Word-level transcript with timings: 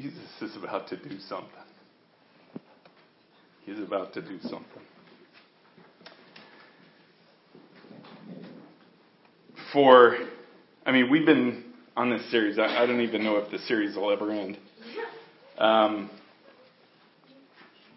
Jesus 0.00 0.52
is 0.52 0.56
about 0.56 0.86
to 0.90 0.96
do 0.96 1.18
something. 1.28 1.50
He's 3.64 3.80
about 3.80 4.14
to 4.14 4.22
do 4.22 4.38
something. 4.42 4.62
For, 9.72 10.18
I 10.86 10.92
mean, 10.92 11.10
we've 11.10 11.26
been 11.26 11.64
on 11.96 12.10
this 12.10 12.30
series. 12.30 12.60
I, 12.60 12.84
I 12.84 12.86
don't 12.86 13.00
even 13.00 13.24
know 13.24 13.38
if 13.38 13.50
the 13.50 13.58
series 13.58 13.96
will 13.96 14.12
ever 14.12 14.30
end. 14.30 14.56
Um, 15.58 16.08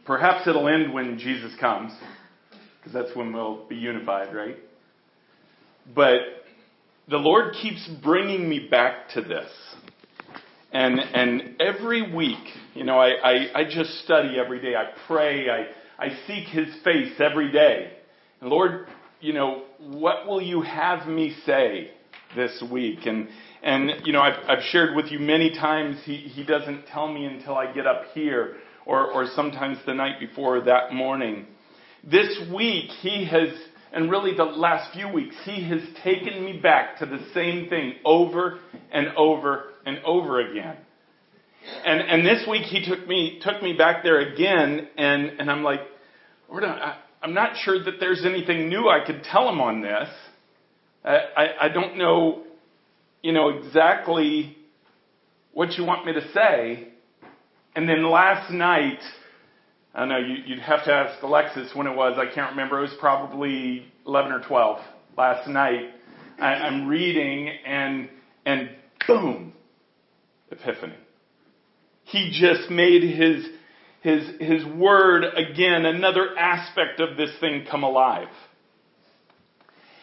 perhaps 0.03 0.47
it'll 0.47 0.67
end 0.67 0.91
when 0.91 1.19
Jesus 1.19 1.51
comes, 1.59 1.93
because 2.79 2.93
that's 2.93 3.15
when 3.15 3.31
we'll 3.31 3.67
be 3.67 3.75
unified, 3.75 4.35
right? 4.35 4.57
But 5.93 6.21
the 7.07 7.17
Lord 7.17 7.53
keeps 7.61 7.87
bringing 8.03 8.49
me 8.49 8.67
back 8.71 9.09
to 9.13 9.21
this. 9.21 9.51
And, 10.71 10.99
and 10.99 11.61
every 11.61 12.13
week, 12.13 12.37
you 12.73 12.85
know, 12.85 12.97
I, 12.97 13.09
I, 13.09 13.59
I 13.61 13.63
just 13.65 14.03
study 14.05 14.37
every 14.39 14.61
day. 14.61 14.75
I 14.75 14.91
pray. 15.07 15.49
I, 15.49 15.67
I 15.99 16.09
seek 16.27 16.47
His 16.47 16.73
face 16.83 17.13
every 17.19 17.51
day. 17.51 17.91
And 18.39 18.49
Lord, 18.49 18.87
you 19.19 19.33
know, 19.33 19.63
what 19.79 20.27
will 20.27 20.41
you 20.41 20.61
have 20.61 21.07
me 21.07 21.35
say 21.45 21.91
this 22.35 22.63
week? 22.71 22.99
And, 23.05 23.27
and 23.61 23.91
you 24.05 24.13
know, 24.13 24.21
I've, 24.21 24.37
I've 24.47 24.63
shared 24.63 24.95
with 24.95 25.11
you 25.11 25.19
many 25.19 25.51
times, 25.53 25.97
he, 26.05 26.15
he 26.15 26.43
doesn't 26.43 26.87
tell 26.87 27.11
me 27.11 27.25
until 27.25 27.55
I 27.55 27.71
get 27.73 27.85
up 27.85 28.05
here 28.13 28.55
or, 28.85 29.11
or 29.11 29.27
sometimes 29.35 29.77
the 29.85 29.93
night 29.93 30.19
before 30.19 30.61
that 30.61 30.93
morning. 30.93 31.45
This 32.03 32.39
week, 32.51 32.89
he 33.01 33.25
has, 33.25 33.49
and 33.91 34.09
really 34.09 34.35
the 34.35 34.45
last 34.45 34.93
few 34.93 35.07
weeks, 35.09 35.35
he 35.43 35.63
has 35.69 35.81
taken 36.03 36.43
me 36.43 36.59
back 36.59 36.97
to 36.99 37.05
the 37.05 37.19
same 37.33 37.69
thing 37.69 37.95
over 38.05 38.59
and 38.91 39.09
over 39.17 39.70
and 39.85 39.99
over 40.05 40.39
again. 40.39 40.77
And, 41.85 42.01
and 42.01 42.25
this 42.25 42.47
week 42.49 42.63
he 42.63 42.83
took 42.83 43.07
me, 43.07 43.39
took 43.43 43.61
me 43.61 43.73
back 43.73 44.03
there 44.03 44.19
again 44.19 44.87
and, 44.97 45.39
and 45.39 45.49
I'm 45.49 45.63
like, 45.63 45.81
Lord, 46.49 46.63
I, 46.63 46.97
I'm 47.21 47.33
not 47.33 47.55
sure 47.57 47.83
that 47.83 47.99
there's 47.99 48.25
anything 48.25 48.67
new 48.67 48.89
I 48.89 49.05
could 49.05 49.23
tell 49.23 49.47
him 49.47 49.61
on 49.61 49.81
this. 49.81 50.09
I, 51.05 51.17
I, 51.37 51.65
I 51.65 51.69
don't 51.69 51.97
know, 51.97 52.43
you 53.21 53.31
know, 53.31 53.49
exactly 53.49 54.57
what 55.53 55.77
you 55.77 55.85
want 55.85 56.05
me 56.05 56.13
to 56.13 56.31
say. 56.33 56.87
And 57.75 57.87
then 57.87 58.09
last 58.09 58.51
night, 58.51 58.99
I 59.93 59.99
don't 59.99 60.09
know, 60.09 60.17
you, 60.17 60.35
you'd 60.45 60.59
have 60.59 60.83
to 60.85 60.91
ask 60.91 61.21
Alexis 61.21 61.71
when 61.75 61.87
it 61.87 61.95
was. 61.95 62.17
I 62.17 62.33
can't 62.33 62.51
remember. 62.51 62.79
It 62.79 62.83
was 62.83 62.97
probably 62.99 63.85
11 64.07 64.31
or 64.31 64.41
12 64.41 64.81
last 65.17 65.47
night. 65.47 65.89
I, 66.39 66.53
I'm 66.53 66.87
reading 66.87 67.49
and, 67.65 68.09
and 68.45 68.69
boom, 69.07 69.53
epiphany. 70.51 70.95
He 72.03 72.31
just 72.33 72.69
made 72.69 73.03
his, 73.03 73.45
his, 74.01 74.29
his 74.39 74.65
word 74.65 75.23
again, 75.23 75.85
another 75.85 76.37
aspect 76.37 76.99
of 76.99 77.17
this 77.17 77.31
thing 77.39 77.65
come 77.69 77.83
alive. 77.83 78.27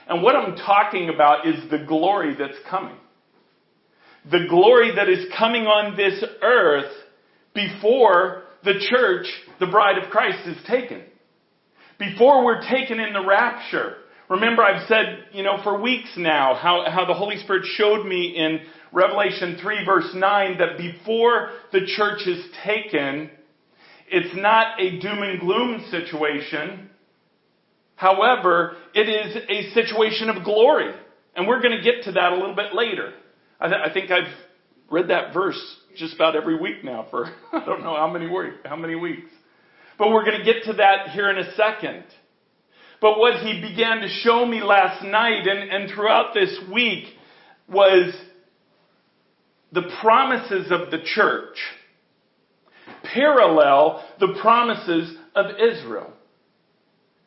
And 0.09 0.23
what 0.23 0.35
I'm 0.35 0.57
talking 0.57 1.11
about 1.11 1.47
is 1.47 1.71
the 1.71 1.85
glory 1.87 2.35
that's 2.39 2.59
coming. 2.71 2.97
The 4.31 4.47
glory 4.49 4.95
that 4.97 5.09
is 5.09 5.27
coming 5.39 5.65
on 5.65 5.97
this 5.97 6.25
earth 6.43 6.91
before 7.55 8.45
the 8.65 8.75
church, 8.91 9.27
the 9.61 9.67
bride 9.67 9.99
of 9.99 10.11
Christ, 10.11 10.47
is 10.47 10.57
taken. 10.67 11.03
Before 11.99 12.45
we're 12.45 12.63
taken 12.63 13.01
in 13.01 13.13
the 13.13 13.27
rapture. 13.27 13.97
Remember, 14.29 14.63
I've 14.63 14.87
said, 14.89 15.25
you 15.33 15.43
know, 15.43 15.61
for 15.63 15.81
weeks 15.81 16.11
now, 16.17 16.55
how, 16.55 16.85
how 16.91 17.07
the 17.07 17.15
Holy 17.15 17.39
Spirit 17.39 17.65
showed 17.65 18.07
me 18.07 18.37
in 18.37 18.61
Revelation 18.93 19.59
3 19.61 19.85
verse 19.85 20.11
9 20.15 20.59
that 20.59 20.77
before 20.77 21.51
the 21.73 21.87
church 21.87 22.27
is 22.27 22.45
taken, 22.65 23.31
it's 24.11 24.37
not 24.37 24.81
a 24.81 24.99
doom 25.01 25.23
and 25.23 25.41
gloom 25.41 25.85
situation. 25.91 26.91
However, 27.97 28.77
it 28.95 29.09
is 29.09 29.37
a 29.49 29.73
situation 29.75 30.29
of 30.29 30.45
glory. 30.45 30.95
And 31.35 31.47
we're 31.47 31.63
going 31.63 31.77
to 31.77 31.83
get 31.83 32.05
to 32.05 32.13
that 32.13 32.33
a 32.33 32.37
little 32.37 32.55
bit 32.55 32.75
later. 32.75 33.13
I, 33.61 33.69
th- 33.69 33.81
I 33.85 33.93
think 33.93 34.11
I've 34.11 34.33
read 34.91 35.09
that 35.09 35.33
verse 35.33 35.61
just 35.97 36.15
about 36.15 36.37
every 36.37 36.59
week 36.61 36.85
now 36.85 37.07
for 37.11 37.27
I 37.53 37.65
don't 37.65 37.83
know 37.83 37.97
how 37.97 38.09
many 38.11 38.29
how 38.65 38.77
many 38.77 38.95
weeks. 38.95 39.31
But 39.99 40.11
we're 40.11 40.25
going 40.25 40.39
to 40.39 40.45
get 40.45 40.65
to 40.65 40.75
that 40.75 41.11
here 41.11 41.31
in 41.31 41.39
a 41.39 41.55
second. 41.55 42.05
But 43.01 43.19
what 43.19 43.43
he 43.43 43.61
began 43.61 44.01
to 44.01 44.09
show 44.09 44.45
me 44.45 44.63
last 44.63 45.05
night 45.05 45.47
and, 45.47 45.71
and 45.71 45.91
throughout 45.91 46.35
this 46.35 46.59
week 46.73 47.05
was 47.69 48.15
the 49.73 49.91
promises 50.01 50.71
of 50.71 50.91
the 50.91 50.99
church 51.05 51.59
parallel 53.03 54.05
the 54.21 54.37
promises 54.41 55.17
of 55.35 55.47
Israel. 55.61 56.13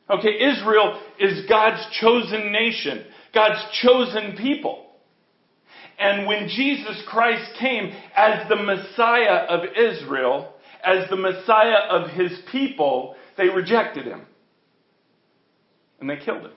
Okay, 0.10 0.30
Israel 0.30 1.02
is 1.20 1.46
God's 1.48 1.86
chosen 2.00 2.52
nation, 2.52 3.06
God's 3.34 3.64
chosen 3.82 4.36
people. 4.38 4.88
And 5.98 6.28
when 6.28 6.50
Jesus 6.50 7.02
Christ 7.08 7.52
came 7.60 7.94
as 8.16 8.50
the 8.50 8.56
Messiah 8.56 9.46
of 9.48 9.62
Israel, 9.78 10.54
as 10.84 11.10
the 11.10 11.16
Messiah 11.16 11.88
of 11.90 12.10
his 12.10 12.32
people, 12.52 13.16
they 13.38 13.48
rejected 13.50 14.06
him. 14.06 14.22
And 16.02 16.10
they 16.10 16.18
killed 16.18 16.42
him. 16.42 16.52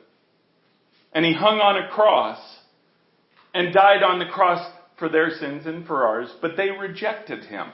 And 1.13 1.25
he 1.25 1.33
hung 1.33 1.61
on 1.61 1.77
a 1.77 1.89
cross 1.91 2.41
and 3.55 3.73
died 3.73 4.03
on 4.03 4.19
the 4.19 4.27
cross 4.27 4.69
for 4.99 5.09
their 5.09 5.31
sins 5.31 5.67
and 5.67 5.87
for 5.87 6.05
ours, 6.07 6.29
but 6.43 6.57
they 6.57 6.71
rejected 6.71 7.45
him. 7.45 7.69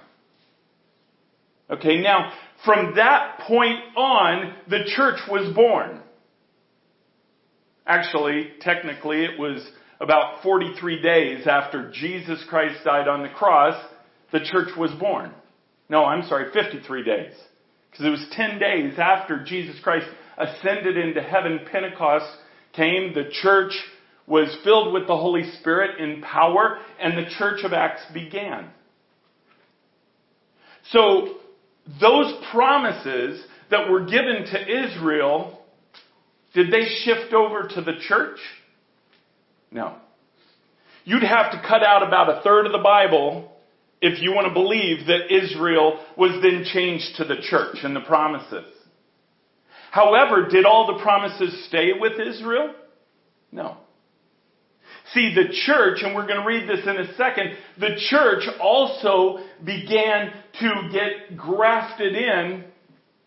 Okay, 1.71 2.01
now, 2.01 2.33
from 2.65 2.97
that 2.97 3.39
point 3.47 3.79
on, 3.97 4.55
the 4.69 4.85
church 4.97 5.21
was 5.31 5.55
born. 5.55 6.01
Actually, 7.87 8.51
technically, 8.61 9.25
it 9.25 9.39
was 9.39 9.67
about 10.01 10.43
43 10.43 11.01
days 11.01 11.47
after 11.47 11.91
Jesus 11.93 12.45
Christ 12.49 12.85
died 12.85 13.07
on 13.07 13.23
the 13.23 13.29
cross, 13.29 13.81
the 14.33 14.41
church 14.41 14.71
was 14.77 14.91
born. 14.93 15.33
No, 15.89 16.05
I'm 16.05 16.27
sorry, 16.27 16.53
53 16.53 17.05
days. 17.05 17.33
Because 17.91 18.07
it 18.07 18.11
was 18.11 18.27
10 18.33 18.59
days 18.59 18.95
after 18.99 19.45
Jesus 19.45 19.77
Christ 19.83 20.07
ascended 20.41 20.97
into 20.97 21.23
heaven, 21.23 21.61
Pentecost 21.71 22.27
came, 22.73 23.15
the 23.15 23.31
church 23.43 23.73
was 24.27 24.57
filled 24.63 24.93
with 24.93 25.07
the 25.07 25.17
Holy 25.17 25.51
Spirit 25.59 26.01
in 26.01 26.23
power, 26.23 26.79
and 27.01 27.19
the 27.19 27.29
church 27.39 27.65
of 27.65 27.73
Acts 27.73 28.03
began. 28.15 28.71
So, 30.93 31.37
those 32.01 32.33
promises 32.53 33.45
that 33.71 33.91
were 33.91 34.05
given 34.05 34.45
to 34.53 34.85
Israel, 34.87 35.63
did 36.55 36.73
they 36.73 36.87
shift 37.05 37.33
over 37.33 37.69
to 37.69 37.81
the 37.81 37.95
church? 38.01 38.39
No. 39.71 39.97
You'd 41.05 41.23
have 41.23 41.53
to 41.53 41.63
cut 41.67 41.83
out 41.83 42.07
about 42.07 42.39
a 42.39 42.43
third 42.43 42.67
of 42.67 42.73
the 42.73 42.79
Bible 42.79 43.51
if 44.01 44.23
you 44.23 44.33
want 44.33 44.47
to 44.47 44.55
believe 44.55 45.07
that 45.07 45.33
Israel 45.35 46.05
was 46.17 46.41
then 46.43 46.65
changed 46.73 47.17
to 47.17 47.25
the 47.25 47.37
church 47.43 47.79
and 47.83 47.95
the 47.95 48.01
promises. 48.01 48.67
However, 49.91 50.49
did 50.49 50.65
all 50.65 50.87
the 50.87 51.03
promises 51.03 51.67
stay 51.67 51.91
with 51.99 52.13
Israel? 52.21 52.75
No. 53.51 53.77
See, 55.13 55.35
the 55.35 55.53
church, 55.67 56.03
and 56.03 56.15
we're 56.15 56.27
going 56.27 56.41
to 56.41 56.47
read 56.47 56.69
this 56.69 56.87
in 56.87 56.97
a 56.97 57.15
second, 57.17 57.57
the 57.79 57.97
church 58.09 58.45
also 58.61 59.39
began 59.65 60.33
to 60.61 60.89
get 60.93 61.37
grafted 61.37 62.15
in 62.15 62.65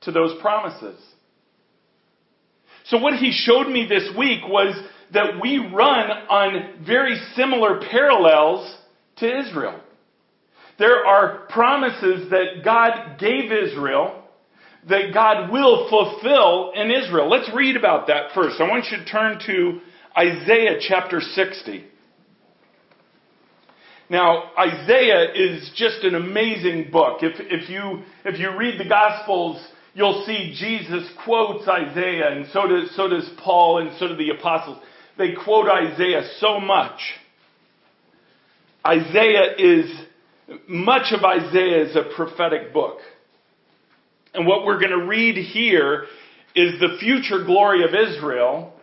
to 0.01 0.11
those 0.11 0.39
promises. 0.41 0.97
So 2.85 2.97
what 2.97 3.15
he 3.15 3.31
showed 3.31 3.67
me 3.67 3.85
this 3.87 4.09
week 4.17 4.41
was 4.47 4.75
that 5.13 5.41
we 5.41 5.57
run 5.57 6.09
on 6.29 6.85
very 6.85 7.19
similar 7.35 7.81
parallels 7.91 8.77
to 9.17 9.39
Israel. 9.39 9.79
There 10.79 11.05
are 11.05 11.45
promises 11.49 12.29
that 12.29 12.63
God 12.63 13.19
gave 13.19 13.51
Israel 13.51 14.22
that 14.89 15.13
God 15.13 15.51
will 15.51 15.87
fulfill 15.89 16.71
in 16.75 16.91
Israel. 16.91 17.29
Let's 17.29 17.49
read 17.55 17.77
about 17.77 18.07
that 18.07 18.31
first. 18.33 18.59
I 18.59 18.69
want 18.69 18.85
you 18.91 18.97
to 18.97 19.05
turn 19.05 19.39
to 19.45 19.79
Isaiah 20.17 20.77
chapter 20.79 21.21
60. 21.21 21.85
Now, 24.09 24.51
Isaiah 24.59 25.31
is 25.33 25.71
just 25.75 26.03
an 26.03 26.15
amazing 26.15 26.91
book. 26.91 27.19
If, 27.21 27.35
if, 27.39 27.69
you, 27.69 28.03
if 28.25 28.39
you 28.39 28.55
read 28.57 28.79
the 28.79 28.87
Gospels, 28.87 29.65
you'll 29.93 30.23
see 30.25 30.53
Jesus 30.59 31.09
quotes 31.23 31.67
Isaiah, 31.67 32.31
and 32.31 32.45
so 32.51 32.67
does, 32.67 32.95
so 32.95 33.07
does 33.07 33.29
Paul, 33.43 33.79
and 33.79 33.97
so 33.97 34.09
do 34.09 34.15
the 34.15 34.31
apostles. 34.37 34.77
They 35.17 35.33
quote 35.33 35.67
Isaiah 35.67 36.29
so 36.39 36.59
much. 36.59 36.99
Isaiah 38.85 39.55
is, 39.57 39.89
much 40.67 41.13
of 41.13 41.23
Isaiah 41.23 41.85
is 41.85 41.95
a 41.95 42.13
prophetic 42.15 42.73
book. 42.73 42.97
And 44.33 44.47
what 44.47 44.65
we're 44.65 44.79
going 44.79 44.99
to 44.99 45.05
read 45.05 45.37
here 45.37 46.05
is 46.55 46.79
the 46.79 46.97
future 46.99 47.43
glory 47.43 47.83
of 47.83 47.91
Israel. 47.93 48.73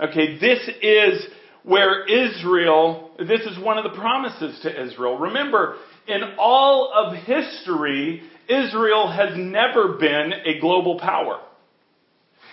Okay, 0.00 0.38
this 0.38 0.60
is 0.82 1.26
where 1.64 2.04
Israel 2.04 3.06
this 3.18 3.40
is 3.40 3.58
one 3.58 3.78
of 3.78 3.84
the 3.84 3.98
promises 3.98 4.60
to 4.62 4.84
Israel. 4.84 5.18
Remember, 5.18 5.76
in 6.06 6.20
all 6.38 6.92
of 6.94 7.16
history, 7.24 8.22
Israel 8.48 9.10
has 9.10 9.30
never 9.36 9.94
been 9.94 10.32
a 10.44 10.60
global 10.60 10.98
power. 10.98 11.40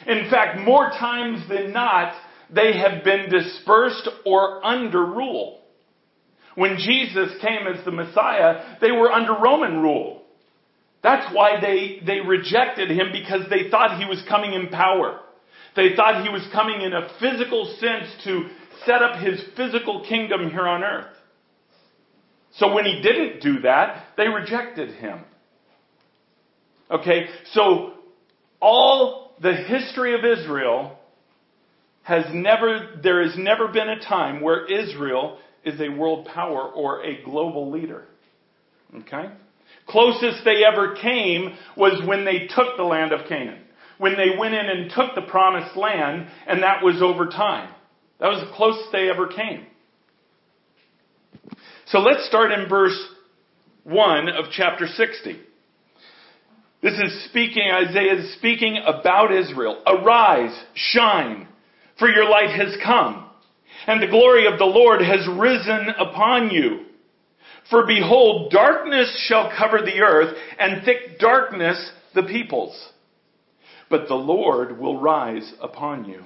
In 0.08 0.30
fact, 0.30 0.60
more 0.60 0.90
times 0.90 1.48
than 1.50 1.74
not, 1.74 2.14
they 2.50 2.78
have 2.78 3.04
been 3.04 3.30
dispersed 3.30 4.08
or 4.26 4.66
under 4.66 5.06
rule. 5.06 5.62
When 6.56 6.78
Jesus 6.78 7.32
came 7.42 7.68
as 7.68 7.84
the 7.84 7.92
Messiah, 7.92 8.78
they 8.80 8.92
were 8.92 9.12
under 9.12 9.34
Roman 9.34 9.82
rule. 9.82 10.23
That's 11.04 11.34
why 11.36 11.60
they, 11.60 12.00
they 12.06 12.22
rejected 12.22 12.90
him 12.90 13.12
because 13.12 13.42
they 13.50 13.70
thought 13.70 14.00
he 14.00 14.06
was 14.06 14.24
coming 14.28 14.54
in 14.54 14.70
power. 14.70 15.20
They 15.76 15.96
thought 15.96 16.24
he 16.24 16.30
was 16.30 16.48
coming 16.54 16.82
in 16.82 16.94
a 16.94 17.10
physical 17.20 17.66
sense 17.80 18.08
to 18.24 18.50
set 18.86 19.02
up 19.02 19.20
his 19.20 19.44
physical 19.58 20.06
kingdom 20.08 20.50
here 20.50 20.68
on 20.68 20.84
earth. 20.84 21.14
So 22.54 22.74
when 22.74 22.86
he 22.86 23.02
didn't 23.02 23.42
do 23.42 23.62
that, 23.62 24.06
they 24.16 24.28
rejected 24.28 24.92
him. 24.96 25.20
Okay, 26.90 27.28
so 27.52 27.94
all 28.62 29.36
the 29.42 29.54
history 29.54 30.16
of 30.16 30.24
Israel 30.24 30.98
has 32.04 32.26
never, 32.34 33.00
there 33.02 33.26
has 33.28 33.38
never 33.38 33.68
been 33.68 33.90
a 33.90 34.00
time 34.00 34.42
where 34.42 34.66
Israel 34.66 35.40
is 35.66 35.80
a 35.82 35.90
world 35.90 36.28
power 36.28 36.62
or 36.62 37.04
a 37.04 37.24
global 37.24 37.72
leader. 37.72 38.06
Okay? 38.96 39.30
Closest 39.88 40.46
they 40.46 40.64
ever 40.64 40.96
came 40.96 41.56
was 41.76 42.02
when 42.08 42.26
they 42.26 42.48
took 42.48 42.78
the 42.78 42.84
land 42.84 43.12
of 43.12 43.28
Canaan. 43.28 43.60
When 43.98 44.16
they 44.16 44.38
went 44.38 44.54
in 44.54 44.66
and 44.66 44.92
took 44.92 45.16
the 45.16 45.30
promised 45.30 45.76
land, 45.76 46.28
and 46.48 46.64
that 46.64 46.84
was 46.84 47.02
over 47.02 47.28
time. 47.28 47.74
That 48.20 48.30
was 48.30 48.40
the 48.40 48.56
closest 48.56 48.92
they 48.92 49.10
ever 49.10 49.28
came. 49.28 49.68
So 51.88 52.00
let's 52.00 52.26
start 52.28 52.52
in 52.52 52.70
verse 52.70 52.98
1 53.84 54.30
of 54.30 54.46
chapter 54.52 54.88
60. 54.88 55.40
This 56.82 56.94
is 56.94 57.26
speaking, 57.30 57.64
Isaiah 57.72 58.20
is 58.20 58.34
speaking 58.36 58.78
about 58.86 59.34
Israel. 59.34 59.82
Arise, 59.86 60.58
shine, 60.74 61.48
for 62.00 62.10
your 62.10 62.30
light 62.30 62.50
has 62.50 62.76
come, 62.84 63.30
and 63.88 64.02
the 64.02 64.08
glory 64.08 64.48
of 64.48 64.60
the 64.60 64.66
Lord 64.66 65.02
has 65.02 65.28
risen 65.28 65.90
upon 65.98 66.50
you. 66.50 66.86
For 67.70 67.86
behold, 67.86 68.52
darkness 68.52 69.26
shall 69.28 69.52
cover 69.58 69.80
the 69.82 70.02
earth, 70.02 70.36
and 70.60 70.84
thick 70.84 71.20
darkness 71.20 71.92
the 72.14 72.24
peoples. 72.24 72.90
But 73.90 74.08
the 74.08 74.16
Lord 74.16 74.78
will 74.80 75.00
rise 75.00 75.54
upon 75.62 76.06
you. 76.06 76.24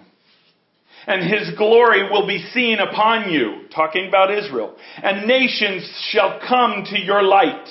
And 1.06 1.24
his 1.24 1.56
glory 1.58 2.10
will 2.10 2.28
be 2.28 2.46
seen 2.54 2.80
upon 2.80 3.32
you, 3.32 3.66
talking 3.74 4.08
about 4.08 4.32
Israel. 4.32 4.76
And 5.02 5.28
nations 5.28 5.90
shall 6.10 6.40
come 6.48 6.86
to 6.90 7.00
your 7.00 7.24
light, 7.24 7.68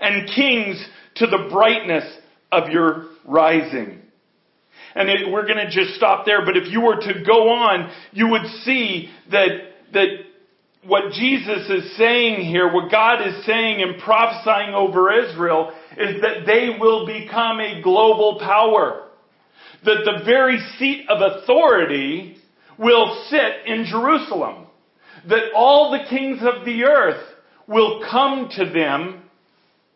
and 0.00 0.28
kings 0.34 0.82
to 1.16 1.26
the 1.26 1.48
brightness 1.50 2.04
of 2.50 2.70
your 2.70 3.06
rising. 3.24 4.00
And 4.94 5.08
it, 5.08 5.30
we're 5.30 5.46
going 5.46 5.58
to 5.58 5.70
just 5.70 5.96
stop 5.96 6.24
there, 6.24 6.44
but 6.44 6.56
if 6.56 6.70
you 6.70 6.80
were 6.80 6.96
to 6.96 7.24
go 7.26 7.48
on, 7.48 7.90
you 8.12 8.28
would 8.28 8.46
see 8.62 9.10
that, 9.30 9.48
that 9.92 10.06
what 10.86 11.12
Jesus 11.12 11.68
is 11.70 11.96
saying 11.96 12.44
here, 12.44 12.72
what 12.72 12.90
God 12.90 13.26
is 13.26 13.44
saying 13.46 13.82
and 13.82 14.00
prophesying 14.02 14.74
over 14.74 15.12
Israel, 15.12 15.72
is 15.96 16.20
that 16.20 16.46
they 16.46 16.76
will 16.78 17.06
become 17.06 17.60
a 17.60 17.80
global 17.82 18.38
power. 18.40 19.08
That 19.84 20.04
the 20.04 20.24
very 20.24 20.58
seat 20.78 21.06
of 21.08 21.20
authority 21.20 22.36
will 22.78 23.24
sit 23.30 23.66
in 23.66 23.86
Jerusalem. 23.86 24.66
That 25.28 25.52
all 25.54 25.90
the 25.90 26.08
kings 26.08 26.40
of 26.42 26.64
the 26.64 26.84
earth 26.84 27.22
will 27.66 28.04
come 28.10 28.50
to 28.56 28.66
them, 28.66 29.22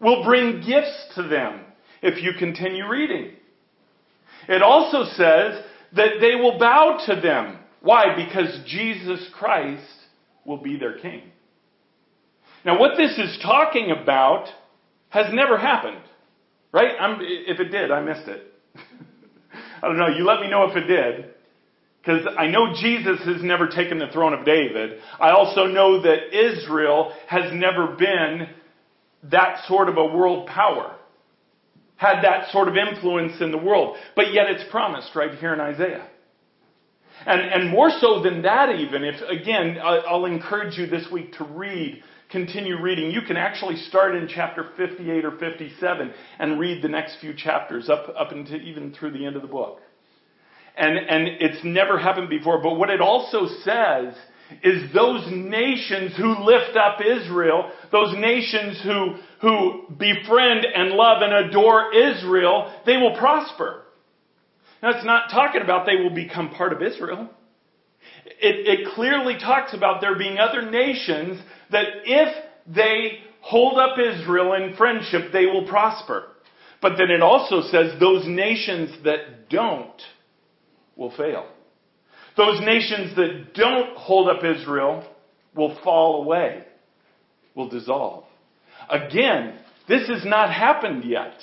will 0.00 0.25
bring 0.25 0.62
gifts 0.67 1.14
to 1.17 1.23
them, 1.25 1.61
if 2.02 2.23
you 2.23 2.32
continue 2.38 2.88
reading. 2.88 3.32
It 4.49 4.62
also 4.62 5.05
says 5.05 5.64
that 5.94 6.20
they 6.20 6.35
will 6.35 6.58
bow 6.58 6.99
to 7.06 7.20
them. 7.20 7.58
Why? 7.82 8.14
Because 8.17 8.61
Jesus 8.67 9.29
Christ 9.35 9.82
will 10.49 10.56
be 10.56 10.77
their 10.77 10.99
king. 10.99 11.23
Now, 12.65 12.81
what 12.81 12.97
this 12.97 13.17
is 13.19 13.39
talking 13.43 13.93
about 13.93 14.49
has 15.11 15.27
never 15.33 15.59
happened, 15.59 16.03
right? 16.73 16.93
I'm, 16.99 17.21
if 17.21 17.61
it 17.61 17.69
did, 17.69 17.93
I 17.93 18.00
missed 18.00 18.27
it. 18.27 18.43
I 19.83 19.87
don't 19.87 19.99
know. 19.99 20.09
You 20.09 20.25
let 20.25 20.41
me 20.41 20.50
know 20.50 20.65
if 20.65 20.77
it 20.77 20.87
did. 20.87 21.35
Because 22.00 22.27
I 22.39 22.47
know 22.47 22.73
Jesus 22.81 23.21
has 23.27 23.43
never 23.43 23.69
taken 23.69 23.99
the 23.99 24.09
throne 24.09 24.33
of 24.33 24.47
David. 24.47 24.99
I 25.21 25.31
also 25.31 25.67
know 25.67 26.03
that 26.03 26.35
Israel 26.35 27.12
has 27.27 27.53
never 27.53 27.97
been 27.97 28.49
that 29.31 29.67
sort 29.67 29.89
of 29.89 29.97
a 29.99 30.06
world 30.06 30.49
power. 30.49 30.97
Had 31.97 32.23
that 32.23 32.50
sort 32.50 32.69
of 32.69 32.77
influence 32.77 33.41
in 33.41 33.50
the 33.50 33.59
world. 33.59 33.97
But 34.17 34.33
yet 34.33 34.47
it's 34.49 34.71
promised 34.71 35.15
right 35.15 35.35
here 35.39 35.53
in 35.53 35.61
Isaiah. 35.61 36.09
And, 37.26 37.41
and 37.41 37.70
more 37.70 37.91
so 37.91 38.23
than 38.23 38.43
that, 38.43 38.70
even, 38.70 39.05
if, 39.05 39.20
again, 39.29 39.79
I'll 39.82 40.25
encourage 40.25 40.79
you 40.79 40.87
this 40.87 41.06
week 41.11 41.32
to 41.38 41.44
read, 41.44 42.03
continue 42.31 42.81
reading. 42.81 43.11
You 43.11 43.23
can 43.23 43.37
actually 43.37 43.76
start 43.76 44.15
in 44.15 44.29
chapter 44.29 44.70
58 44.76 45.25
or 45.25 45.32
57 45.38 46.12
and 46.38 46.61
read 46.61 46.82
the 46.82 46.88
next 46.88 47.19
few 47.20 47.35
chapters 47.35 47.88
up, 47.88 48.15
up 48.19 48.32
into 48.32 48.56
even 48.56 48.94
through 48.94 49.12
the 49.12 49.26
end 49.26 49.37
of 49.37 49.43
the 49.43 49.49
book. 49.49 49.81
And, 50.76 50.97
and 50.97 51.29
it's 51.41 51.65
never 51.65 51.99
happened 51.99 52.31
before. 52.31 52.62
But 52.62 52.75
what 52.75 52.91
it 52.91 53.00
also 53.00 53.47
says 53.64 54.14
is 54.62 54.93
those 54.94 55.26
nations 55.31 56.17
who 56.17 56.44
lift 56.44 56.76
up 56.76 57.00
Israel, 57.00 57.71
those 57.91 58.14
nations 58.17 58.81
who, 58.82 59.17
who 59.43 59.87
befriend 59.99 60.64
and 60.64 60.91
love 60.91 61.23
and 61.23 61.49
adore 61.49 61.93
Israel, 61.93 62.73
they 62.87 62.97
will 62.97 63.17
prosper. 63.17 63.82
Now, 64.83 64.91
it's 64.91 65.05
not 65.05 65.31
talking 65.31 65.63
about 65.63 65.87
they 65.87 65.97
will 65.97 66.15
become 66.15 66.51
part 66.51 66.73
of 66.73 66.83
Israel. 66.83 67.29
It, 68.41 68.81
it 68.81 68.95
clearly 68.95 69.35
talks 69.39 69.75
about 69.75 70.01
there 70.01 70.17
being 70.17 70.39
other 70.39 70.71
nations 70.71 71.41
that 71.71 71.87
if 72.05 72.45
they 72.67 73.19
hold 73.41 73.79
up 73.79 73.97
Israel 73.99 74.53
in 74.55 74.77
friendship, 74.77 75.33
they 75.33 75.47
will 75.47 75.67
prosper. 75.67 76.25
But 76.81 76.93
then 76.97 77.11
it 77.11 77.23
also 77.23 77.63
says 77.63 77.99
those 77.99 78.25
nations 78.27 78.91
that 79.05 79.49
don't 79.49 80.01
will 80.97 81.11
fail. 81.17 81.49
Those 82.37 82.61
nations 82.61 83.17
that 83.17 83.55
don't 83.55 83.97
hold 83.97 84.29
up 84.29 84.45
Israel 84.45 85.05
will 85.57 85.77
fall 85.83 86.23
away, 86.23 86.65
will 87.57 87.69
dissolve. 87.69 88.25
Again, 88.88 89.59
this 89.88 90.07
has 90.09 90.25
not 90.25 90.52
happened 90.52 91.05
yet. 91.05 91.35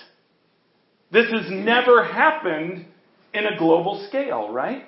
This 1.11 1.29
has 1.31 1.51
never 1.51 2.05
happened 2.05 2.85
in 3.35 3.45
a 3.45 3.57
global 3.57 4.05
scale, 4.07 4.51
right? 4.51 4.83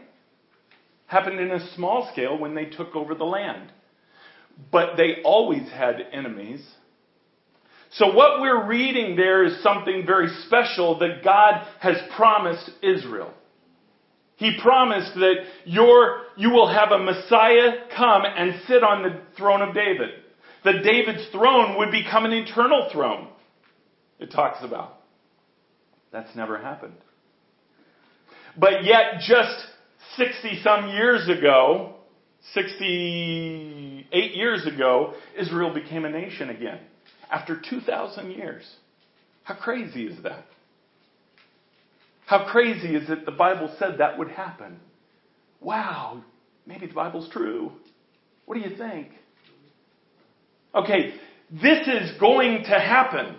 Happened 1.05 1.39
in 1.39 1.51
a 1.51 1.73
small 1.75 2.09
scale 2.11 2.37
when 2.37 2.55
they 2.55 2.65
took 2.65 2.95
over 2.95 3.15
the 3.15 3.23
land. 3.23 3.71
But 4.71 4.97
they 4.97 5.21
always 5.23 5.69
had 5.69 5.95
enemies. 6.11 6.65
So 7.91 8.13
what 8.13 8.41
we're 8.41 8.67
reading 8.67 9.15
there 9.15 9.45
is 9.45 9.61
something 9.63 10.03
very 10.05 10.27
special 10.45 10.99
that 10.99 11.23
God 11.23 11.65
has 11.79 11.97
promised 12.15 12.69
Israel. 12.81 13.33
He 14.35 14.59
promised 14.61 15.15
that 15.15 15.35
your, 15.65 16.23
you 16.35 16.51
will 16.51 16.71
have 16.71 16.91
a 16.91 16.99
Messiah 16.99 17.87
come 17.95 18.23
and 18.23 18.61
sit 18.67 18.83
on 18.83 19.03
the 19.03 19.19
throne 19.35 19.61
of 19.61 19.73
David. 19.73 20.09
That 20.63 20.83
David's 20.83 21.27
throne 21.31 21.77
would 21.77 21.91
become 21.91 22.25
an 22.25 22.33
eternal 22.33 22.89
throne. 22.91 23.29
It 24.19 24.31
talks 24.31 24.63
about. 24.63 24.99
That's 26.11 26.35
never 26.35 26.57
happened. 26.57 26.95
But 28.57 28.83
yet, 28.83 29.21
just 29.27 29.65
60 30.15 30.61
some 30.63 30.89
years 30.89 31.29
ago, 31.29 31.95
68 32.53 34.35
years 34.35 34.65
ago, 34.65 35.13
Israel 35.37 35.73
became 35.73 36.05
a 36.05 36.09
nation 36.09 36.49
again. 36.49 36.79
After 37.29 37.59
2,000 37.69 38.31
years. 38.31 38.63
How 39.43 39.55
crazy 39.55 40.05
is 40.07 40.21
that? 40.23 40.45
How 42.25 42.45
crazy 42.49 42.95
is 42.95 43.09
it 43.09 43.25
the 43.25 43.31
Bible 43.31 43.73
said 43.79 43.99
that 43.99 44.17
would 44.17 44.29
happen? 44.29 44.79
Wow, 45.61 46.23
maybe 46.65 46.87
the 46.87 46.93
Bible's 46.93 47.29
true. 47.29 47.71
What 48.45 48.55
do 48.55 48.69
you 48.69 48.75
think? 48.75 49.09
Okay, 50.75 51.13
this 51.49 51.87
is 51.87 52.19
going 52.19 52.63
to 52.63 52.79
happen. 52.79 53.35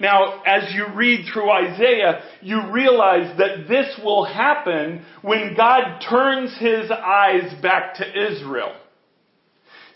Now, 0.00 0.42
as 0.44 0.72
you 0.74 0.86
read 0.94 1.26
through 1.30 1.50
Isaiah, 1.50 2.22
you 2.40 2.72
realize 2.72 3.36
that 3.36 3.68
this 3.68 4.00
will 4.02 4.24
happen 4.24 5.04
when 5.20 5.54
God 5.54 6.00
turns 6.08 6.56
his 6.58 6.90
eyes 6.90 7.52
back 7.60 7.96
to 7.96 8.32
Israel. 8.32 8.72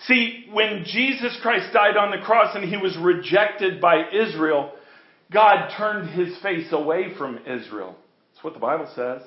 See, 0.06 0.46
when 0.52 0.84
Jesus 0.84 1.38
Christ 1.40 1.72
died 1.72 1.96
on 1.96 2.10
the 2.10 2.24
cross 2.24 2.54
and 2.54 2.64
he 2.64 2.76
was 2.76 2.96
rejected 3.00 3.80
by 3.80 4.10
Israel, 4.12 4.72
God 5.32 5.70
turned 5.78 6.10
his 6.10 6.36
face 6.42 6.70
away 6.70 7.14
from 7.16 7.38
Israel. 7.46 7.96
That's 8.32 8.44
what 8.44 8.52
the 8.52 8.60
Bible 8.60 8.90
says. 8.94 9.22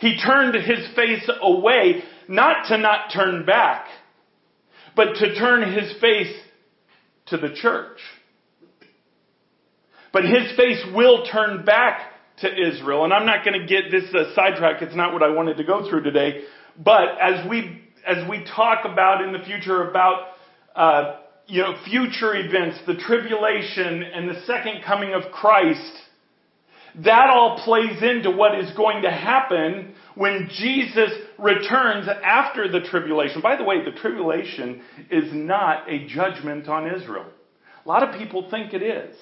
He 0.00 0.20
turned 0.20 0.56
his 0.56 0.92
face 0.96 1.30
away, 1.40 2.02
not 2.26 2.66
to 2.68 2.78
not 2.78 3.12
turn 3.14 3.46
back, 3.46 3.86
but 4.96 5.14
to 5.14 5.34
turn 5.36 5.72
his 5.72 5.92
face 6.00 6.34
to 7.26 7.36
the 7.36 7.54
church. 7.54 7.98
But 10.12 10.24
his 10.24 10.56
face 10.56 10.82
will 10.94 11.24
turn 11.30 11.64
back 11.64 12.12
to 12.38 12.48
Israel. 12.48 13.04
And 13.04 13.12
I'm 13.12 13.26
not 13.26 13.44
going 13.44 13.60
to 13.60 13.66
get 13.66 13.90
this 13.90 14.04
uh, 14.14 14.34
sidetrack. 14.34 14.82
It's 14.82 14.94
not 14.96 15.12
what 15.12 15.22
I 15.22 15.30
wanted 15.30 15.56
to 15.56 15.64
go 15.64 15.88
through 15.88 16.02
today. 16.02 16.42
But 16.78 17.18
as 17.20 17.48
we, 17.48 17.82
as 18.06 18.28
we 18.28 18.44
talk 18.56 18.84
about 18.84 19.22
in 19.22 19.32
the 19.32 19.40
future 19.40 19.88
about, 19.88 20.28
uh, 20.74 21.16
you 21.46 21.62
know, 21.62 21.74
future 21.84 22.34
events, 22.34 22.78
the 22.86 22.94
tribulation 22.94 24.02
and 24.02 24.28
the 24.28 24.42
second 24.46 24.82
coming 24.84 25.14
of 25.14 25.30
Christ, 25.32 25.92
that 27.04 27.30
all 27.30 27.62
plays 27.64 28.02
into 28.02 28.30
what 28.30 28.58
is 28.58 28.70
going 28.76 29.02
to 29.02 29.10
happen 29.10 29.94
when 30.14 30.50
Jesus 30.58 31.10
returns 31.38 32.06
after 32.22 32.70
the 32.70 32.80
tribulation. 32.80 33.40
By 33.40 33.56
the 33.56 33.64
way, 33.64 33.84
the 33.84 33.98
tribulation 33.98 34.82
is 35.10 35.24
not 35.32 35.90
a 35.90 36.06
judgment 36.06 36.68
on 36.68 36.94
Israel. 36.94 37.26
A 37.84 37.88
lot 37.88 38.02
of 38.02 38.18
people 38.18 38.48
think 38.50 38.74
it 38.74 38.82
is. 38.82 39.16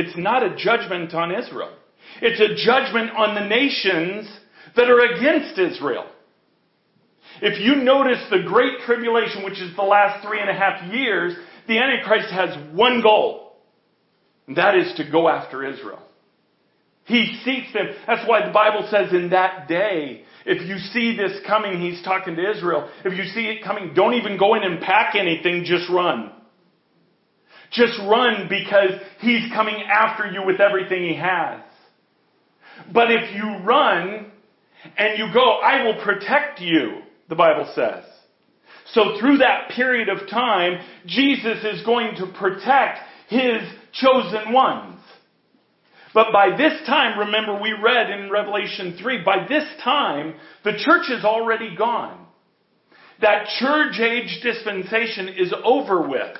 It's 0.00 0.16
not 0.16 0.42
a 0.42 0.56
judgment 0.56 1.14
on 1.14 1.34
Israel. 1.34 1.76
It's 2.22 2.40
a 2.40 2.54
judgment 2.64 3.10
on 3.10 3.34
the 3.34 3.46
nations 3.46 4.28
that 4.76 4.88
are 4.90 5.00
against 5.14 5.58
Israel. 5.58 6.06
If 7.42 7.60
you 7.60 7.82
notice 7.84 8.22
the 8.30 8.42
Great 8.46 8.80
Tribulation, 8.86 9.44
which 9.44 9.60
is 9.60 9.74
the 9.76 9.82
last 9.82 10.26
three 10.26 10.40
and 10.40 10.50
a 10.50 10.54
half 10.54 10.92
years, 10.92 11.34
the 11.68 11.78
Antichrist 11.78 12.30
has 12.30 12.74
one 12.74 13.02
goal, 13.02 13.56
and 14.46 14.56
that 14.56 14.74
is 14.74 14.92
to 14.96 15.10
go 15.10 15.28
after 15.28 15.64
Israel. 15.64 16.02
He 17.04 17.40
seeks 17.44 17.72
them. 17.72 17.86
That's 18.06 18.28
why 18.28 18.46
the 18.46 18.52
Bible 18.52 18.88
says 18.90 19.12
in 19.12 19.30
that 19.30 19.68
day, 19.68 20.24
if 20.46 20.66
you 20.66 20.78
see 20.78 21.16
this 21.16 21.38
coming, 21.46 21.80
he's 21.80 22.02
talking 22.02 22.36
to 22.36 22.50
Israel. 22.50 22.90
If 23.04 23.16
you 23.16 23.24
see 23.24 23.46
it 23.46 23.64
coming, 23.64 23.92
don't 23.94 24.14
even 24.14 24.38
go 24.38 24.54
in 24.54 24.62
and 24.62 24.80
pack 24.80 25.14
anything, 25.14 25.64
just 25.64 25.90
run. 25.90 26.32
Just 27.70 27.98
run 28.00 28.48
because 28.48 28.90
he's 29.20 29.50
coming 29.52 29.82
after 29.82 30.26
you 30.26 30.44
with 30.44 30.60
everything 30.60 31.02
he 31.02 31.16
has. 31.16 31.60
But 32.92 33.10
if 33.10 33.34
you 33.34 33.64
run 33.64 34.32
and 34.96 35.18
you 35.18 35.32
go, 35.32 35.58
I 35.58 35.84
will 35.84 36.02
protect 36.02 36.60
you, 36.60 37.02
the 37.28 37.36
Bible 37.36 37.70
says. 37.74 38.04
So 38.92 39.18
through 39.20 39.38
that 39.38 39.70
period 39.70 40.08
of 40.08 40.28
time, 40.28 40.80
Jesus 41.06 41.64
is 41.64 41.84
going 41.84 42.16
to 42.16 42.26
protect 42.26 42.98
his 43.28 43.62
chosen 43.92 44.52
ones. 44.52 45.00
But 46.12 46.32
by 46.32 46.56
this 46.56 46.72
time, 46.86 47.20
remember 47.20 47.60
we 47.60 47.72
read 47.72 48.10
in 48.10 48.30
Revelation 48.30 48.96
3, 49.00 49.22
by 49.22 49.46
this 49.48 49.64
time, 49.84 50.34
the 50.64 50.72
church 50.72 51.08
is 51.08 51.24
already 51.24 51.76
gone. 51.76 52.26
That 53.20 53.46
church 53.60 54.00
age 54.00 54.40
dispensation 54.42 55.28
is 55.28 55.54
over 55.62 56.08
with 56.08 56.36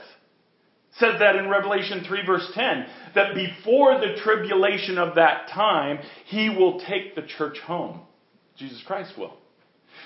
says 0.98 1.14
that 1.20 1.36
in 1.36 1.48
Revelation 1.48 2.04
3 2.06 2.26
verse 2.26 2.50
10, 2.54 2.86
that 3.14 3.34
before 3.34 3.98
the 3.98 4.20
tribulation 4.22 4.98
of 4.98 5.14
that 5.14 5.48
time, 5.52 5.98
he 6.26 6.50
will 6.50 6.80
take 6.80 7.14
the 7.14 7.22
church 7.22 7.58
home. 7.64 8.00
Jesus 8.56 8.82
Christ 8.86 9.12
will. 9.16 9.36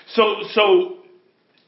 So, 0.09 0.35
so, 0.53 0.97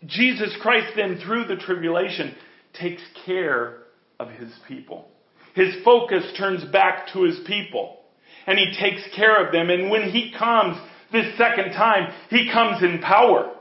Jesus 0.05 0.55
Christ 0.61 0.93
then 0.95 1.19
through 1.25 1.45
the 1.45 1.55
tribulation 1.55 2.35
takes 2.73 3.01
care 3.25 3.79
of 4.19 4.29
his 4.29 4.51
people. 4.67 5.09
His 5.55 5.73
focus 5.83 6.23
turns 6.37 6.63
back 6.71 7.11
to 7.13 7.23
his 7.23 7.39
people. 7.47 7.97
And 8.45 8.57
he 8.57 8.77
takes 8.79 9.01
care 9.15 9.45
of 9.45 9.51
them. 9.51 9.69
And 9.69 9.89
when 9.89 10.09
he 10.09 10.33
comes 10.37 10.77
this 11.11 11.37
second 11.37 11.73
time, 11.73 12.13
he 12.29 12.49
comes 12.51 12.83
in 12.83 12.99
power. 12.99 13.53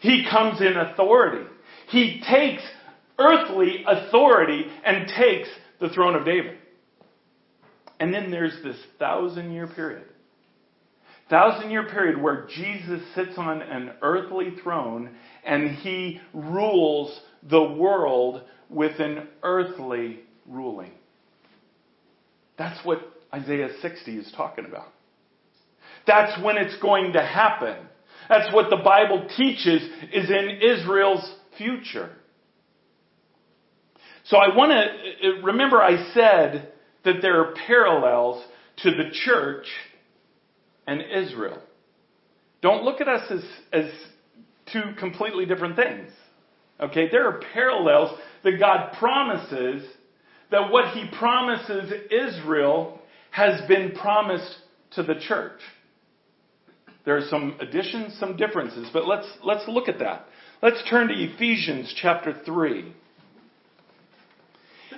He 0.00 0.26
comes 0.28 0.60
in 0.60 0.76
authority. 0.76 1.46
He 1.88 2.22
takes 2.28 2.62
earthly 3.18 3.84
authority 3.86 4.64
and 4.84 5.08
takes 5.08 5.48
the 5.80 5.88
throne 5.90 6.14
of 6.14 6.24
David. 6.24 6.56
And 8.00 8.14
then 8.14 8.30
there's 8.30 8.56
this 8.62 8.76
thousand 8.98 9.52
year 9.52 9.66
period. 9.66 10.04
Thousand 11.28 11.70
year 11.70 11.84
period 11.84 12.20
where 12.20 12.46
Jesus 12.46 13.02
sits 13.14 13.36
on 13.36 13.60
an 13.60 13.92
earthly 14.02 14.52
throne 14.62 15.10
and 15.44 15.70
he 15.76 16.20
rules 16.32 17.20
the 17.42 17.62
world 17.62 18.42
with 18.70 18.98
an 19.00 19.28
earthly 19.42 20.20
ruling. 20.46 20.92
That's 22.56 22.84
what 22.84 23.00
Isaiah 23.32 23.68
60 23.82 24.16
is 24.16 24.32
talking 24.36 24.64
about. 24.64 24.88
That's 26.06 26.42
when 26.42 26.56
it's 26.56 26.80
going 26.80 27.12
to 27.12 27.22
happen. 27.22 27.76
That's 28.28 28.52
what 28.52 28.70
the 28.70 28.76
Bible 28.76 29.28
teaches 29.36 29.82
is 30.12 30.30
in 30.30 30.60
Israel's 30.62 31.34
future. 31.56 32.10
So 34.28 34.36
I 34.36 34.54
want 34.54 34.72
to 34.72 35.28
uh, 35.28 35.42
remember 35.42 35.82
I 35.82 36.12
said 36.12 36.70
that 37.04 37.16
there 37.22 37.40
are 37.40 37.54
parallels 37.66 38.44
to 38.82 38.90
the 38.90 39.10
church 39.24 39.66
and 40.86 41.00
Israel. 41.02 41.58
Don't 42.60 42.84
look 42.84 43.00
at 43.00 43.08
us 43.08 43.30
as, 43.30 43.44
as 43.72 43.90
two 44.72 44.82
completely 44.98 45.46
different 45.46 45.76
things. 45.76 46.10
Okay, 46.80 47.08
there 47.10 47.26
are 47.26 47.40
parallels 47.54 48.18
that 48.44 48.58
God 48.60 48.92
promises 48.98 49.82
that 50.50 50.70
what 50.70 50.94
he 50.94 51.08
promises 51.18 51.92
Israel 52.10 53.00
has 53.30 53.66
been 53.66 53.92
promised 53.92 54.56
to 54.92 55.02
the 55.02 55.14
church. 55.26 55.60
There 57.04 57.16
are 57.16 57.26
some 57.28 57.56
additions, 57.60 58.18
some 58.18 58.36
differences, 58.36 58.88
but 58.92 59.06
let's, 59.06 59.26
let's 59.42 59.66
look 59.68 59.88
at 59.88 60.00
that. 60.00 60.26
Let's 60.62 60.82
turn 60.90 61.08
to 61.08 61.14
Ephesians 61.14 61.94
chapter 62.00 62.34
3. 62.44 62.92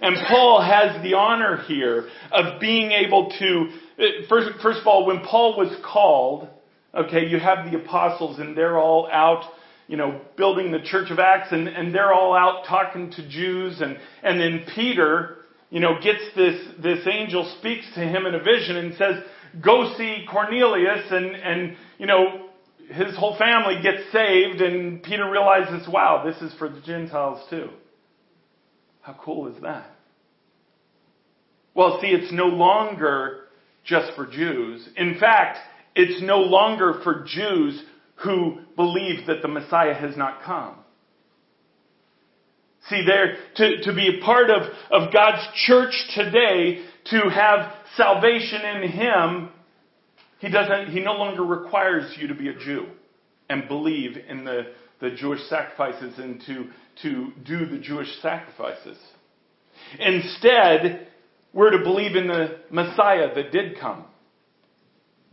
And 0.03 0.17
Paul 0.29 0.63
has 0.63 1.03
the 1.03 1.15
honor 1.15 1.63
here 1.67 2.09
of 2.33 2.61
being 2.61 2.91
able 2.91 3.31
to, 3.39 3.69
uh, 3.99 4.05
first, 4.29 4.49
first 4.63 4.81
of 4.81 4.87
all, 4.87 5.07
when 5.07 5.21
Paul 5.21 5.59
was 5.59 5.77
called, 5.85 6.49
okay, 6.95 7.29
you 7.29 7.39
have 7.39 7.71
the 7.71 7.79
apostles 7.79 8.39
and 8.39 8.57
they're 8.57 8.79
all 8.79 9.09
out, 9.13 9.45
you 9.89 9.97
know, 9.97 10.21
building 10.37 10.73
the 10.73 10.81
church 10.81 11.11
of 11.11 11.19
Acts 11.19 11.53
and, 11.53 11.69
and 11.69 11.95
they're 11.95 12.15
all 12.15 12.35
out 12.35 12.65
talking 12.67 13.11
to 13.13 13.29
Jews 13.29 13.81
and, 13.81 13.99
and 14.23 14.41
then 14.41 14.65
Peter, 14.75 15.37
you 15.69 15.81
know, 15.81 16.01
gets 16.03 16.23
this, 16.35 16.61
this 16.83 17.07
angel 17.07 17.55
speaks 17.59 17.87
to 17.95 18.01
him 18.01 18.25
in 18.27 18.35
a 18.35 18.43
vision 18.43 18.77
and 18.77 18.95
says, 18.97 19.23
go 19.63 19.95
see 19.99 20.25
Cornelius 20.31 21.07
and, 21.11 21.37
and, 21.37 21.77
you 21.99 22.07
know, 22.07 22.47
his 22.89 23.15
whole 23.17 23.37
family 23.37 23.81
gets 23.83 24.11
saved 24.13 24.63
and 24.63 25.03
Peter 25.03 25.31
realizes, 25.31 25.87
wow, 25.89 26.25
this 26.25 26.41
is 26.41 26.57
for 26.59 26.69
the 26.69 26.81
Gentiles 26.81 27.47
too. 27.51 27.69
How 29.03 29.17
cool 29.23 29.49
is 29.49 29.61
that? 29.63 29.91
Well, 31.75 31.99
see, 32.01 32.09
it's 32.09 32.33
no 32.33 32.47
longer 32.47 33.45
just 33.85 34.13
for 34.15 34.27
Jews. 34.27 34.89
In 34.97 35.19
fact, 35.19 35.59
it's 35.95 36.23
no 36.23 36.39
longer 36.39 37.01
for 37.03 37.25
Jews 37.27 37.83
who 38.17 38.59
believe 38.77 39.27
that 39.27 39.43
the 39.43 39.49
Messiah 39.49 39.95
has 39.95 40.17
not 40.17 40.43
come. 40.43 40.75
See, 42.89 43.03
there, 43.07 43.37
to, 43.57 43.83
to 43.85 43.95
be 43.95 44.19
a 44.19 44.25
part 44.25 44.51
of, 44.51 44.63
of 44.91 45.13
God's 45.13 45.47
church 45.67 45.93
today, 46.15 46.83
to 47.07 47.31
have 47.31 47.73
salvation 47.97 48.63
in 48.63 48.91
Him, 48.91 49.49
He 50.39 50.51
doesn't, 50.51 50.93
He 50.93 51.01
no 51.01 51.13
longer 51.13 51.43
requires 51.43 52.15
you 52.19 52.29
to 52.29 52.35
be 52.35 52.49
a 52.49 52.55
Jew 52.55 52.87
and 53.49 53.69
believe 53.69 54.17
in 54.29 54.45
the, 54.45 54.73
the 55.01 55.11
Jewish 55.11 55.41
sacrifices 55.49 56.19
and 56.19 56.41
to, 56.47 56.67
to 57.03 57.33
do 57.45 57.67
the 57.67 57.79
Jewish 57.79 58.09
sacrifices. 58.21 58.99
Instead, 59.99 61.09
we're 61.53 61.71
to 61.71 61.83
believe 61.83 62.17
in 62.17 62.29
the 62.29 62.59
Messiah 62.71 63.35
that 63.35 63.53
did 63.53 63.79
come. 63.79 64.05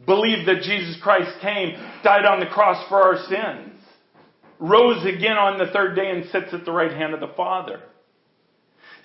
Believe 0.05 0.45
that 0.45 0.61
Jesus 0.61 0.97
Christ 1.01 1.31
came, 1.41 1.73
died 2.03 2.25
on 2.25 2.39
the 2.39 2.45
cross 2.45 2.87
for 2.87 3.01
our 3.01 3.17
sins, 3.27 3.79
rose 4.59 5.05
again 5.05 5.37
on 5.37 5.57
the 5.57 5.71
third 5.71 5.95
day 5.95 6.09
and 6.09 6.25
sits 6.25 6.53
at 6.53 6.65
the 6.65 6.71
right 6.71 6.91
hand 6.91 7.13
of 7.13 7.19
the 7.19 7.33
Father. 7.35 7.81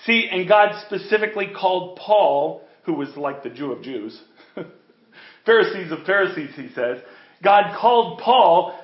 See, 0.07 0.29
and 0.31 0.49
God 0.49 0.83
specifically 0.87 1.49
called 1.57 1.97
Paul, 1.97 2.67
who 2.85 2.95
was 2.95 3.09
like 3.17 3.43
the 3.43 3.51
Jew 3.51 3.73
of 3.73 3.83
Jews, 3.83 4.21
Pharisees 5.47 5.93
of 5.93 6.05
Pharisees, 6.05 6.51
he 6.57 6.69
says, 6.75 6.99
God 7.43 7.77
called 7.81 8.21
Paul 8.21 8.79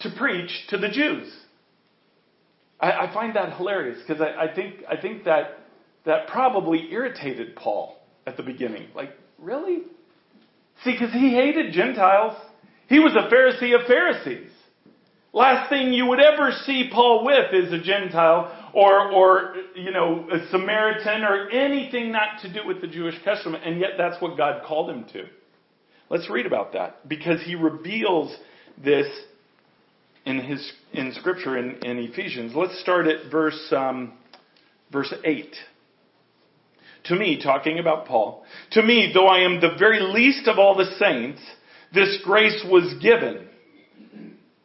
to 0.00 0.10
preach 0.16 0.50
to 0.68 0.78
the 0.78 0.88
Jews. 0.88 1.32
I, 2.80 3.06
I 3.06 3.14
find 3.14 3.34
that 3.36 3.56
hilarious 3.56 3.98
because 4.06 4.20
I, 4.20 4.44
I, 4.44 4.54
think 4.54 4.76
I 4.88 4.96
think 4.96 5.24
that 5.24 5.58
that 6.04 6.28
probably 6.28 6.90
irritated 6.90 7.56
Paul 7.56 7.98
at 8.26 8.36
the 8.36 8.42
beginning. 8.42 8.88
Like, 8.94 9.10
really? 9.38 9.82
See, 10.84 10.92
because 10.92 11.12
he 11.12 11.34
hated 11.34 11.72
Gentiles. 11.72 12.34
He 12.88 12.98
was 12.98 13.12
a 13.14 13.32
Pharisee 13.32 13.78
of 13.78 13.86
Pharisees. 13.86 14.50
Last 15.32 15.68
thing 15.68 15.92
you 15.92 16.06
would 16.06 16.20
ever 16.20 16.52
see 16.64 16.88
Paul 16.92 17.24
with 17.24 17.52
is 17.52 17.72
a 17.72 17.78
Gentile 17.78 18.70
or, 18.72 19.12
or, 19.12 19.56
you 19.74 19.90
know, 19.90 20.26
a 20.32 20.48
Samaritan 20.50 21.22
or 21.22 21.50
anything 21.50 22.10
not 22.10 22.40
to 22.42 22.52
do 22.52 22.66
with 22.66 22.80
the 22.80 22.86
Jewish 22.86 23.14
custom. 23.24 23.54
And 23.54 23.78
yet 23.78 23.90
that's 23.98 24.20
what 24.22 24.38
God 24.38 24.62
called 24.64 24.88
him 24.88 25.04
to. 25.12 25.26
Let's 26.08 26.30
read 26.30 26.46
about 26.46 26.72
that 26.72 27.06
because 27.06 27.42
he 27.42 27.54
reveals 27.54 28.34
this 28.82 29.06
in 30.24 30.40
his 30.40 30.72
in 30.92 31.12
Scripture 31.12 31.56
in, 31.58 31.76
in 31.82 31.98
Ephesians. 31.98 32.52
Let's 32.54 32.80
start 32.80 33.06
at 33.06 33.30
verse 33.30 33.72
um, 33.76 34.12
verse 34.92 35.12
eight. 35.24 35.54
To 37.04 37.14
me, 37.14 37.40
talking 37.42 37.78
about 37.78 38.06
Paul, 38.06 38.44
to 38.72 38.82
me, 38.82 39.12
though 39.14 39.28
I 39.28 39.40
am 39.40 39.60
the 39.60 39.76
very 39.78 40.00
least 40.00 40.46
of 40.46 40.58
all 40.58 40.76
the 40.76 40.96
saints, 40.98 41.40
this 41.94 42.18
grace 42.24 42.64
was 42.70 42.94
given. 43.00 43.48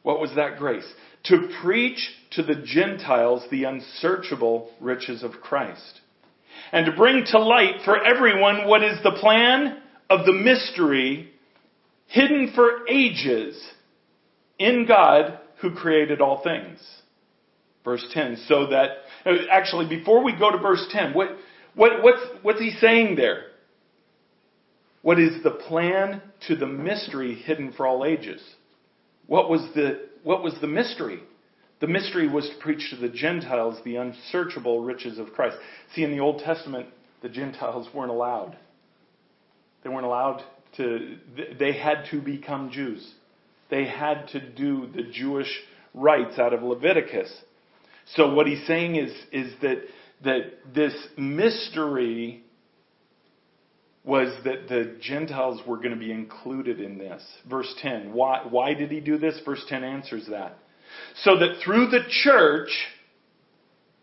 What 0.01 0.19
was 0.19 0.31
that 0.35 0.57
grace? 0.57 0.85
To 1.25 1.49
preach 1.61 2.09
to 2.31 2.43
the 2.43 2.55
Gentiles 2.55 3.43
the 3.49 3.63
unsearchable 3.63 4.71
riches 4.81 5.23
of 5.23 5.33
Christ. 5.41 6.01
And 6.73 6.85
to 6.85 6.91
bring 6.91 7.23
to 7.27 7.39
light 7.39 7.81
for 7.85 8.03
everyone 8.03 8.67
what 8.67 8.83
is 8.83 8.97
the 9.03 9.17
plan 9.19 9.77
of 10.09 10.25
the 10.25 10.33
mystery 10.33 11.31
hidden 12.07 12.51
for 12.53 12.87
ages 12.89 13.61
in 14.59 14.85
God 14.85 15.39
who 15.63 15.73
created 15.73 16.21
all 16.21 16.43
things. 16.43 16.79
Verse 17.83 18.05
10. 18.13 18.43
So 18.47 18.67
that, 18.67 18.89
actually, 19.49 19.87
before 19.87 20.23
we 20.23 20.37
go 20.37 20.51
to 20.51 20.57
verse 20.59 20.85
10, 20.91 21.13
what, 21.13 21.29
what, 21.73 22.03
what's, 22.03 22.21
what's 22.43 22.59
he 22.59 22.71
saying 22.79 23.15
there? 23.15 23.45
What 25.01 25.19
is 25.19 25.41
the 25.43 25.51
plan 25.51 26.21
to 26.47 26.55
the 26.55 26.67
mystery 26.67 27.33
hidden 27.33 27.73
for 27.73 27.87
all 27.87 28.05
ages? 28.05 28.41
What 29.25 29.49
was 29.49 29.61
the, 29.73 30.07
what 30.23 30.43
was 30.43 30.53
the 30.61 30.67
mystery? 30.67 31.21
The 31.79 31.87
mystery 31.87 32.29
was 32.29 32.47
to 32.47 32.55
preach 32.61 32.89
to 32.91 32.95
the 32.95 33.09
Gentiles 33.09 33.79
the 33.83 33.97
unsearchable 33.97 34.81
riches 34.83 35.17
of 35.17 35.33
Christ. 35.33 35.57
See, 35.93 36.03
in 36.03 36.11
the 36.11 36.19
Old 36.19 36.39
Testament, 36.39 36.87
the 37.21 37.29
Gentiles 37.29 37.87
weren't 37.93 38.11
allowed. 38.11 38.57
They 39.83 39.89
weren't 39.89 40.05
allowed 40.05 40.43
to, 40.77 41.17
they 41.59 41.73
had 41.73 42.05
to 42.11 42.21
become 42.21 42.71
Jews. 42.71 43.13
They 43.73 43.85
had 43.85 44.27
to 44.33 44.39
do 44.39 44.85
the 44.95 45.01
Jewish 45.01 45.49
rites 45.95 46.37
out 46.37 46.53
of 46.53 46.61
Leviticus. 46.61 47.33
So 48.15 48.31
what 48.31 48.45
he's 48.45 48.67
saying 48.67 48.97
is, 48.97 49.11
is 49.31 49.51
that, 49.63 49.77
that 50.23 50.51
this 50.75 50.93
mystery 51.17 52.43
was 54.03 54.31
that 54.43 54.69
the 54.69 54.95
Gentiles 55.01 55.59
were 55.65 55.77
going 55.77 55.89
to 55.89 55.95
be 55.95 56.11
included 56.11 56.79
in 56.79 56.99
this. 56.99 57.23
Verse 57.49 57.73
10. 57.81 58.13
Why, 58.13 58.45
why 58.47 58.75
did 58.75 58.91
he 58.91 58.99
do 58.99 59.17
this? 59.17 59.39
Verse 59.43 59.65
10 59.67 59.83
answers 59.83 60.27
that. 60.29 60.55
So 61.23 61.39
that 61.39 61.63
through 61.65 61.87
the 61.87 62.03
church, 62.23 62.69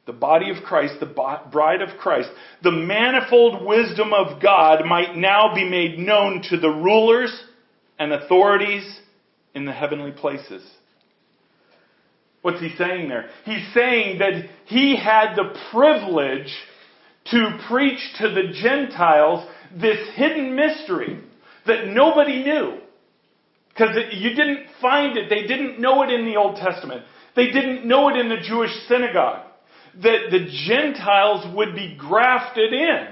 the 0.04 0.12
body 0.12 0.50
of 0.50 0.64
Christ, 0.64 0.94
the 0.98 1.06
bride 1.52 1.80
of 1.80 1.96
Christ, 1.96 2.28
the 2.64 2.72
manifold 2.72 3.64
wisdom 3.64 4.12
of 4.14 4.42
God 4.42 4.84
might 4.84 5.14
now 5.14 5.54
be 5.54 5.62
made 5.62 5.96
known 5.96 6.42
to 6.50 6.56
the 6.56 6.70
rulers 6.70 7.32
and 8.00 8.12
authorities 8.12 9.00
in 9.54 9.64
the 9.64 9.72
heavenly 9.72 10.12
places. 10.12 10.62
What's 12.42 12.60
he 12.60 12.70
saying 12.76 13.08
there? 13.08 13.28
He's 13.44 13.66
saying 13.74 14.18
that 14.18 14.48
he 14.66 14.96
had 14.96 15.34
the 15.34 15.54
privilege 15.70 16.54
to 17.30 17.58
preach 17.68 18.00
to 18.18 18.28
the 18.30 18.52
Gentiles 18.60 19.46
this 19.78 20.08
hidden 20.14 20.56
mystery 20.56 21.20
that 21.66 21.88
nobody 21.88 22.42
knew. 22.42 22.78
Because 23.68 23.96
you 24.12 24.30
didn't 24.30 24.66
find 24.80 25.16
it. 25.16 25.28
They 25.28 25.46
didn't 25.46 25.80
know 25.80 26.02
it 26.02 26.10
in 26.10 26.24
the 26.24 26.36
Old 26.36 26.56
Testament. 26.56 27.02
They 27.36 27.46
didn't 27.46 27.86
know 27.86 28.08
it 28.08 28.16
in 28.16 28.28
the 28.28 28.40
Jewish 28.42 28.72
synagogue. 28.88 29.46
That 30.02 30.28
the 30.30 30.48
Gentiles 30.66 31.46
would 31.54 31.74
be 31.74 31.96
grafted 31.96 32.72
in. 32.72 33.06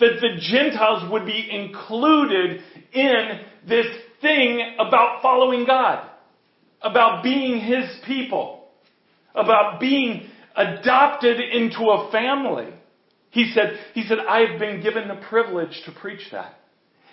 That 0.00 0.20
the 0.20 0.38
Gentiles 0.40 1.10
would 1.10 1.26
be 1.26 1.48
included 1.50 2.62
in 2.92 3.40
this 3.66 3.86
thing 4.26 4.74
about 4.78 5.22
following 5.22 5.64
God. 5.64 6.08
About 6.82 7.22
being 7.22 7.60
His 7.60 7.84
people. 8.06 8.68
About 9.34 9.80
being 9.80 10.28
adopted 10.56 11.38
into 11.40 11.84
a 11.84 12.10
family. 12.10 12.72
He 13.30 13.52
said, 13.54 13.78
he 13.94 14.02
said, 14.04 14.18
I 14.18 14.46
have 14.46 14.58
been 14.58 14.82
given 14.82 15.08
the 15.08 15.20
privilege 15.28 15.82
to 15.84 15.92
preach 15.92 16.22
that 16.32 16.54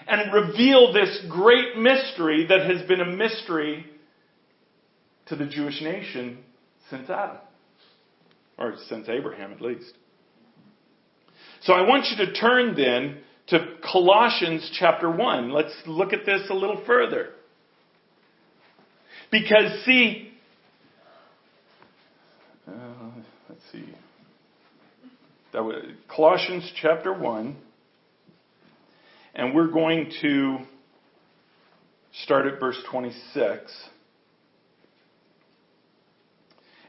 and 0.08 0.34
reveal 0.34 0.94
this 0.94 1.26
great 1.30 1.78
mystery 1.78 2.46
that 2.48 2.70
has 2.70 2.88
been 2.88 3.02
a 3.02 3.12
mystery 3.12 3.86
to 5.28 5.36
the 5.36 5.46
Jewish 5.46 5.82
nation 5.82 6.40
since 6.90 7.10
Adam. 7.10 7.38
Or 8.58 8.76
since 8.88 9.10
Abraham, 9.10 9.52
at 9.54 9.62
least. 9.62 9.94
So 11.62 11.74
I 11.74 11.82
want 11.88 12.06
you 12.12 12.26
to 12.26 12.34
turn 12.34 12.76
then 12.76 13.20
to 13.48 13.76
Colossians 13.84 14.70
chapter 14.78 15.10
1. 15.10 15.52
Let's 15.52 15.74
look 15.86 16.14
at 16.14 16.26
this 16.26 16.42
a 16.50 16.54
little 16.54 16.84
further. 16.86 17.30
Because, 19.32 19.84
see, 19.84 20.32
uh, 22.68 22.72
let's 23.50 23.62
see. 23.72 23.86
That 25.52 25.64
was 25.64 25.84
Colossians 26.08 26.72
chapter 26.82 27.14
1. 27.14 27.58
And 29.36 29.56
we're 29.56 29.72
going 29.72 30.12
to 30.22 30.60
start 32.24 32.46
at 32.46 32.60
verse 32.60 32.78
26. 32.90 33.72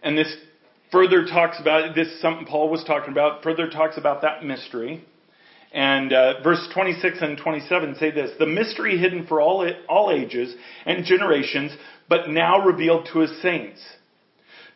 And 0.02 0.18
this 0.18 0.34
further 0.92 1.24
talks 1.24 1.58
about 1.58 1.94
this 1.94 2.20
something 2.20 2.46
Paul 2.46 2.68
was 2.68 2.84
talking 2.84 3.10
about, 3.10 3.42
further 3.42 3.70
talks 3.70 3.96
about 3.96 4.22
that 4.22 4.44
mystery. 4.44 5.04
And 5.74 6.12
uh, 6.12 6.40
verse 6.44 6.68
26 6.72 7.18
and 7.20 7.36
27 7.36 7.96
say 7.96 8.12
this 8.12 8.30
The 8.38 8.46
mystery 8.46 8.96
hidden 8.96 9.26
for 9.26 9.40
all, 9.40 9.68
all 9.88 10.12
ages 10.12 10.54
and 10.86 11.04
generations, 11.04 11.72
but 12.08 12.28
now 12.28 12.64
revealed 12.64 13.08
to 13.12 13.18
his 13.18 13.42
saints. 13.42 13.80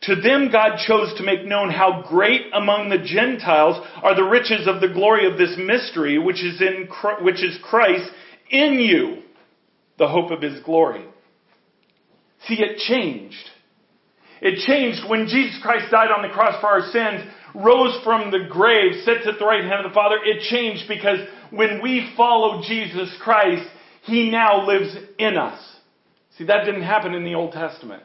To 0.03 0.17
them 0.17 0.51
God 0.51 0.79
chose 0.87 1.17
to 1.17 1.25
make 1.25 1.45
known 1.45 1.71
how 1.71 2.05
great 2.09 2.43
among 2.53 2.89
the 2.89 2.99
Gentiles 2.99 3.85
are 4.03 4.17
the 4.17 4.25
riches 4.25 4.67
of 4.67 4.81
the 4.81 4.89
glory 4.89 5.31
of 5.31 5.39
this 5.39 5.57
mystery, 5.57 6.19
which 6.19 6.43
is 6.43 6.61
in 6.61 6.89
which 7.23 7.45
is 7.45 7.59
Christ 7.63 8.11
in 8.51 8.75
you, 8.75 9.23
the 9.99 10.09
hope 10.09 10.33
of 10.33 10.43
his 10.43 10.61
glory. 10.65 11.05
See, 12.47 12.55
it 12.55 12.79
changed. 12.79 13.51
It 14.41 14.67
changed 14.67 15.09
when 15.09 15.27
Jesus 15.27 15.59
Christ 15.63 15.91
died 15.91 16.11
on 16.11 16.23
the 16.23 16.33
cross 16.33 16.61
for 16.61 16.69
our 16.69 16.91
sins, 16.91 17.29
rose 17.55 17.99
from 18.05 18.31
the 18.31 18.47
grave, 18.51 19.03
sits 19.05 19.27
at 19.27 19.39
the 19.39 19.45
right 19.45 19.65
hand 19.65 19.85
of 19.85 19.91
the 19.91 19.95
Father. 19.95 20.17
It 20.25 20.43
changed 20.51 20.85
because 20.89 21.19
when 21.51 21.83
we 21.83 22.13
follow 22.17 22.63
Jesus 22.67 23.15
Christ, 23.21 23.67
He 24.03 24.31
now 24.31 24.67
lives 24.67 24.97
in 25.19 25.37
us. 25.37 25.61
See, 26.37 26.45
that 26.45 26.65
didn't 26.65 26.83
happen 26.83 27.15
in 27.15 27.25
the 27.25 27.35
Old 27.35 27.53
Testament. 27.53 28.03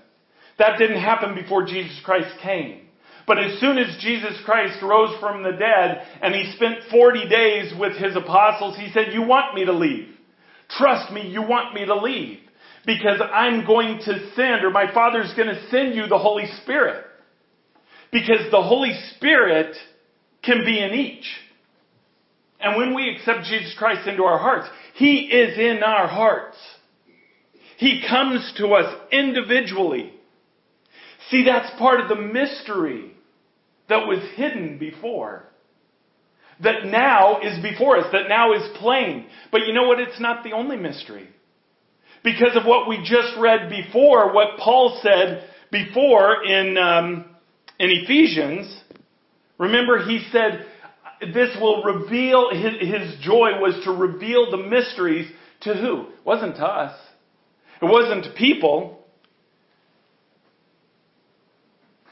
That 0.60 0.78
didn't 0.78 1.02
happen 1.02 1.36
before 1.36 1.66
Jesus 1.66 2.00
Christ 2.04 2.30
came. 2.42 2.82
But 3.26 3.40
as 3.40 3.60
soon 3.60 3.78
as 3.78 4.02
Jesus 4.02 4.38
Christ 4.44 4.82
rose 4.82 5.18
from 5.20 5.44
the 5.44 5.52
dead 5.52 6.06
and 6.22 6.36
he 6.36 6.52
spent 6.56 6.80
40 6.92 7.30
days 7.30 7.74
with 7.80 7.94
his 7.94 8.16
apostles, 8.16 8.78
he 8.78 8.92
said, 8.92 9.14
You 9.14 9.24
want 9.24 9.56
me 9.56 9.66
to 9.66 9.74
leave. 9.74 10.10
Trust 10.78 11.12
me, 11.12 11.30
you 11.30 11.42
want 11.42 11.74
me 11.74 11.86
to 11.86 11.96
leave. 11.96 12.40
Because 12.86 13.22
I'm 13.22 13.66
going 13.66 14.00
to 14.00 14.32
send, 14.36 14.66
or 14.66 14.72
my 14.72 14.94
Father's 14.94 15.34
going 15.36 15.48
to 15.48 15.70
send 15.70 15.96
you 15.96 16.08
the 16.08 16.18
Holy 16.18 16.48
Spirit. 16.62 17.06
Because 18.14 18.52
the 18.52 18.62
Holy 18.62 18.94
Spirit 19.16 19.76
can 20.44 20.64
be 20.64 20.80
in 20.80 20.92
each. 20.92 21.26
And 22.60 22.78
when 22.78 22.96
we 22.96 23.10
accept 23.10 23.46
Jesus 23.46 23.76
Christ 23.78 24.08
into 24.08 24.24
our 24.24 24.38
hearts, 24.38 24.70
He 24.94 25.22
is 25.22 25.58
in 25.58 25.84
our 25.84 26.08
hearts. 26.08 26.56
He 27.78 28.06
comes 28.08 28.54
to 28.58 28.68
us 28.68 28.96
individually. 29.12 30.14
See, 31.30 31.44
that's 31.44 31.78
part 31.80 32.00
of 32.00 32.08
the 32.08 32.16
mystery 32.16 33.12
that 33.90 34.08
was 34.08 34.20
hidden 34.36 34.78
before. 34.78 35.44
That 36.62 36.86
now 36.86 37.40
is 37.42 37.62
before 37.64 37.98
us, 37.98 38.06
that 38.12 38.30
now 38.30 38.54
is 38.54 38.62
plain. 38.78 39.26
But 39.52 39.62
you 39.66 39.74
know 39.74 39.88
what? 39.88 40.00
It's 40.00 40.22
not 40.22 40.44
the 40.44 40.52
only 40.52 40.78
mystery. 40.78 41.28
Because 42.24 42.56
of 42.56 42.66
what 42.66 42.88
we 42.88 43.00
just 43.00 43.36
read 43.40 43.70
before, 43.70 44.34
what 44.34 44.60
Paul 44.60 45.00
said 45.02 45.50
before 45.72 46.46
in, 46.46 46.78
um, 46.78 47.26
in 47.80 47.90
Ephesians, 47.90 48.82
remember 49.58 50.06
he 50.06 50.26
said, 50.32 50.66
this 51.34 51.56
will 51.60 51.84
reveal, 51.84 52.50
his, 52.52 52.80
his 52.80 53.20
joy 53.22 53.60
was 53.60 53.80
to 53.86 53.92
reveal 53.92 54.52
the 54.52 54.58
mysteries 54.58 55.32
to 55.62 55.74
who? 55.74 56.08
It 56.10 56.26
wasn't 56.26 56.56
to 56.58 56.66
us. 56.66 57.00
It 57.82 57.86
wasn't 57.86 58.26
to 58.26 58.32
people. 58.32 59.00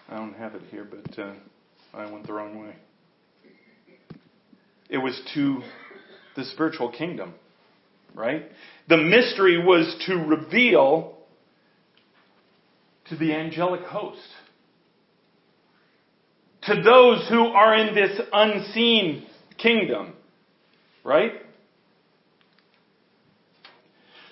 I 0.10 0.18
don't 0.18 0.34
have 0.34 0.56
it 0.56 0.62
here, 0.70 0.86
but 0.90 1.20
uh, 1.20 1.34
I 1.94 2.12
went 2.12 2.28
the 2.28 2.34
wrong 2.34 2.60
way. 2.62 2.76
It 4.90 4.98
was 4.98 5.20
to 5.34 5.62
the 6.36 6.44
spiritual 6.46 6.92
kingdom, 6.92 7.34
right? 8.14 8.44
The 8.90 8.98
mystery 8.98 9.64
was 9.64 10.04
to 10.08 10.16
reveal 10.16 11.18
to 13.10 13.16
the 13.16 13.34
angelic 13.34 13.82
host, 13.82 14.20
to 16.64 16.82
those 16.82 17.28
who 17.30 17.48
are 17.48 17.76
in 17.76 17.96
this 17.96 18.20
unseen 18.32 19.26
kingdom, 19.58 20.14
right? 21.04 21.34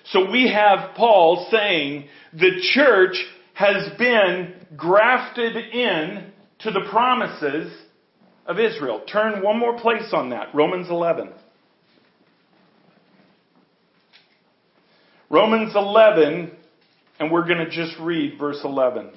So 0.06 0.30
we 0.30 0.52
have 0.52 0.96
Paul 0.96 1.48
saying 1.50 2.08
the 2.32 2.60
church 2.74 3.16
has 3.54 3.96
been 3.98 4.54
grafted 4.76 5.56
in 5.56 6.32
to 6.60 6.70
the 6.70 6.86
promises 6.90 7.72
of 8.46 8.58
Israel. 8.58 9.02
Turn 9.10 9.42
one 9.42 9.58
more 9.58 9.78
place 9.78 10.12
on 10.12 10.30
that. 10.30 10.54
Romans 10.54 10.88
11. 10.90 11.30
Romans 15.30 15.72
11, 15.76 16.50
and 17.20 17.30
we're 17.30 17.46
going 17.46 17.58
to 17.58 17.70
just 17.70 17.96
read 18.00 18.36
verse 18.36 18.60
11. 18.64 19.12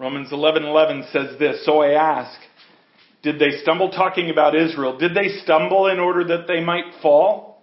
Romans 0.00 0.32
11:11 0.32 1.04
says 1.12 1.36
this, 1.36 1.62
"So 1.66 1.82
I 1.82 1.90
ask, 1.90 2.40
did 3.20 3.38
they 3.38 3.50
stumble 3.58 3.90
talking 3.90 4.30
about 4.30 4.54
Israel? 4.54 4.96
Did 4.96 5.12
they 5.12 5.28
stumble 5.28 5.88
in 5.88 6.00
order 6.00 6.24
that 6.24 6.46
they 6.46 6.64
might 6.64 6.94
fall?" 7.02 7.62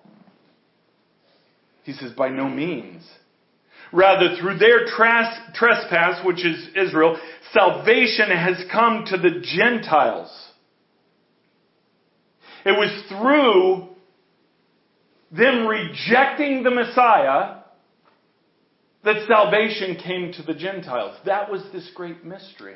He 1.84 1.94
says, 1.94 2.12
"By 2.12 2.30
no 2.30 2.48
means. 2.48 3.12
Rather, 3.92 4.36
through 4.36 4.60
their 4.60 4.86
trespass, 4.86 6.24
which 6.24 6.46
is 6.46 6.70
Israel, 6.76 7.18
salvation 7.54 8.30
has 8.30 8.64
come 8.66 9.06
to 9.06 9.18
the 9.18 9.40
Gentiles. 9.40 10.52
It 12.66 12.78
was 12.78 12.92
through 13.10 13.96
them 15.32 15.66
rejecting 15.66 16.62
the 16.62 16.72
Messiah 16.72 17.57
that 19.08 19.26
salvation 19.26 19.96
came 19.96 20.34
to 20.34 20.44
the 20.44 20.54
Gentiles. 20.54 21.18
That 21.26 21.50
was 21.50 21.64
this 21.72 21.90
great 21.96 22.26
mystery. 22.26 22.76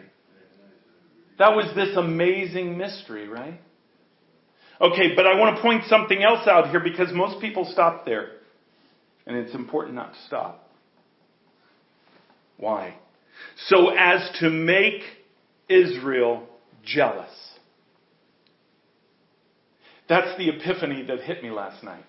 That 1.38 1.56
was 1.56 1.66
this 1.76 1.96
amazing 1.98 2.78
mystery, 2.78 3.28
right? 3.28 3.60
Okay, 4.80 5.14
but 5.16 5.28
I 5.28 5.38
want 5.38 5.58
to 5.58 5.62
point 5.62 5.84
something 5.88 6.24
else 6.24 6.48
out 6.48 6.70
here 6.70 6.80
because 6.80 7.10
most 7.14 7.42
people 7.42 7.70
stop 7.72 8.06
there. 8.06 8.30
And 9.28 9.36
it's 9.36 9.54
important 9.54 9.96
not 9.96 10.14
to 10.14 10.20
stop. 10.28 10.70
Why? 12.58 12.96
So 13.68 13.90
as 13.90 14.30
to 14.40 14.50
make 14.50 15.02
Israel 15.68 16.48
jealous. 16.86 17.30
That's 20.08 20.38
the 20.38 20.50
epiphany 20.50 21.04
that 21.08 21.22
hit 21.22 21.44
me 21.44 21.52
last 21.52 21.84
night. 21.84 22.06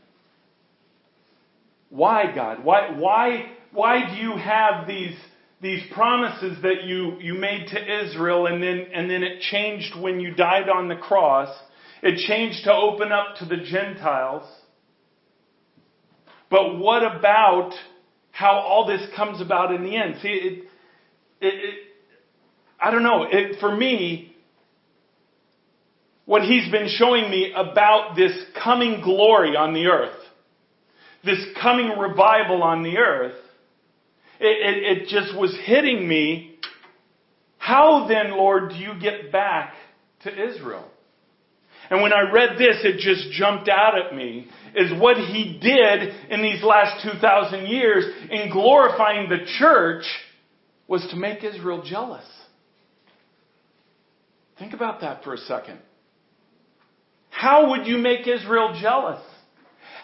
Why, 1.91 2.33
God? 2.35 2.65
Why, 2.65 2.97
why, 2.97 3.53
why 3.73 4.15
do 4.15 4.17
you 4.17 4.37
have 4.37 4.87
these, 4.87 5.17
these 5.61 5.83
promises 5.93 6.59
that 6.63 6.85
you, 6.85 7.19
you 7.21 7.35
made 7.35 7.69
to 7.69 8.05
Israel 8.05 8.47
and 8.47 8.63
then, 8.63 8.87
and 8.95 9.11
then 9.11 9.23
it 9.23 9.41
changed 9.41 9.99
when 9.99 10.21
you 10.21 10.35
died 10.35 10.69
on 10.69 10.89
the 10.89 10.97
cross? 10.97 11.49
It 12.03 12.19
changed 12.27 12.65
to 12.65 12.73
open 12.73 13.13
up 13.13 13.37
to 13.39 13.45
the 13.45 13.59
Gentiles. 13.65 14.49
But 16.51 16.79
what 16.79 17.03
about 17.03 17.73
how 18.31 18.59
all 18.59 18.87
this 18.87 19.07
comes 19.17 19.41
about 19.41 19.75
in 19.75 19.85
the 19.85 19.97
end? 19.97 20.17
See, 20.23 20.29
it, 20.29 20.65
it, 21.41 21.55
it 21.55 21.79
I 22.81 22.91
don't 22.91 23.05
know. 23.05 23.27
It, 23.31 23.59
for 23.61 23.75
me, 23.75 24.35
what 26.27 26.43
he's 26.43 26.71
been 26.71 26.89
showing 26.89 27.31
me 27.31 27.53
about 27.55 28.17
this 28.17 28.33
coming 28.63 29.01
glory 29.03 29.57
on 29.57 29.73
the 29.73 29.87
earth 29.87 30.19
this 31.25 31.39
coming 31.61 31.99
revival 31.99 32.63
on 32.63 32.83
the 32.83 32.99
earth, 32.99 33.37
it, 34.43 34.47
it, 34.47 34.99
it 34.99 35.09
just 35.09 35.37
was 35.37 35.57
hitting 35.65 36.07
me. 36.07 36.59
How 37.59 38.07
then, 38.09 38.33
Lord, 38.33 38.71
do 38.71 38.77
you 38.77 38.93
get 39.01 39.31
back 39.31 39.75
to 40.25 40.31
Israel? 40.31 40.89
And 41.91 42.03
when 42.03 42.13
I 42.13 42.31
read 42.33 42.59
this, 42.59 42.79
it 42.85 42.99
just 42.99 43.33
jumped 43.33 43.69
out 43.69 43.95
at 43.99 44.17
me 44.17 44.49
is 44.75 44.99
what 45.01 45.17
he 45.17 45.59
did 45.61 46.15
in 46.31 46.43
these 46.43 46.63
last 46.63 47.05
2,000 47.05 47.67
years 47.67 48.05
in 48.31 48.51
glorifying 48.51 49.29
the 49.29 49.45
church 49.59 50.05
was 50.89 51.07
to 51.11 51.17
make 51.17 51.45
Israel 51.45 51.83
jealous. 51.85 52.25
Think 54.59 54.73
about 54.75 55.01
that 55.03 55.23
for 55.23 55.35
a 55.35 55.39
second. 55.39 55.79
How 57.31 57.71
would 57.71 57.87
you 57.87 57.99
make 57.99 58.27
Israel 58.27 58.79
jealous? 58.81 59.21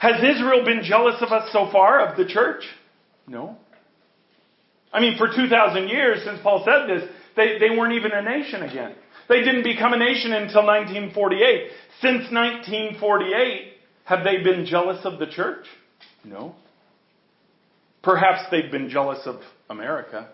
Has 0.01 0.16
Israel 0.16 0.64
been 0.64 0.83
jealous 0.85 1.16
of 1.20 1.33
us 1.33 1.51
so 1.53 1.70
far, 1.72 2.07
of 2.07 2.16
the 2.16 2.27
church? 2.27 2.64
No. 3.27 3.57
I 4.92 5.01
mean, 5.01 5.18
for 5.18 5.29
2,000 5.29 5.88
years 5.88 6.24
since 6.24 6.40
Paul 6.42 6.64
said 6.64 6.88
this, 6.88 7.09
they, 7.37 7.59
they 7.59 7.70
weren't 7.77 7.94
even 7.94 8.12
a 8.12 8.22
nation 8.22 8.62
again. 8.62 8.94
They 9.29 9.40
didn't 9.42 9.62
become 9.62 9.92
a 9.92 9.98
nation 9.98 10.33
until 10.33 10.66
1948. 10.66 11.70
Since 12.01 12.33
1948, 12.33 13.72
have 14.05 14.24
they 14.24 14.42
been 14.42 14.64
jealous 14.64 15.05
of 15.05 15.18
the 15.18 15.27
church? 15.27 15.66
No. 16.24 16.55
Perhaps 18.03 18.51
they've 18.51 18.70
been 18.70 18.88
jealous 18.88 19.20
of 19.27 19.40
America. 19.68 20.31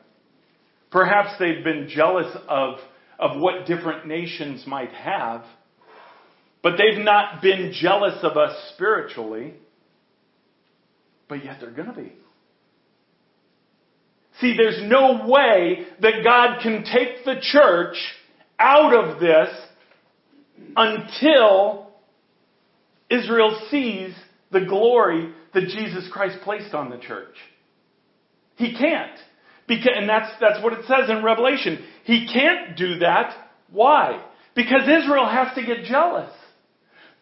Perhaps 0.91 1.39
they've 1.41 1.65
been 1.65 1.89
jealous 1.89 2.37
of, 2.49 2.79
of 3.19 3.41
what 3.41 3.67
different 3.67 4.07
nations 4.07 4.65
might 4.67 4.93
have. 4.93 5.45
But 6.63 6.79
they've 6.79 7.05
not 7.05 7.43
been 7.43 7.73
jealous 7.75 8.23
of 8.23 8.37
us 8.37 8.57
spiritually. 8.75 9.55
But 11.29 11.45
yet 11.45 11.57
they're 11.61 11.73
going 11.73 11.89
to 11.89 11.95
be. 11.95 12.13
See, 14.45 14.55
there's 14.59 14.83
no 14.83 15.27
way 15.27 15.87
that 16.03 16.23
God 16.23 16.61
can 16.63 16.85
take 16.85 17.25
the 17.25 17.37
church 17.41 17.97
out 18.59 18.93
of 18.93 19.19
this 19.19 19.49
until 20.77 21.89
Israel 23.09 23.59
sees 23.71 24.15
the 24.53 24.61
glory 24.61 25.33
that 25.55 25.63
Jesus 25.63 26.07
Christ 26.13 26.41
placed 26.45 26.75
on 26.75 26.91
the 26.91 26.99
church. 26.99 27.35
He 28.57 28.77
can't. 28.77 29.19
Because, 29.67 29.93
and 29.97 30.07
that's, 30.07 30.31
that's 30.43 30.63
what 30.63 30.75
it 30.75 30.85
says 30.85 31.09
in 31.09 31.25
Revelation. 31.25 31.83
He 32.05 32.29
can't 32.31 32.77
do 32.77 32.99
that. 32.99 33.35
Why? 33.73 34.23
Because 34.55 34.83
Israel 34.83 35.27
has 35.27 35.55
to 35.55 35.65
get 35.65 35.85
jealous. 35.85 36.31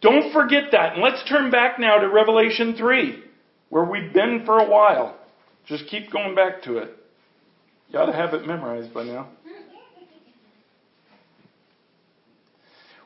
Don't 0.00 0.32
forget 0.32 0.72
that. 0.72 0.94
And 0.94 1.02
let's 1.04 1.22
turn 1.28 1.52
back 1.52 1.78
now 1.78 1.98
to 1.98 2.08
Revelation 2.08 2.74
3, 2.76 3.22
where 3.68 3.84
we've 3.84 4.12
been 4.12 4.42
for 4.44 4.58
a 4.58 4.68
while. 4.68 5.16
Just 5.68 5.86
keep 5.86 6.10
going 6.10 6.34
back 6.34 6.64
to 6.64 6.78
it. 6.78 6.98
You 7.92 7.98
ought 7.98 8.06
to 8.06 8.12
have 8.12 8.32
it 8.32 8.46
memorized 8.46 8.94
by 8.94 9.04
now. 9.04 9.28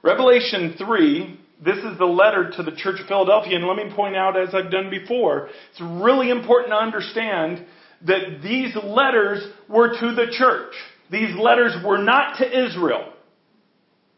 Revelation 0.03 0.77
3, 0.79 1.41
this 1.65 1.79
is 1.79 1.99
the 1.99 2.05
letter 2.05 2.53
to 2.57 2.63
the 2.63 2.71
Church 2.71 3.01
of 3.01 3.09
Philadelphia, 3.09 3.57
and 3.57 3.67
let 3.67 3.77
me 3.77 3.93
point 3.97 4.15
out, 4.15 4.39
as 4.41 4.55
I've 4.55 4.71
done 4.71 4.89
before, 4.89 5.49
it's 5.73 5.81
really 5.81 6.31
important 6.31 6.71
to 6.71 6.77
understand 6.77 7.67
that 8.07 8.43
these 8.45 8.77
letters 8.85 9.45
were 9.69 9.89
to 9.89 10.15
the 10.15 10.27
church. 10.31 10.75
These 11.11 11.35
letters 11.37 11.75
were 11.85 11.99
not 11.99 12.39
to 12.39 12.67
Israel. 12.67 13.13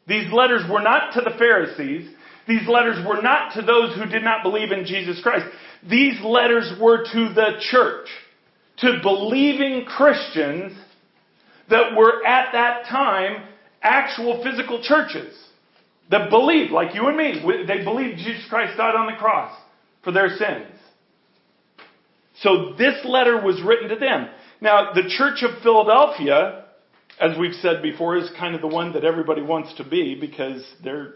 These 0.07 0.31
letters 0.31 0.65
were 0.71 0.83
not 0.83 1.15
to 1.15 1.23
the 1.23 1.37
Pharisees. 1.39 2.11
These 2.47 2.69
letters 2.69 2.99
were 3.07 3.23
not 3.23 3.55
to 3.55 3.63
those 3.63 3.97
who 3.97 4.05
did 4.05 4.23
not 4.23 4.43
believe 4.43 4.71
in 4.71 4.85
Jesus 4.85 5.19
Christ. 5.23 5.47
These 5.89 6.21
letters 6.23 6.73
were 6.79 7.05
to 7.05 7.33
the 7.33 7.53
church, 7.71 8.09
to 8.81 9.01
believing 9.03 9.85
Christians 9.85 10.79
that 11.69 11.97
were 11.97 12.25
at 12.25 12.53
that 12.53 12.87
time 12.87 13.45
actual 13.83 14.43
physical 14.43 14.83
churches 14.83 15.37
that 16.11 16.31
believed, 16.31 16.73
like 16.73 16.95
you 16.95 17.07
and 17.07 17.17
me, 17.17 17.65
they 17.67 17.85
believed 17.85 18.19
Jesus 18.19 18.45
Christ 18.49 18.77
died 18.77 18.95
on 18.95 19.07
the 19.07 19.19
cross 19.19 19.57
for 20.03 20.13
their 20.13 20.29
sins. 20.29 20.73
So 22.41 22.75
this 22.79 23.05
letter 23.05 23.43
was 23.43 23.61
written 23.63 23.89
to 23.89 23.97
them. 23.97 24.29
Now, 24.61 24.93
the 24.93 25.09
Church 25.09 25.43
of 25.43 25.63
Philadelphia, 25.63 26.65
as 27.21 27.37
we've 27.39 27.55
said 27.55 27.83
before, 27.83 28.17
is 28.17 28.31
kind 28.39 28.55
of 28.55 28.61
the 28.61 28.69
one 28.69 28.93
that 28.93 29.05
everybody 29.05 29.43
wants 29.43 29.75
to 29.75 29.85
be 29.85 30.15
because 30.15 30.65
they're 30.83 31.15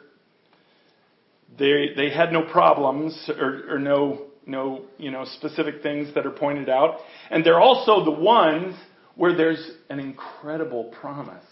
they, 1.59 1.89
they 1.95 2.11
had 2.11 2.33
no 2.33 2.43
problems 2.51 3.31
or, 3.39 3.75
or 3.75 3.79
no, 3.79 4.27
no, 4.47 4.83
you 4.99 5.11
know, 5.11 5.25
specific 5.25 5.83
things 5.83 6.15
that 6.15 6.27
are 6.27 6.31
pointed 6.31 6.69
out. 6.69 6.99
And 7.31 7.45
they're 7.45 7.61
also 7.61 8.05
the 8.05 8.11
ones 8.11 8.75
where 9.15 9.37
there's 9.37 9.71
an 9.91 9.99
incredible 9.99 10.85
promise 11.01 11.45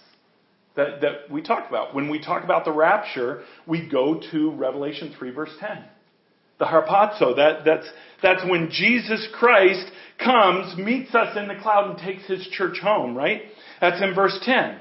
that, 0.76 1.00
that 1.02 1.30
we 1.30 1.42
talk 1.42 1.68
about. 1.68 1.94
When 1.94 2.10
we 2.10 2.22
talk 2.22 2.44
about 2.44 2.64
the 2.64 2.72
rapture, 2.72 3.42
we 3.66 3.88
go 3.88 4.20
to 4.32 4.50
Revelation 4.52 5.14
3 5.18 5.30
verse 5.30 5.50
10. 5.60 5.84
The 6.58 6.66
harpazo, 6.66 7.36
that, 7.36 7.64
that's, 7.64 7.86
that's 8.22 8.42
when 8.48 8.70
Jesus 8.70 9.26
Christ 9.32 9.90
comes, 10.22 10.76
meets 10.76 11.14
us 11.14 11.36
in 11.36 11.48
the 11.48 11.54
cloud 11.54 11.90
and 11.90 11.98
takes 11.98 12.26
his 12.26 12.46
church 12.48 12.78
home, 12.82 13.14
right? 13.14 13.42
That's 13.80 14.02
in 14.02 14.14
verse 14.14 14.38
10. 14.42 14.78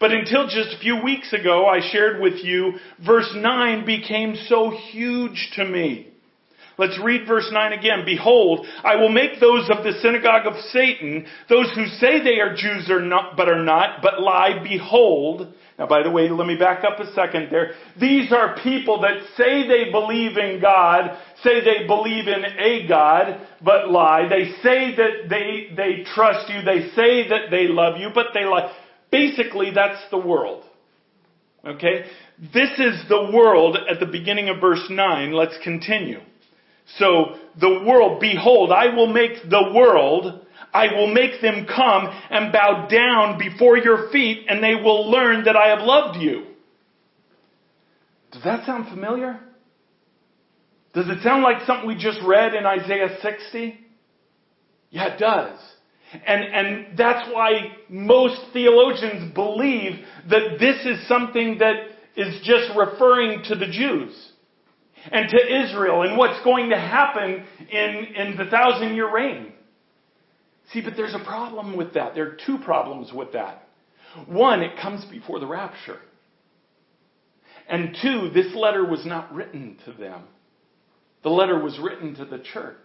But 0.00 0.12
until 0.12 0.46
just 0.46 0.76
a 0.76 0.78
few 0.78 1.02
weeks 1.02 1.32
ago, 1.32 1.66
I 1.66 1.80
shared 1.90 2.20
with 2.20 2.44
you, 2.44 2.74
verse 3.04 3.30
9 3.34 3.84
became 3.84 4.36
so 4.46 4.70
huge 4.70 5.50
to 5.56 5.64
me. 5.64 6.12
Let's 6.78 6.98
read 7.02 7.26
verse 7.26 7.48
9 7.52 7.72
again. 7.72 8.04
Behold, 8.04 8.64
I 8.84 8.94
will 8.94 9.08
make 9.08 9.40
those 9.40 9.68
of 9.68 9.82
the 9.82 9.98
synagogue 10.00 10.46
of 10.46 10.54
Satan, 10.70 11.26
those 11.48 11.70
who 11.74 11.86
say 11.86 12.22
they 12.22 12.38
are 12.38 12.54
Jews 12.54 12.88
are 12.88 13.02
not, 13.02 13.36
but 13.36 13.48
are 13.48 13.64
not, 13.64 14.00
but 14.00 14.22
lie, 14.22 14.62
behold. 14.62 15.52
Now, 15.76 15.88
by 15.88 16.04
the 16.04 16.10
way, 16.10 16.28
let 16.28 16.46
me 16.46 16.56
back 16.56 16.84
up 16.84 17.00
a 17.00 17.12
second 17.14 17.48
there. 17.50 17.72
These 18.00 18.32
are 18.32 18.60
people 18.62 19.00
that 19.00 19.24
say 19.36 19.66
they 19.66 19.90
believe 19.90 20.36
in 20.36 20.60
God, 20.60 21.18
say 21.42 21.60
they 21.60 21.84
believe 21.86 22.28
in 22.28 22.44
a 22.44 22.86
God, 22.86 23.40
but 23.60 23.90
lie. 23.90 24.28
They 24.28 24.52
say 24.62 24.94
that 24.94 25.28
they, 25.28 25.74
they 25.76 26.04
trust 26.14 26.48
you. 26.48 26.62
They 26.62 26.90
say 26.94 27.28
that 27.28 27.50
they 27.50 27.66
love 27.66 27.98
you, 27.98 28.10
but 28.14 28.26
they 28.34 28.44
lie. 28.44 28.72
Basically, 29.10 29.72
that's 29.74 30.00
the 30.12 30.18
world. 30.18 30.62
Okay? 31.64 32.04
This 32.38 32.70
is 32.78 33.02
the 33.08 33.30
world 33.34 33.76
at 33.76 33.98
the 33.98 34.06
beginning 34.06 34.48
of 34.48 34.60
verse 34.60 34.86
9. 34.88 35.32
Let's 35.32 35.58
continue. 35.64 36.20
So 36.96 37.36
the 37.60 37.84
world, 37.86 38.20
behold, 38.20 38.72
I 38.72 38.94
will 38.94 39.12
make 39.12 39.48
the 39.48 39.72
world, 39.74 40.46
I 40.72 40.86
will 40.94 41.12
make 41.12 41.40
them 41.42 41.66
come 41.66 42.08
and 42.30 42.52
bow 42.52 42.88
down 42.90 43.38
before 43.38 43.76
your 43.76 44.10
feet 44.10 44.46
and 44.48 44.62
they 44.62 44.74
will 44.74 45.10
learn 45.10 45.44
that 45.44 45.56
I 45.56 45.68
have 45.68 45.80
loved 45.80 46.18
you. 46.18 46.46
Does 48.32 48.42
that 48.44 48.64
sound 48.64 48.88
familiar? 48.88 49.40
Does 50.94 51.08
it 51.08 51.22
sound 51.22 51.42
like 51.42 51.66
something 51.66 51.86
we 51.86 51.96
just 51.96 52.20
read 52.24 52.54
in 52.54 52.64
Isaiah 52.64 53.18
60? 53.22 53.78
Yeah, 54.90 55.14
it 55.14 55.18
does. 55.18 55.58
And, 56.26 56.42
and 56.42 56.98
that's 56.98 57.30
why 57.32 57.76
most 57.90 58.40
theologians 58.54 59.34
believe 59.34 60.04
that 60.30 60.58
this 60.58 60.86
is 60.86 61.06
something 61.06 61.58
that 61.58 61.74
is 62.16 62.40
just 62.42 62.76
referring 62.76 63.42
to 63.44 63.54
the 63.54 63.66
Jews 63.66 64.27
and 65.10 65.28
to 65.30 65.64
Israel 65.64 66.02
and 66.02 66.16
what's 66.16 66.42
going 66.44 66.70
to 66.70 66.78
happen 66.78 67.44
in, 67.70 68.06
in 68.16 68.36
the 68.36 68.46
thousand 68.50 68.94
year 68.94 69.12
reign. 69.12 69.52
See, 70.72 70.80
but 70.80 70.94
there's 70.96 71.14
a 71.14 71.24
problem 71.24 71.76
with 71.76 71.94
that. 71.94 72.14
There 72.14 72.28
are 72.28 72.36
two 72.46 72.58
problems 72.58 73.12
with 73.12 73.32
that. 73.32 73.66
One, 74.26 74.62
it 74.62 74.78
comes 74.80 75.04
before 75.06 75.40
the 75.40 75.46
rapture. 75.46 75.98
And 77.68 77.96
two, 78.00 78.30
this 78.34 78.54
letter 78.54 78.84
was 78.84 79.04
not 79.04 79.32
written 79.34 79.76
to 79.84 79.92
them. 79.92 80.22
The 81.22 81.30
letter 81.30 81.58
was 81.60 81.78
written 81.78 82.14
to 82.16 82.24
the 82.24 82.38
church. 82.38 82.76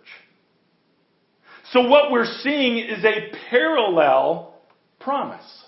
So 1.71 1.88
what 1.88 2.12
we're 2.12 2.32
seeing 2.41 2.78
is 2.78 3.04
a 3.06 3.32
parallel 3.49 4.54
promise. 4.99 5.63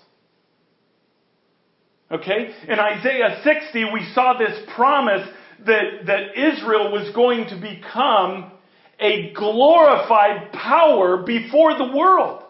Okay? 2.10 2.50
In 2.68 2.78
Isaiah 2.78 3.40
60, 3.42 3.84
we 3.92 4.10
saw 4.14 4.38
this 4.38 4.58
promise 4.74 5.26
that, 5.64 6.06
that 6.06 6.36
Israel 6.36 6.92
was 6.92 7.10
going 7.14 7.48
to 7.48 7.56
become 7.56 8.52
a 8.98 9.32
glorified 9.32 10.52
power 10.52 11.22
before 11.22 11.76
the 11.76 11.96
world. 11.96 12.42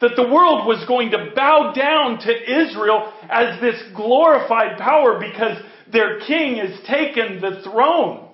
That 0.00 0.16
the 0.16 0.28
world 0.28 0.66
was 0.66 0.84
going 0.86 1.10
to 1.12 1.32
bow 1.34 1.72
down 1.72 2.18
to 2.20 2.62
Israel 2.62 3.12
as 3.28 3.60
this 3.60 3.82
glorified 3.94 4.78
power 4.78 5.18
because 5.18 5.58
their 5.90 6.20
king 6.20 6.56
has 6.56 6.78
taken 6.86 7.40
the 7.40 7.62
throne. 7.62 8.28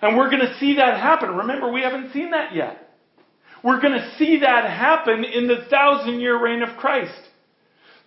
And 0.00 0.16
we're 0.16 0.30
going 0.30 0.40
to 0.40 0.58
see 0.58 0.76
that 0.76 0.98
happen. 0.98 1.30
Remember, 1.30 1.70
we 1.70 1.82
haven't 1.82 2.12
seen 2.12 2.30
that 2.30 2.54
yet. 2.54 2.88
We're 3.62 3.80
going 3.80 3.92
to 3.92 4.14
see 4.16 4.40
that 4.40 4.64
happen 4.70 5.24
in 5.24 5.46
the 5.46 5.66
thousand 5.68 6.20
year 6.20 6.42
reign 6.42 6.62
of 6.62 6.78
Christ. 6.78 7.20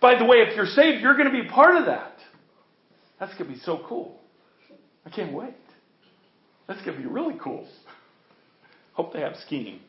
By 0.00 0.18
the 0.18 0.24
way, 0.24 0.38
if 0.38 0.56
you're 0.56 0.66
saved, 0.66 1.00
you're 1.00 1.16
going 1.16 1.32
to 1.32 1.42
be 1.42 1.48
part 1.48 1.76
of 1.76 1.86
that. 1.86 2.16
That's 3.20 3.32
going 3.38 3.50
to 3.50 3.56
be 3.56 3.62
so 3.62 3.82
cool. 3.86 4.20
I 5.06 5.10
can't 5.10 5.32
wait. 5.32 5.54
That's 6.66 6.82
going 6.84 6.96
to 6.96 7.02
be 7.02 7.08
really 7.08 7.36
cool. 7.42 7.68
Hope 8.94 9.12
they 9.12 9.20
have 9.20 9.34
skiing, 9.46 9.80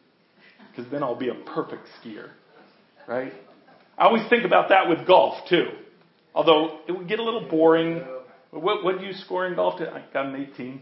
because 0.71 0.91
then 0.91 1.03
I'll 1.03 1.15
be 1.15 1.29
a 1.29 1.35
perfect 1.53 1.87
skier. 2.01 2.29
Right? 3.07 3.33
I 3.97 4.05
always 4.05 4.27
think 4.29 4.45
about 4.45 4.69
that 4.69 4.89
with 4.89 5.07
golf, 5.07 5.47
too. 5.47 5.67
Although 6.33 6.79
it 6.87 6.91
would 6.91 7.07
get 7.07 7.19
a 7.19 7.23
little 7.23 7.47
boring. 7.47 8.03
What, 8.51 8.83
what 8.83 8.99
do 8.99 9.05
you 9.05 9.13
score 9.13 9.47
in 9.47 9.55
golf? 9.55 9.79
I 9.79 10.03
got 10.11 10.25
an 10.25 10.47
18. 10.53 10.81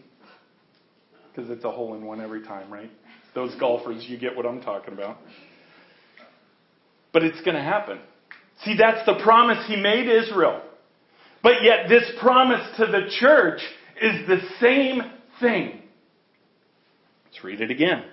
Because 1.30 1.50
it's 1.50 1.64
a 1.64 1.72
hole 1.72 1.96
in 1.96 2.06
one 2.06 2.22
every 2.22 2.44
time, 2.44 2.72
right? 2.72 2.92
Those 3.36 3.54
golfers, 3.60 4.06
you 4.08 4.18
get 4.18 4.36
what 4.36 4.46
I'm 4.46 4.62
talking 4.62 4.94
about. 4.94 5.18
But 7.12 7.24
it's 7.24 7.42
going 7.42 7.56
to 7.56 7.64
happen. 7.64 8.00
See, 8.64 8.76
that's 8.78 9.06
the 9.06 9.20
promise 9.24 9.66
he 9.68 9.76
made 9.76 10.08
Israel. 10.08 10.62
But 11.42 11.64
yet, 11.64 11.90
this 11.90 12.12
promise 12.20 12.66
to 12.78 12.86
the 12.86 13.10
church 13.20 13.60
is 14.02 14.28
the 14.28 14.40
same 14.60 15.02
thing. 15.40 15.82
Let's 17.26 17.44
read 17.44 17.62
it 17.62 17.72
again. 17.72 18.04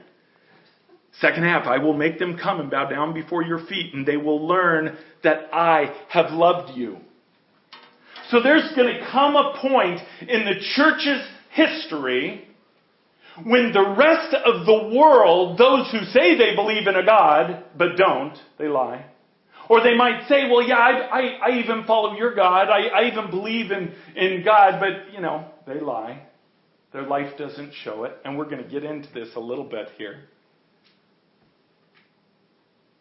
Second 1.21 1.43
half, 1.43 1.67
I 1.67 1.79
will 1.79 1.93
make 1.93 2.19
them 2.19 2.39
come 2.39 2.61
and 2.61 2.71
bow 2.71 2.89
down 2.89 3.13
before 3.13 3.43
your 3.43 3.67
feet, 3.67 3.93
and 3.95 4.07
they 4.07 4.17
will 4.17 4.47
learn 4.47 4.97
that 5.23 5.53
I 5.53 5.95
have 6.09 6.31
loved 6.31 6.77
you. 6.77 6.99
So 8.31 8.41
there's 8.43 8.73
going 8.77 8.95
to 8.95 9.07
come 9.11 9.35
a 9.35 9.59
point 9.61 10.01
in 10.29 10.45
the 10.45 10.55
church's 10.77 11.27
history 11.51 12.47
when 13.45 13.73
the 13.73 13.95
rest 13.97 14.35
of 14.35 14.67
the 14.67 14.97
world, 14.97 15.59
those 15.59 15.91
who 15.91 16.05
say 16.07 16.37
they 16.37 16.55
believe 16.55 16.87
in 16.87 16.95
a 16.95 17.05
God, 17.05 17.65
but 17.77 17.97
don't, 17.97 18.37
they 18.59 18.69
lie. 18.69 19.10
Or 19.71 19.81
they 19.85 19.95
might 19.97 20.27
say, 20.27 20.51
well, 20.51 20.67
yeah, 20.67 20.79
I, 20.79 20.91
I, 20.91 21.21
I 21.21 21.59
even 21.61 21.85
follow 21.85 22.17
your 22.17 22.35
God. 22.35 22.69
I, 22.69 22.89
I 22.89 23.05
even 23.05 23.31
believe 23.31 23.71
in, 23.71 23.95
in 24.17 24.43
God, 24.45 24.81
but, 24.81 25.15
you 25.15 25.21
know, 25.21 25.45
they 25.65 25.79
lie. 25.79 26.25
Their 26.93 27.03
life 27.03 27.39
doesn't 27.39 27.73
show 27.85 28.03
it. 28.03 28.17
And 28.25 28.37
we're 28.37 28.51
going 28.51 28.65
to 28.65 28.69
get 28.69 28.83
into 28.83 29.09
this 29.15 29.29
a 29.37 29.41
little 29.41 29.63
bit 29.63 29.87
here. 29.97 30.25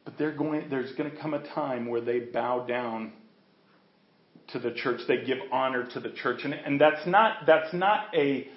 But 0.05 0.19
going, 0.37 0.69
there's 0.69 0.91
going 0.91 1.09
to 1.09 1.17
come 1.17 1.33
a 1.33 1.43
time 1.55 1.87
where 1.87 2.01
they 2.01 2.19
bow 2.19 2.67
down 2.67 3.13
to 4.49 4.59
the 4.59 4.69
church. 4.69 5.01
They 5.07 5.25
give 5.25 5.39
honor 5.51 5.89
to 5.95 5.99
the 5.99 6.11
church. 6.11 6.41
And, 6.43 6.53
and 6.53 6.79
that's 6.79 7.07
not, 7.07 7.47
that's 7.47 7.73
not 7.73 8.15
a, 8.15 8.47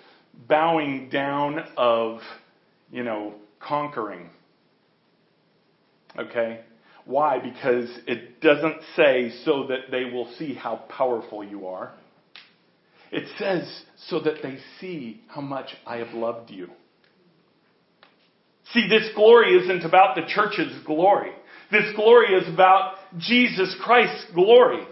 bowing 0.46 1.09
down 1.09 1.64
of, 1.79 2.20
you 2.90 3.05
know, 3.05 3.37
conquering. 3.59 4.29
Okay? 6.18 6.61
Why? 7.05 7.38
Because 7.38 7.88
it 8.07 8.41
doesn't 8.41 8.77
say 8.97 9.33
so 9.45 9.67
that 9.69 9.91
they 9.91 10.05
will 10.05 10.33
see 10.38 10.55
how 10.55 10.77
powerful 10.88 11.43
you 11.45 11.67
are. 11.67 11.93
It 13.11 13.25
says 13.38 13.83
so 14.09 14.21
that 14.21 14.43
they 14.43 14.59
see 14.81 15.21
how 15.29 15.41
much 15.41 15.75
I 15.87 15.97
have 15.99 16.15
loved 16.15 16.51
you. 16.51 16.69
See, 18.73 18.88
this 18.88 19.11
glory 19.15 19.55
isn't 19.57 19.85
about 19.85 20.17
the 20.17 20.23
church's 20.27 20.73
glory. 20.87 21.33
This 21.71 21.95
glory 21.95 22.35
is 22.35 22.49
about 22.49 22.95
Jesus 23.19 23.77
Christ's 23.83 24.27
glory. 24.35 24.87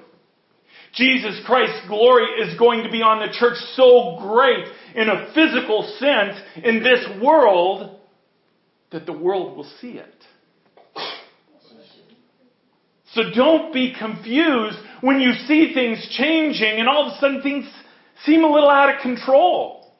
Jesus 0.95 1.41
Christ's 1.47 1.87
glory 1.89 2.27
is 2.43 2.59
going 2.59 2.83
to 2.83 2.91
be 2.91 3.01
on 3.01 3.21
the 3.21 3.33
church 3.33 3.57
so 3.75 4.19
great 4.21 4.67
in 4.95 5.09
a 5.09 5.33
physical 5.35 5.83
sense 5.99 6.37
in 6.65 6.83
this 6.83 7.23
world 7.23 8.01
that 8.91 9.07
the 9.07 9.13
world 9.13 9.57
will 9.57 9.71
see 9.81 9.93
it. 9.93 10.15
So 13.15 13.23
don't 13.35 13.73
be 13.73 13.95
confused 13.99 14.79
when 15.01 15.21
you 15.21 15.33
see 15.47 15.73
things 15.75 16.07
changing 16.17 16.79
and 16.79 16.89
all 16.89 17.09
of 17.09 17.17
a 17.17 17.21
sudden 17.21 17.43
things 17.43 17.65
seem 18.25 18.45
a 18.45 18.51
little 18.51 18.71
out 18.71 18.95
of 18.95 19.01
control. 19.01 19.93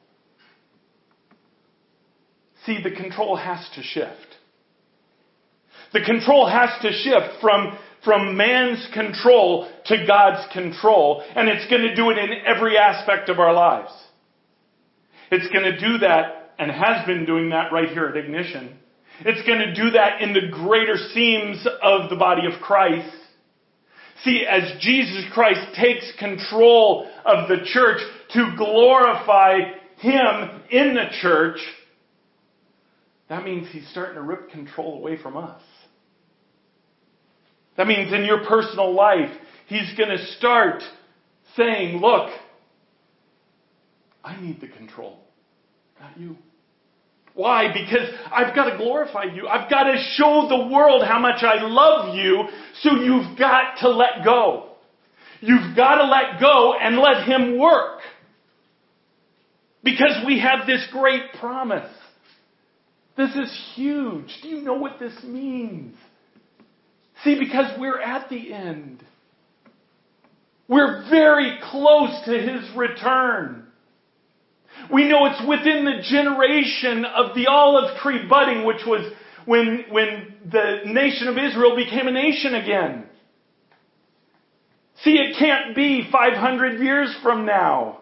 See, 2.65 2.79
the 2.81 2.91
control 2.91 3.35
has 3.35 3.67
to 3.75 3.81
shift. 3.81 4.37
The 5.93 6.01
control 6.01 6.47
has 6.47 6.69
to 6.83 6.91
shift 6.91 7.41
from, 7.41 7.77
from 8.05 8.37
man's 8.37 8.87
control 8.93 9.69
to 9.87 10.05
God's 10.07 10.51
control, 10.53 11.23
and 11.35 11.49
it's 11.49 11.69
going 11.69 11.81
to 11.81 11.95
do 11.95 12.11
it 12.11 12.17
in 12.17 12.29
every 12.45 12.77
aspect 12.77 13.29
of 13.29 13.39
our 13.39 13.53
lives. 13.53 13.91
It's 15.31 15.51
going 15.51 15.65
to 15.65 15.79
do 15.79 15.97
that 15.99 16.53
and 16.59 16.71
has 16.71 17.05
been 17.05 17.25
doing 17.25 17.49
that 17.49 17.73
right 17.73 17.89
here 17.89 18.05
at 18.05 18.15
Ignition. 18.15 18.77
It's 19.25 19.45
going 19.47 19.59
to 19.59 19.73
do 19.73 19.91
that 19.91 20.21
in 20.21 20.33
the 20.33 20.49
greater 20.51 20.97
seams 21.13 21.65
of 21.81 22.09
the 22.09 22.15
body 22.15 22.47
of 22.47 22.61
Christ. 22.61 23.15
See, 24.23 24.45
as 24.49 24.79
Jesus 24.79 25.25
Christ 25.33 25.75
takes 25.75 26.11
control 26.19 27.09
of 27.25 27.47
the 27.47 27.65
church 27.65 28.01
to 28.33 28.53
glorify 28.57 29.59
Him 29.97 30.61
in 30.69 30.95
the 30.95 31.05
church, 31.21 31.59
that 33.29 33.43
means 33.43 33.67
He's 33.71 33.87
starting 33.89 34.15
to 34.15 34.21
rip 34.21 34.49
control 34.49 34.97
away 34.97 35.21
from 35.21 35.37
us. 35.37 35.61
That 37.77 37.87
means 37.87 38.13
in 38.13 38.25
your 38.25 38.45
personal 38.45 38.93
life, 38.93 39.31
He's 39.67 39.91
going 39.97 40.09
to 40.09 40.23
start 40.37 40.83
saying, 41.55 41.99
look, 41.99 42.29
I 44.23 44.39
need 44.39 44.61
the 44.61 44.67
control, 44.67 45.19
not 45.99 46.17
you. 46.19 46.37
Why? 47.33 47.71
Because 47.73 48.09
I've 48.31 48.53
got 48.55 48.69
to 48.69 48.77
glorify 48.77 49.23
you. 49.23 49.47
I've 49.47 49.69
got 49.69 49.83
to 49.83 49.95
show 50.15 50.47
the 50.49 50.73
world 50.73 51.03
how 51.05 51.19
much 51.19 51.43
I 51.43 51.61
love 51.61 52.15
you, 52.15 52.43
so 52.81 52.91
you've 52.95 53.37
got 53.37 53.77
to 53.81 53.89
let 53.89 54.23
go. 54.23 54.69
You've 55.39 55.75
got 55.75 55.95
to 55.95 56.03
let 56.03 56.39
go 56.39 56.73
and 56.79 56.97
let 56.97 57.27
Him 57.27 57.57
work. 57.57 57.99
Because 59.83 60.23
we 60.25 60.39
have 60.39 60.67
this 60.67 60.85
great 60.91 61.33
promise. 61.39 61.91
This 63.17 63.31
is 63.35 63.71
huge. 63.75 64.39
Do 64.41 64.49
you 64.49 64.61
know 64.61 64.75
what 64.75 64.99
this 64.99 65.13
means? 65.23 65.95
See, 67.23 67.37
because 67.37 67.79
we're 67.79 67.99
at 67.99 68.29
the 68.29 68.53
end. 68.53 69.03
We're 70.67 71.09
very 71.09 71.59
close 71.69 72.23
to 72.25 72.31
his 72.31 72.75
return. 72.75 73.67
We 74.91 75.07
know 75.07 75.25
it's 75.25 75.41
within 75.47 75.85
the 75.85 76.01
generation 76.01 77.05
of 77.05 77.35
the 77.35 77.47
olive 77.47 77.97
tree 77.99 78.27
budding, 78.27 78.65
which 78.65 78.85
was 78.85 79.11
when, 79.45 79.85
when 79.89 80.35
the 80.49 80.81
nation 80.85 81.27
of 81.27 81.37
Israel 81.37 81.75
became 81.75 82.07
a 82.07 82.11
nation 82.11 82.55
again. 82.55 83.05
See, 85.03 85.11
it 85.11 85.37
can't 85.37 85.75
be 85.75 86.07
500 86.11 86.79
years 86.81 87.15
from 87.23 87.45
now. 87.45 88.01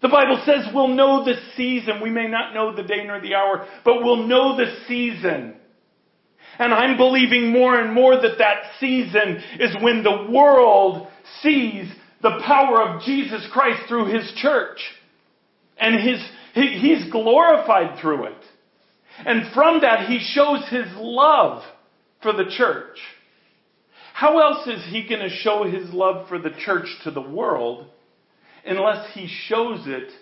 The 0.00 0.08
Bible 0.08 0.42
says 0.44 0.66
we'll 0.74 0.88
know 0.88 1.24
the 1.24 1.34
season. 1.56 2.00
We 2.02 2.10
may 2.10 2.26
not 2.26 2.54
know 2.54 2.74
the 2.74 2.82
day 2.82 3.04
nor 3.06 3.20
the 3.20 3.34
hour, 3.34 3.66
but 3.84 4.02
we'll 4.02 4.26
know 4.26 4.56
the 4.56 4.74
season. 4.88 5.54
And 6.58 6.74
I'm 6.74 6.96
believing 6.96 7.52
more 7.52 7.78
and 7.78 7.94
more 7.94 8.20
that 8.20 8.38
that 8.38 8.62
season 8.80 9.42
is 9.60 9.74
when 9.80 10.02
the 10.02 10.28
world 10.30 11.06
sees 11.40 11.90
the 12.20 12.40
power 12.44 12.82
of 12.82 13.02
Jesus 13.02 13.46
Christ 13.52 13.82
through 13.88 14.06
His 14.06 14.32
church. 14.36 14.80
And 15.82 16.00
his, 16.00 16.24
he, 16.54 16.78
He's 16.78 17.10
glorified 17.10 18.00
through 18.00 18.26
it. 18.26 18.42
And 19.26 19.52
from 19.52 19.80
that, 19.80 20.08
He 20.08 20.20
shows 20.20 20.64
His 20.70 20.86
love 20.96 21.64
for 22.22 22.32
the 22.32 22.44
church. 22.56 22.98
How 24.14 24.38
else 24.38 24.68
is 24.68 24.84
He 24.90 25.08
going 25.08 25.28
to 25.28 25.28
show 25.28 25.64
His 25.64 25.92
love 25.92 26.28
for 26.28 26.38
the 26.38 26.52
church 26.64 26.86
to 27.02 27.10
the 27.10 27.20
world 27.20 27.88
unless 28.64 29.12
He 29.12 29.26
shows 29.48 29.80
it 29.86 30.12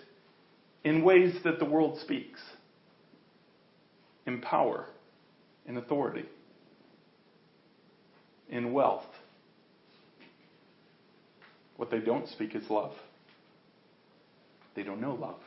in 0.83 1.03
ways 1.03 1.35
that 1.43 1.59
the 1.59 1.65
world 1.65 1.99
speaks? 1.99 2.39
In 4.25 4.41
power, 4.41 4.87
in 5.67 5.77
authority, 5.77 6.25
in 8.49 8.73
wealth. 8.73 9.05
What 11.77 11.91
they 11.91 11.99
don't 11.99 12.27
speak 12.29 12.55
is 12.55 12.67
love. 12.67 12.93
They 14.75 14.83
don't 14.83 15.01
know 15.01 15.13
love. 15.13 15.39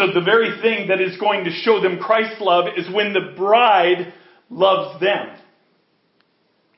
So 0.00 0.06
the 0.14 0.24
very 0.24 0.62
thing 0.62 0.88
that 0.88 0.98
is 0.98 1.18
going 1.18 1.44
to 1.44 1.50
show 1.50 1.82
them 1.82 1.98
Christ's 1.98 2.40
love 2.40 2.64
is 2.74 2.88
when 2.90 3.12
the 3.12 3.34
bride 3.36 4.14
loves 4.48 4.98
them 4.98 5.36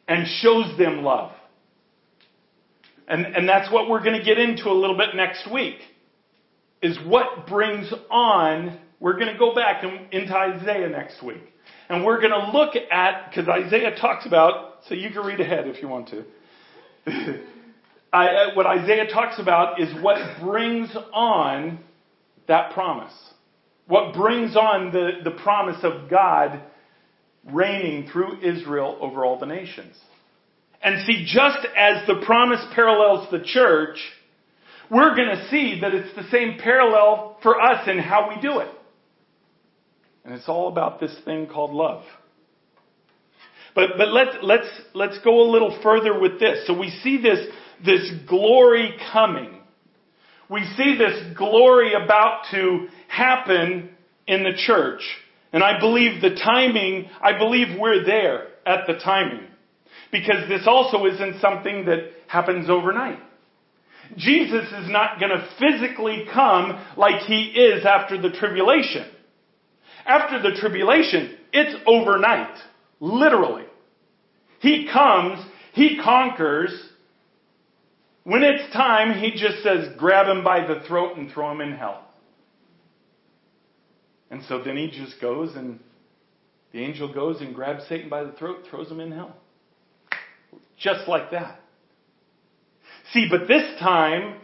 and 0.08 0.26
shows 0.26 0.76
them 0.76 1.04
love. 1.04 1.30
And, 3.06 3.24
and 3.24 3.48
that's 3.48 3.70
what 3.70 3.88
we're 3.88 4.02
going 4.02 4.18
to 4.18 4.24
get 4.24 4.40
into 4.40 4.68
a 4.70 4.74
little 4.74 4.96
bit 4.96 5.14
next 5.14 5.48
week. 5.52 5.76
Is 6.82 6.98
what 7.06 7.46
brings 7.46 7.92
on, 8.10 8.80
we're 8.98 9.16
going 9.20 9.32
to 9.32 9.38
go 9.38 9.54
back 9.54 9.84
into 9.84 10.36
Isaiah 10.36 10.88
next 10.88 11.22
week. 11.22 11.44
And 11.88 12.04
we're 12.04 12.20
going 12.20 12.32
to 12.32 12.50
look 12.50 12.74
at, 12.74 13.30
because 13.30 13.48
Isaiah 13.48 13.94
talks 14.00 14.26
about, 14.26 14.78
so 14.88 14.96
you 14.96 15.10
can 15.10 15.22
read 15.22 15.38
ahead 15.38 15.68
if 15.68 15.80
you 15.80 15.86
want 15.86 16.08
to. 16.08 16.24
I, 18.12 18.26
uh, 18.26 18.54
what 18.54 18.66
Isaiah 18.66 19.06
talks 19.06 19.38
about 19.38 19.80
is 19.80 20.02
what 20.02 20.40
brings 20.40 20.92
on 21.12 21.78
that 22.48 22.72
promise. 22.72 23.12
What 23.86 24.14
brings 24.14 24.56
on 24.56 24.92
the, 24.92 25.10
the 25.24 25.30
promise 25.42 25.82
of 25.82 26.08
God 26.08 26.62
reigning 27.50 28.08
through 28.10 28.40
Israel 28.40 28.98
over 29.00 29.24
all 29.24 29.38
the 29.38 29.46
nations. 29.46 29.96
And 30.82 31.04
see, 31.06 31.24
just 31.26 31.66
as 31.76 32.06
the 32.06 32.22
promise 32.24 32.64
parallels 32.74 33.28
the 33.30 33.42
church, 33.44 33.98
we're 34.90 35.14
going 35.14 35.28
to 35.28 35.48
see 35.50 35.80
that 35.80 35.94
it's 35.94 36.14
the 36.16 36.28
same 36.30 36.58
parallel 36.58 37.38
for 37.42 37.60
us 37.60 37.88
in 37.88 37.98
how 37.98 38.28
we 38.28 38.40
do 38.40 38.58
it. 38.58 38.68
And 40.24 40.34
it's 40.34 40.48
all 40.48 40.68
about 40.68 41.00
this 41.00 41.16
thing 41.24 41.46
called 41.46 41.72
love. 41.72 42.04
But, 43.74 43.90
but 43.96 44.08
let's, 44.08 44.36
let's, 44.42 44.68
let's 44.94 45.18
go 45.24 45.48
a 45.48 45.48
little 45.50 45.78
further 45.82 46.18
with 46.18 46.38
this. 46.38 46.66
So 46.66 46.78
we 46.78 46.90
see 47.02 47.20
this, 47.20 47.46
this 47.84 48.10
glory 48.28 48.94
coming. 49.12 49.61
We 50.52 50.64
see 50.76 50.98
this 50.98 51.34
glory 51.36 51.94
about 51.94 52.44
to 52.50 52.88
happen 53.08 53.88
in 54.26 54.42
the 54.42 54.52
church. 54.66 55.00
And 55.50 55.64
I 55.64 55.80
believe 55.80 56.20
the 56.20 56.34
timing, 56.34 57.08
I 57.22 57.38
believe 57.38 57.78
we're 57.80 58.04
there 58.04 58.48
at 58.66 58.86
the 58.86 58.94
timing. 59.02 59.46
Because 60.10 60.46
this 60.48 60.64
also 60.66 61.06
isn't 61.06 61.40
something 61.40 61.86
that 61.86 62.10
happens 62.26 62.68
overnight. 62.68 63.18
Jesus 64.18 64.66
is 64.66 64.90
not 64.90 65.18
going 65.18 65.30
to 65.30 65.48
physically 65.58 66.26
come 66.32 66.84
like 66.98 67.22
he 67.22 67.44
is 67.44 67.86
after 67.86 68.20
the 68.20 68.30
tribulation. 68.30 69.06
After 70.04 70.42
the 70.42 70.54
tribulation, 70.60 71.34
it's 71.54 71.74
overnight. 71.86 72.58
Literally. 73.00 73.64
He 74.60 74.88
comes, 74.92 75.42
he 75.72 75.98
conquers. 76.02 76.72
When 78.24 78.44
it's 78.44 78.72
time, 78.72 79.18
he 79.18 79.32
just 79.32 79.62
says, 79.62 79.88
grab 79.96 80.26
him 80.26 80.44
by 80.44 80.66
the 80.66 80.80
throat 80.86 81.16
and 81.16 81.30
throw 81.30 81.50
him 81.50 81.60
in 81.60 81.72
hell. 81.72 82.04
And 84.30 84.42
so 84.48 84.62
then 84.62 84.76
he 84.76 84.90
just 84.90 85.20
goes 85.20 85.54
and 85.56 85.80
the 86.72 86.80
angel 86.80 87.12
goes 87.12 87.40
and 87.40 87.54
grabs 87.54 87.86
Satan 87.88 88.08
by 88.08 88.24
the 88.24 88.32
throat, 88.32 88.64
throws 88.70 88.90
him 88.90 89.00
in 89.00 89.12
hell. 89.12 89.36
Just 90.78 91.06
like 91.06 91.32
that. 91.32 91.60
See, 93.12 93.26
but 93.30 93.46
this 93.46 93.78
time, 93.78 94.36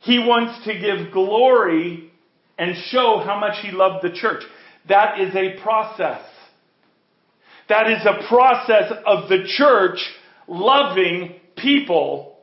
he 0.00 0.18
wants 0.18 0.64
to 0.66 0.78
give 0.78 1.12
glory 1.12 2.12
and 2.58 2.76
show 2.90 3.22
how 3.24 3.38
much 3.40 3.64
he 3.64 3.70
loved 3.70 4.04
the 4.04 4.12
church. 4.12 4.42
That 4.88 5.20
is 5.20 5.34
a 5.34 5.60
process. 5.62 6.22
That 7.68 7.90
is 7.90 8.04
a 8.04 8.26
process 8.28 8.92
of 9.04 9.28
the 9.28 9.44
church 9.46 9.98
loving 10.46 11.36
people 11.56 12.35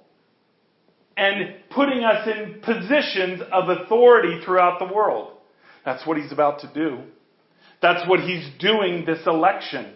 and 1.15 1.55
putting 1.69 2.03
us 2.03 2.27
in 2.27 2.61
positions 2.61 3.41
of 3.51 3.69
authority 3.69 4.41
throughout 4.43 4.79
the 4.79 4.93
world. 4.93 5.33
That's 5.85 6.05
what 6.07 6.17
he's 6.17 6.31
about 6.31 6.61
to 6.61 6.71
do. 6.73 6.99
That's 7.81 8.07
what 8.09 8.21
he's 8.21 8.47
doing 8.59 9.05
this 9.05 9.19
election. 9.27 9.93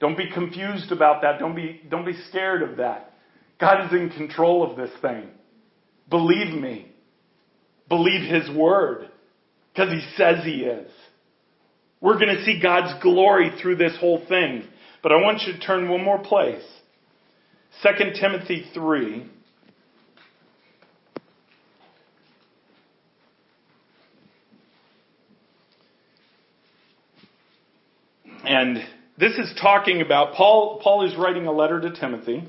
Don't 0.00 0.16
be 0.16 0.30
confused 0.30 0.92
about 0.92 1.22
that. 1.22 1.38
Don't 1.38 1.56
be, 1.56 1.80
don't 1.88 2.06
be 2.06 2.16
scared 2.28 2.62
of 2.62 2.76
that. 2.76 3.12
God 3.60 3.86
is 3.86 3.92
in 3.92 4.10
control 4.10 4.68
of 4.68 4.76
this 4.76 4.90
thing. 5.00 5.28
Believe 6.08 6.54
me. 6.54 6.92
Believe 7.88 8.30
His 8.30 8.54
word. 8.54 9.08
Because 9.72 9.92
He 9.92 10.00
says 10.16 10.44
He 10.44 10.62
is. 10.62 10.90
We're 12.00 12.18
going 12.18 12.36
to 12.36 12.44
see 12.44 12.60
God's 12.62 13.02
glory 13.02 13.50
through 13.60 13.76
this 13.76 13.96
whole 13.98 14.24
thing. 14.28 14.64
But 15.02 15.12
I 15.12 15.16
want 15.16 15.42
you 15.42 15.54
to 15.54 15.58
turn 15.58 15.88
one 15.88 16.04
more 16.04 16.22
place. 16.22 16.62
2 17.82 17.90
Timothy 18.20 18.66
3. 18.72 19.28
And 28.48 28.78
this 29.18 29.34
is 29.34 29.52
talking 29.60 30.00
about 30.00 30.32
Paul 30.32 30.80
Paul 30.82 31.04
is 31.06 31.14
writing 31.16 31.46
a 31.46 31.52
letter 31.52 31.82
to 31.82 31.90
Timothy. 31.90 32.48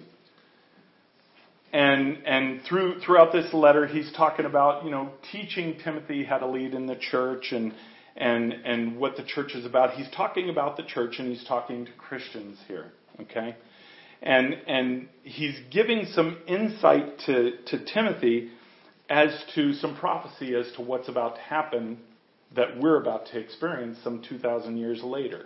And 1.74 2.26
and 2.26 2.62
through 2.62 3.02
throughout 3.02 3.34
this 3.34 3.54
letter 3.54 3.86
he's 3.86 4.10
talking 4.14 4.46
about, 4.46 4.86
you 4.86 4.92
know, 4.92 5.12
teaching 5.34 5.78
Timothy 5.84 6.24
how 6.24 6.38
to 6.38 6.48
lead 6.48 6.74
in 6.74 6.86
the 6.86 6.96
church 6.96 7.52
and 7.52 7.74
and 8.16 8.54
and 8.54 8.98
what 8.98 9.18
the 9.18 9.26
church 9.26 9.54
is 9.56 9.66
about. 9.66 9.92
He's 9.92 10.10
talking 10.16 10.50
about 10.50 10.78
the 10.78 10.84
church 10.84 11.16
and 11.20 11.28
he's 11.28 11.46
talking 11.46 11.86
to 11.86 11.92
Christians 11.98 12.58
here, 12.70 12.94
okay? 13.20 13.58
And 14.22 14.54
and 14.68 15.10
he's 15.24 15.60
giving 15.70 16.06
some 16.14 16.38
insight 16.48 17.20
to 17.26 17.58
to 17.68 17.86
Timothy 17.94 18.52
as 19.10 19.32
to 19.56 19.74
some 19.74 19.98
prophecy 19.98 20.56
as 20.56 20.72
to 20.78 20.82
what's 20.82 21.10
about 21.10 21.36
to 21.36 21.42
happen 21.42 21.98
that 22.56 22.80
we're 22.80 23.02
about 23.02 23.26
to 23.34 23.38
experience 23.38 23.98
some 24.02 24.24
2000 24.28 24.78
years 24.78 25.04
later. 25.04 25.46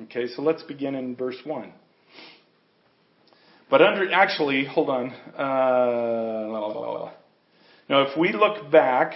Okay, 0.00 0.26
so 0.28 0.42
let's 0.42 0.62
begin 0.62 0.94
in 0.94 1.14
verse 1.14 1.36
1. 1.44 1.70
But 3.70 3.82
under, 3.82 4.10
actually, 4.10 4.64
hold 4.64 4.88
on. 4.88 5.10
Uh, 5.10 7.10
now, 7.88 8.02
if 8.02 8.16
we 8.16 8.32
look 8.32 8.70
back, 8.70 9.14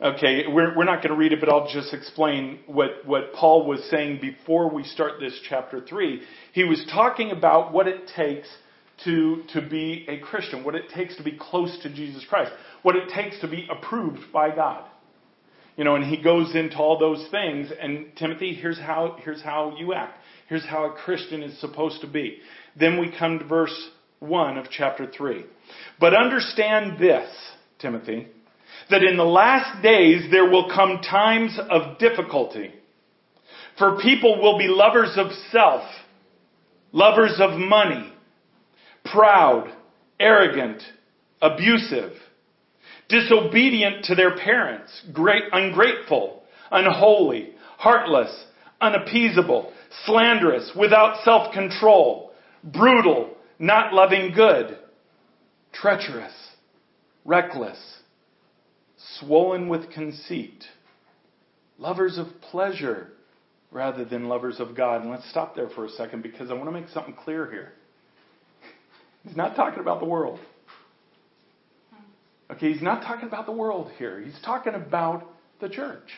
okay, 0.00 0.44
we're, 0.48 0.76
we're 0.76 0.84
not 0.84 1.02
going 1.02 1.10
to 1.10 1.16
read 1.16 1.32
it, 1.32 1.40
but 1.40 1.48
I'll 1.48 1.72
just 1.72 1.94
explain 1.94 2.58
what, 2.66 3.06
what 3.06 3.32
Paul 3.32 3.66
was 3.66 3.82
saying 3.90 4.20
before 4.20 4.68
we 4.68 4.84
start 4.84 5.18
this 5.18 5.38
chapter 5.48 5.80
3. 5.80 6.20
He 6.52 6.64
was 6.64 6.84
talking 6.92 7.30
about 7.30 7.72
what 7.72 7.88
it 7.88 8.10
takes 8.14 8.48
to, 9.04 9.44
to 9.54 9.66
be 9.66 10.04
a 10.08 10.18
Christian, 10.18 10.62
what 10.62 10.74
it 10.74 10.90
takes 10.94 11.16
to 11.16 11.22
be 11.22 11.38
close 11.38 11.78
to 11.82 11.88
Jesus 11.88 12.24
Christ, 12.28 12.52
what 12.82 12.96
it 12.96 13.08
takes 13.14 13.40
to 13.40 13.48
be 13.48 13.66
approved 13.70 14.30
by 14.30 14.54
God. 14.54 14.84
You 15.80 15.84
know, 15.84 15.94
and 15.94 16.04
he 16.04 16.22
goes 16.22 16.54
into 16.54 16.76
all 16.76 16.98
those 16.98 17.26
things. 17.30 17.72
And 17.80 18.08
Timothy, 18.14 18.52
here's 18.52 18.78
how, 18.78 19.16
here's 19.24 19.40
how 19.40 19.74
you 19.78 19.94
act. 19.94 20.12
Here's 20.46 20.66
how 20.66 20.84
a 20.84 20.92
Christian 20.92 21.42
is 21.42 21.58
supposed 21.58 22.02
to 22.02 22.06
be. 22.06 22.36
Then 22.78 23.00
we 23.00 23.10
come 23.18 23.38
to 23.38 23.46
verse 23.46 23.88
1 24.18 24.58
of 24.58 24.66
chapter 24.70 25.10
3. 25.10 25.42
But 25.98 26.12
understand 26.12 26.98
this, 27.00 27.30
Timothy, 27.78 28.28
that 28.90 29.02
in 29.02 29.16
the 29.16 29.24
last 29.24 29.82
days 29.82 30.30
there 30.30 30.50
will 30.50 30.68
come 30.68 31.00
times 31.00 31.58
of 31.70 31.98
difficulty. 31.98 32.74
For 33.78 34.02
people 34.02 34.38
will 34.42 34.58
be 34.58 34.68
lovers 34.68 35.14
of 35.16 35.28
self, 35.50 35.84
lovers 36.92 37.40
of 37.40 37.58
money, 37.58 38.12
proud, 39.06 39.72
arrogant, 40.18 40.82
abusive, 41.40 42.12
disobedient 43.10 44.04
to 44.06 44.14
their 44.14 44.36
parents, 44.36 44.90
great, 45.12 45.44
ungrateful, 45.52 46.42
unholy, 46.70 47.50
heartless, 47.76 48.44
unappeasable, 48.80 49.72
slanderous, 50.06 50.72
without 50.78 51.22
self-control, 51.24 52.32
brutal, 52.64 53.36
not 53.58 53.92
loving 53.92 54.32
good, 54.34 54.78
treacherous, 55.72 56.32
reckless, 57.24 57.78
swollen 59.18 59.68
with 59.68 59.90
conceit, 59.90 60.64
lovers 61.78 62.18
of 62.18 62.26
pleasure 62.50 63.08
rather 63.70 64.04
than 64.04 64.28
lovers 64.28 64.60
of 64.60 64.76
God. 64.76 65.02
And 65.02 65.10
let's 65.10 65.28
stop 65.30 65.54
there 65.54 65.68
for 65.68 65.84
a 65.84 65.90
second 65.90 66.22
because 66.22 66.50
I 66.50 66.54
want 66.54 66.66
to 66.66 66.72
make 66.72 66.88
something 66.88 67.14
clear 67.14 67.50
here. 67.50 67.72
He's 69.24 69.36
not 69.36 69.54
talking 69.56 69.80
about 69.80 70.00
the 70.00 70.06
world. 70.06 70.40
Okay, 72.52 72.72
he's 72.72 72.82
not 72.82 73.02
talking 73.02 73.28
about 73.28 73.46
the 73.46 73.52
world 73.52 73.92
here. 73.98 74.20
He's 74.20 74.38
talking 74.44 74.74
about 74.74 75.24
the 75.60 75.68
church. 75.68 76.08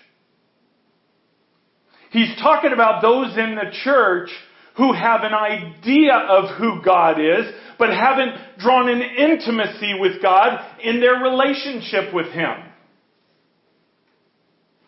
He's 2.11 2.35
talking 2.41 2.73
about 2.73 3.03
those 3.03 3.37
in 3.37 3.55
the 3.55 3.71
church 3.85 4.31
who 4.77 4.93
have 4.93 5.23
an 5.23 5.35
idea 5.35 6.15
of 6.15 6.57
who 6.57 6.83
God 6.83 7.21
is, 7.21 7.47
but 7.79 7.91
haven't 7.91 8.59
drawn 8.59 8.89
an 8.89 9.03
intimacy 9.03 9.95
with 9.99 10.23
God 10.23 10.59
in 10.83 11.01
their 11.01 11.17
relationship 11.17 12.15
with 12.15 12.29
Him. 12.29 12.55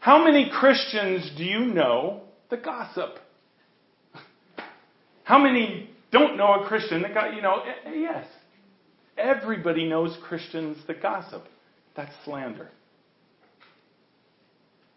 How 0.01 0.25
many 0.25 0.51
Christians 0.53 1.31
do 1.37 1.45
you 1.45 1.61
know 1.67 2.23
that 2.51 2.63
gossip? 2.63 3.19
How 5.25 5.39
many 5.39 5.91
don't 6.13 6.37
know 6.37 6.63
a 6.63 6.69
Christian 6.69 7.03
that 7.03 7.15
got, 7.15 7.35
you 7.35 7.43
know, 7.43 7.61
eh, 7.61 7.89
eh, 7.89 7.95
yes. 7.95 8.27
Everybody 9.17 9.87
knows 9.89 10.17
Christians 10.23 10.79
that 10.87 11.01
gossip. 11.03 11.45
That's 11.97 12.13
slander. 12.25 12.69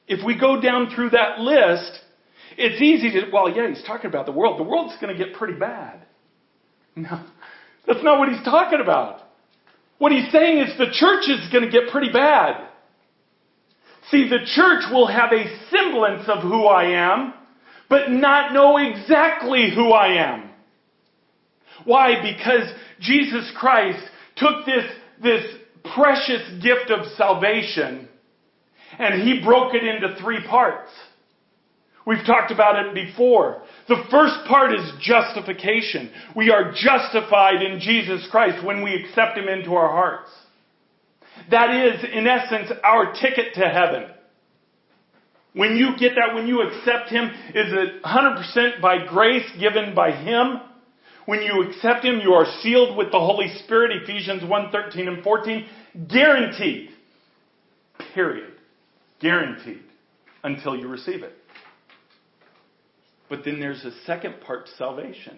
If 0.07 0.25
we 0.25 0.39
go 0.39 0.59
down 0.59 0.91
through 0.95 1.11
that 1.11 1.39
list, 1.39 1.99
it's 2.57 2.81
easy 2.81 3.11
to, 3.11 3.29
well, 3.31 3.49
yeah, 3.49 3.67
he's 3.67 3.83
talking 3.85 4.09
about 4.09 4.25
the 4.25 4.31
world. 4.31 4.59
The 4.59 4.63
world's 4.63 4.95
going 5.01 5.15
to 5.15 5.23
get 5.23 5.35
pretty 5.35 5.59
bad. 5.59 6.01
No, 6.95 7.23
that's 7.85 8.03
not 8.03 8.17
what 8.17 8.29
he's 8.29 8.43
talking 8.43 8.79
about. 8.81 9.21
What 9.99 10.11
he's 10.11 10.31
saying 10.31 10.59
is 10.59 10.77
the 10.77 10.91
church 10.91 11.27
is 11.27 11.51
going 11.51 11.63
to 11.63 11.69
get 11.69 11.89
pretty 11.91 12.11
bad. 12.11 12.67
See, 14.09 14.29
the 14.29 14.39
church 14.55 14.83
will 14.91 15.07
have 15.07 15.31
a 15.33 15.45
semblance 15.69 16.27
of 16.29 16.41
who 16.41 16.65
I 16.65 17.13
am, 17.13 17.33
but 17.89 18.09
not 18.09 18.53
know 18.53 18.77
exactly 18.77 19.69
who 19.73 19.91
I 19.91 20.33
am. 20.33 20.46
Why? 21.85 22.21
Because 22.21 22.71
Jesus 22.99 23.51
Christ 23.57 24.03
took 24.35 24.65
this, 24.65 24.85
this 25.21 25.43
precious 25.95 26.41
gift 26.61 26.91
of 26.91 27.05
salvation 27.15 28.07
and 28.99 29.21
he 29.21 29.43
broke 29.43 29.73
it 29.73 29.83
into 29.83 30.15
three 30.21 30.45
parts. 30.47 30.91
We've 32.05 32.25
talked 32.25 32.51
about 32.51 32.85
it 32.85 32.93
before. 32.93 33.61
The 33.89 34.01
first 34.09 34.35
part 34.47 34.73
is 34.73 34.91
justification. 35.01 36.09
We 36.37 36.51
are 36.51 36.71
justified 36.71 37.61
in 37.61 37.81
Jesus 37.81 38.25
Christ 38.31 38.65
when 38.65 38.81
we 38.81 38.95
accept 38.95 39.37
Him 39.37 39.49
into 39.49 39.73
our 39.73 39.89
hearts. 39.89 40.29
That 41.51 41.69
is, 41.69 42.05
in 42.13 42.25
essence, 42.25 42.71
our 42.81 43.11
ticket 43.11 43.55
to 43.55 43.67
heaven. 43.67 44.09
When 45.53 45.75
you 45.75 45.97
get 45.99 46.13
that, 46.15 46.33
when 46.33 46.47
you 46.47 46.61
accept 46.61 47.09
Him, 47.09 47.25
is 47.53 47.73
it 47.73 48.01
100% 48.03 48.81
by 48.81 49.05
grace 49.05 49.49
given 49.59 49.93
by 49.93 50.11
Him? 50.11 50.61
When 51.27 51.41
you 51.41 51.61
accept 51.63 52.05
Him, 52.05 52.21
you 52.23 52.31
are 52.35 52.45
sealed 52.61 52.95
with 52.95 53.11
the 53.11 53.19
Holy 53.19 53.53
Spirit, 53.65 53.91
Ephesians 54.01 54.49
1, 54.49 54.71
13 54.71 55.09
and 55.09 55.21
14. 55.21 55.65
Guaranteed. 56.09 56.91
Period. 58.13 58.53
Guaranteed. 59.19 59.81
Until 60.41 60.77
you 60.77 60.87
receive 60.87 61.23
it. 61.23 61.33
But 63.29 63.43
then 63.43 63.59
there's 63.59 63.83
a 63.83 63.91
second 64.05 64.35
part 64.39 64.67
to 64.67 64.71
salvation. 64.77 65.37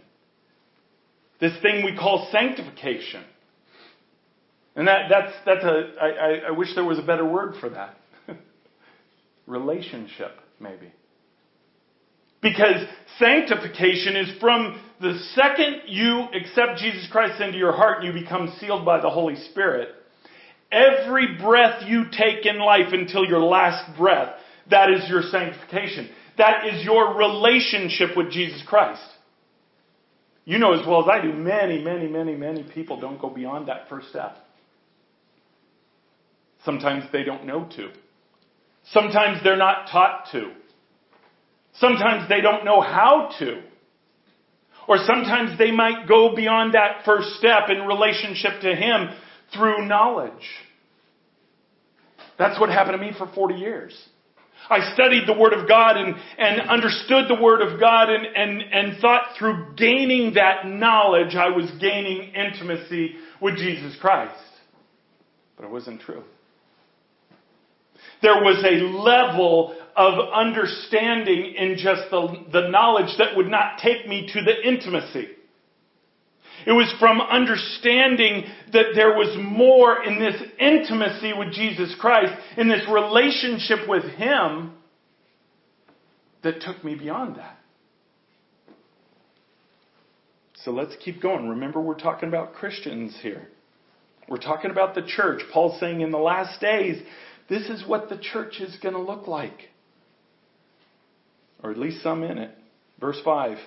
This 1.41 1.53
thing 1.63 1.83
we 1.83 1.97
call 1.97 2.29
sanctification. 2.31 3.23
And 4.75 4.87
that, 4.87 5.09
that's, 5.09 5.33
that's 5.43 5.63
a, 5.63 5.95
I, 5.99 6.49
I 6.49 6.51
wish 6.51 6.67
there 6.75 6.85
was 6.85 6.99
a 6.99 7.03
better 7.03 7.25
word 7.25 7.55
for 7.59 7.69
that. 7.69 7.97
Relationship, 9.47 10.33
maybe. 10.59 10.93
Because 12.43 12.85
sanctification 13.17 14.15
is 14.17 14.39
from 14.39 14.79
the 15.01 15.17
second 15.33 15.83
you 15.87 16.27
accept 16.33 16.79
Jesus 16.79 17.07
Christ 17.11 17.41
into 17.41 17.57
your 17.57 17.71
heart 17.71 18.03
and 18.03 18.13
you 18.13 18.21
become 18.21 18.53
sealed 18.59 18.85
by 18.85 19.01
the 19.01 19.09
Holy 19.09 19.35
Spirit. 19.35 19.89
Every 20.71 21.37
breath 21.37 21.83
you 21.87 22.05
take 22.11 22.45
in 22.45 22.59
life 22.59 22.91
until 22.91 23.25
your 23.25 23.39
last 23.39 23.97
breath, 23.97 24.35
that 24.69 24.91
is 24.91 25.09
your 25.09 25.23
sanctification. 25.23 26.09
That 26.37 26.67
is 26.67 26.83
your 26.83 27.15
relationship 27.15 28.15
with 28.15 28.31
Jesus 28.31 28.61
Christ. 28.67 29.01
You 30.45 30.57
know 30.57 30.73
as 30.73 30.85
well 30.85 31.01
as 31.01 31.07
I 31.09 31.21
do, 31.21 31.33
many, 31.33 31.81
many, 31.81 32.07
many, 32.07 32.35
many 32.35 32.63
people 32.63 32.99
don't 32.99 33.19
go 33.19 33.29
beyond 33.29 33.67
that 33.67 33.89
first 33.89 34.09
step. 34.09 34.35
Sometimes 36.65 37.05
they 37.11 37.23
don't 37.23 37.45
know 37.45 37.69
to. 37.75 37.89
Sometimes 38.91 39.43
they're 39.43 39.57
not 39.57 39.89
taught 39.91 40.25
to. 40.31 40.51
Sometimes 41.75 42.27
they 42.27 42.41
don't 42.41 42.65
know 42.65 42.81
how 42.81 43.29
to. 43.39 43.61
Or 44.89 44.97
sometimes 45.05 45.55
they 45.59 45.69
might 45.69 46.07
go 46.07 46.35
beyond 46.35 46.73
that 46.73 47.05
first 47.05 47.35
step 47.35 47.69
in 47.69 47.85
relationship 47.85 48.61
to 48.61 48.75
Him 48.75 49.09
through 49.53 49.85
knowledge. 49.85 50.31
That's 52.39 52.59
what 52.59 52.69
happened 52.69 52.99
to 52.99 53.05
me 53.05 53.11
for 53.15 53.27
40 53.27 53.53
years. 53.53 53.95
I 54.67 54.91
studied 54.95 55.27
the 55.27 55.37
Word 55.37 55.53
of 55.53 55.67
God 55.67 55.95
and, 55.95 56.15
and 56.39 56.69
understood 56.69 57.25
the 57.29 57.39
Word 57.39 57.61
of 57.61 57.79
God 57.79 58.09
and, 58.09 58.25
and, 58.35 58.61
and 58.61 58.99
thought 58.99 59.35
through 59.37 59.75
gaining 59.77 60.33
that 60.33 60.65
knowledge 60.65 61.35
I 61.35 61.49
was 61.49 61.69
gaining 61.79 62.33
intimacy 62.33 63.13
with 63.39 63.57
Jesus 63.57 63.95
Christ. 64.01 64.41
But 65.55 65.65
it 65.65 65.71
wasn't 65.71 66.01
true. 66.01 66.23
There 68.23 68.41
was 68.41 68.63
a 68.65 68.85
level 68.85 69.75
of 69.99 70.29
understanding 70.33 71.55
in 71.57 71.75
just 71.77 72.03
the, 72.09 72.45
the 72.53 72.69
knowledge 72.69 73.17
that 73.17 73.35
would 73.35 73.49
not 73.49 73.79
take 73.79 74.07
me 74.07 74.29
to 74.33 74.41
the 74.41 74.65
intimacy. 74.65 75.27
It 76.65 76.71
was 76.71 76.89
from 77.01 77.19
understanding 77.19 78.45
that 78.71 78.93
there 78.95 79.09
was 79.09 79.37
more 79.37 80.01
in 80.01 80.17
this 80.17 80.41
intimacy 80.57 81.33
with 81.37 81.51
Jesus 81.51 81.93
Christ, 81.99 82.31
in 82.55 82.69
this 82.69 82.83
relationship 82.89 83.89
with 83.89 84.05
Him, 84.05 84.71
that 86.43 86.61
took 86.61 86.81
me 86.81 86.95
beyond 86.95 87.35
that. 87.35 87.57
So 90.63 90.71
let's 90.71 90.95
keep 91.03 91.21
going. 91.21 91.49
Remember, 91.49 91.81
we're 91.81 91.99
talking 91.99 92.29
about 92.29 92.53
Christians 92.53 93.17
here. 93.21 93.49
We're 94.29 94.37
talking 94.37 94.71
about 94.71 94.95
the 94.95 95.01
church. 95.05 95.41
Paul's 95.51 95.77
saying 95.81 95.99
in 95.99 96.11
the 96.11 96.17
last 96.17 96.61
days, 96.61 97.01
this 97.49 97.63
is 97.63 97.85
what 97.85 98.07
the 98.07 98.17
church 98.17 98.61
is 98.61 98.77
going 98.81 98.95
to 98.95 99.01
look 99.01 99.27
like. 99.27 99.69
Or 101.63 101.71
at 101.71 101.77
least 101.77 102.01
some 102.01 102.23
in 102.23 102.37
it. 102.37 102.51
Verse 102.99 103.19
5 103.23 103.57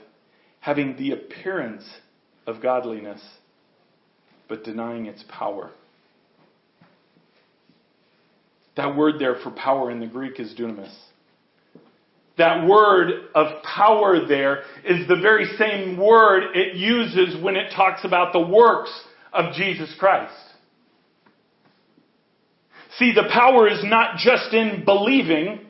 having 0.60 0.96
the 0.96 1.10
appearance 1.10 1.82
of 2.46 2.62
godliness, 2.62 3.20
but 4.48 4.62
denying 4.62 5.06
its 5.06 5.24
power. 5.28 5.72
That 8.76 8.96
word 8.96 9.16
there 9.18 9.34
for 9.42 9.50
power 9.50 9.90
in 9.90 9.98
the 9.98 10.06
Greek 10.06 10.38
is 10.38 10.54
dunamis. 10.54 10.94
That 12.38 12.66
word 12.66 13.10
of 13.34 13.62
power 13.64 14.24
there 14.26 14.62
is 14.84 15.06
the 15.08 15.16
very 15.20 15.46
same 15.58 15.98
word 15.98 16.56
it 16.56 16.76
uses 16.76 17.42
when 17.42 17.56
it 17.56 17.72
talks 17.74 18.04
about 18.04 18.32
the 18.32 18.40
works 18.40 18.92
of 19.32 19.54
Jesus 19.54 19.94
Christ. 19.98 20.32
See, 22.98 23.12
the 23.12 23.28
power 23.32 23.68
is 23.68 23.80
not 23.82 24.16
just 24.16 24.54
in 24.54 24.84
believing. 24.84 25.60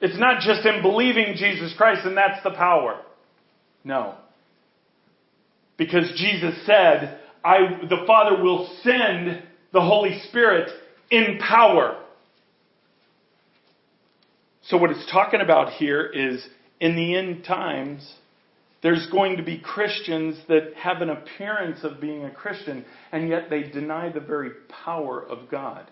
It's 0.00 0.18
not 0.18 0.40
just 0.42 0.64
in 0.66 0.82
believing 0.82 1.34
Jesus 1.36 1.74
Christ 1.76 2.06
and 2.06 2.16
that's 2.16 2.42
the 2.44 2.50
power. 2.50 3.00
No. 3.84 4.14
Because 5.76 6.12
Jesus 6.16 6.54
said, 6.66 7.20
I, 7.44 7.58
the 7.88 8.04
Father 8.06 8.42
will 8.42 8.68
send 8.82 9.42
the 9.72 9.80
Holy 9.80 10.20
Spirit 10.28 10.70
in 11.10 11.38
power. 11.38 12.02
So 14.62 14.76
what 14.76 14.90
it's 14.90 15.10
talking 15.10 15.40
about 15.40 15.72
here 15.74 16.04
is 16.04 16.46
in 16.80 16.94
the 16.94 17.16
end 17.16 17.44
times, 17.44 18.14
there's 18.82 19.08
going 19.10 19.38
to 19.38 19.42
be 19.42 19.58
Christians 19.58 20.36
that 20.48 20.74
have 20.76 21.00
an 21.00 21.10
appearance 21.10 21.80
of 21.82 22.00
being 22.00 22.24
a 22.24 22.30
Christian, 22.30 22.84
and 23.10 23.28
yet 23.28 23.50
they 23.50 23.62
deny 23.62 24.12
the 24.12 24.20
very 24.20 24.50
power 24.84 25.20
of 25.20 25.48
God. 25.50 25.90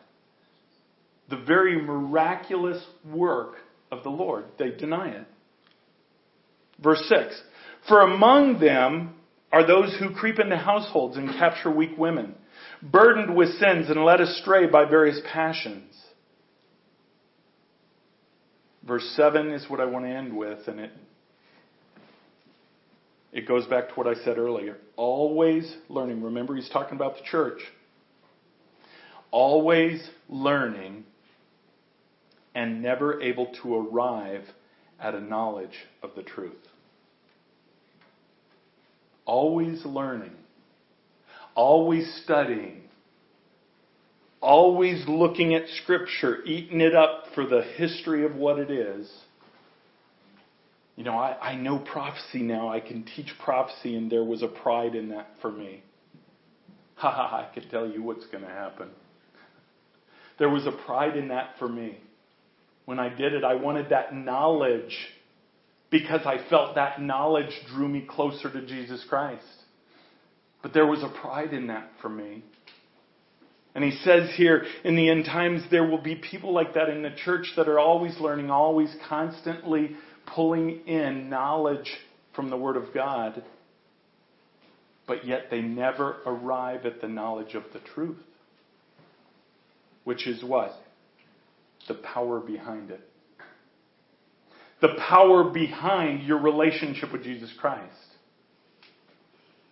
the 1.28 1.36
very 1.36 1.80
miraculous 1.80 2.82
work 3.12 3.54
of 3.91 4.03
the 4.03 4.11
Lord. 4.11 4.45
They 4.59 4.70
deny 4.70 5.11
it. 5.11 5.26
Verse 6.82 7.03
6 7.09 7.41
For 7.89 8.01
among 8.01 8.61
them 8.61 9.14
are 9.53 9.66
those 9.66 9.97
who 9.99 10.11
creep 10.11 10.39
into 10.39 10.57
households 10.57 11.16
and 11.16 11.30
capture 11.30 11.70
weak 11.70 11.97
women, 11.97 12.34
burdened 12.82 13.37
with 13.37 13.49
sins 13.59 13.89
and 13.89 14.05
led 14.05 14.20
astray 14.20 14.66
by 14.66 14.84
various 14.84 15.20
passions. 15.32 15.93
Verse 18.87 19.09
7 19.16 19.51
is 19.51 19.68
what 19.68 19.80
I 19.80 19.84
want 19.84 20.05
to 20.05 20.11
end 20.11 20.37
with, 20.37 20.68
and 20.68 20.78
it, 20.78 20.93
it 23.32 23.49
goes 23.49 23.66
back 23.66 23.89
to 23.89 23.95
what 23.95 24.07
I 24.07 24.14
said 24.24 24.39
earlier. 24.39 24.76
Always 24.97 25.74
learning. 25.89 26.22
Remember, 26.22 26.55
he's 26.55 26.68
talking 26.68 26.95
about 26.95 27.16
the 27.16 27.24
church. 27.24 27.59
Always 29.32 30.09
learning 30.28 31.05
and 32.57 32.82
never 32.82 33.20
able 33.20 33.52
to 33.62 33.76
arrive 33.76 34.42
at 34.98 35.14
a 35.14 35.20
knowledge 35.20 35.76
of 36.02 36.11
the 36.16 36.22
truth. 36.22 36.54
Always 39.26 39.84
learning, 39.84 40.34
always 41.54 42.22
studying, 42.24 42.84
always 44.40 45.04
looking 45.07 45.54
at 45.54 45.68
Scripture, 45.82 46.42
eating 46.46 46.80
it 46.80 46.94
up 46.94 47.24
for 47.34 47.46
the 47.46 47.62
history 47.62 48.24
of 48.24 48.34
what 48.34 48.59
it 48.59 48.70
is. 48.70 49.12
You 50.96 51.04
know, 51.04 51.12
I, 51.18 51.50
I 51.50 51.57
know 51.57 51.78
prophecy 51.78 52.40
now. 52.40 52.70
I 52.70 52.80
can 52.80 53.04
teach 53.04 53.30
prophecy, 53.44 53.96
and 53.96 54.11
there 54.11 54.24
was 54.24 54.42
a 54.42 54.48
pride 54.48 54.94
in 54.94 55.11
that 55.11 55.28
for 55.42 55.52
me. 55.52 55.82
Ha 56.94 57.11
ha, 57.28 57.46
I 57.50 57.52
can 57.52 57.68
tell 57.68 57.86
you 57.86 58.02
what's 58.02 58.24
going 58.28 58.44
to 58.44 58.50
happen. 58.50 58.88
There 60.38 60.48
was 60.48 60.64
a 60.66 60.72
pride 60.72 61.18
in 61.18 61.28
that 61.28 61.59
for 61.59 61.68
me. 61.68 61.98
When 62.87 62.99
I 62.99 63.11
did 63.11 63.34
it, 63.34 63.45
I 63.45 63.55
wanted 63.55 63.91
that 63.91 64.14
knowledge 64.14 64.97
because 65.91 66.22
I 66.24 66.49
felt 66.49 66.76
that 66.76 67.01
knowledge 67.01 67.51
drew 67.68 67.89
me 67.89 68.07
closer 68.09 68.51
to 68.51 68.66
Jesus 68.66 69.05
Christ. 69.09 69.45
But 70.62 70.72
there 70.72 70.87
was 70.87 71.03
a 71.03 71.20
pride 71.20 71.53
in 71.53 71.66
that 71.66 71.91
for 72.01 72.09
me. 72.09 72.43
And 73.74 73.84
he 73.84 73.91
says 73.91 74.30
here, 74.37 74.64
in 74.84 74.97
the 74.97 75.11
end 75.11 75.26
times, 75.26 75.62
there 75.70 75.87
will 75.87 76.01
be 76.01 76.14
people 76.14 76.55
like 76.55 76.74
that 76.74 76.89
in 76.89 77.03
the 77.03 77.14
church 77.24 77.53
that 77.57 77.68
are 77.68 77.78
always 77.78 78.18
learning, 78.18 78.51
always 78.51 78.95
constantly 79.09 79.91
pulling 80.34 80.87
in 80.87 81.28
knowledge 81.28 81.93
from 82.34 82.51
the 82.51 82.57
Word 82.57 82.76
of 82.76 82.95
God, 82.95 83.43
but 85.07 85.26
yet 85.26 85.47
they 85.51 85.61
never 85.61 86.16
arrive 86.24 86.84
at 86.87 87.01
the 87.01 87.09
knowledge 87.09 87.55
of 87.55 87.64
the 87.72 87.80
truth. 87.95 88.18
Which 90.05 90.26
is 90.26 90.43
what? 90.43 90.72
The 91.89 91.95
power 91.95 92.41
behind 92.41 92.91
it 92.91 93.01
the 94.80 94.95
power 95.09 95.45
behind 95.45 96.22
your 96.22 96.39
relationship 96.39 97.12
with 97.12 97.22
Jesus 97.22 97.53
Christ. 97.59 97.95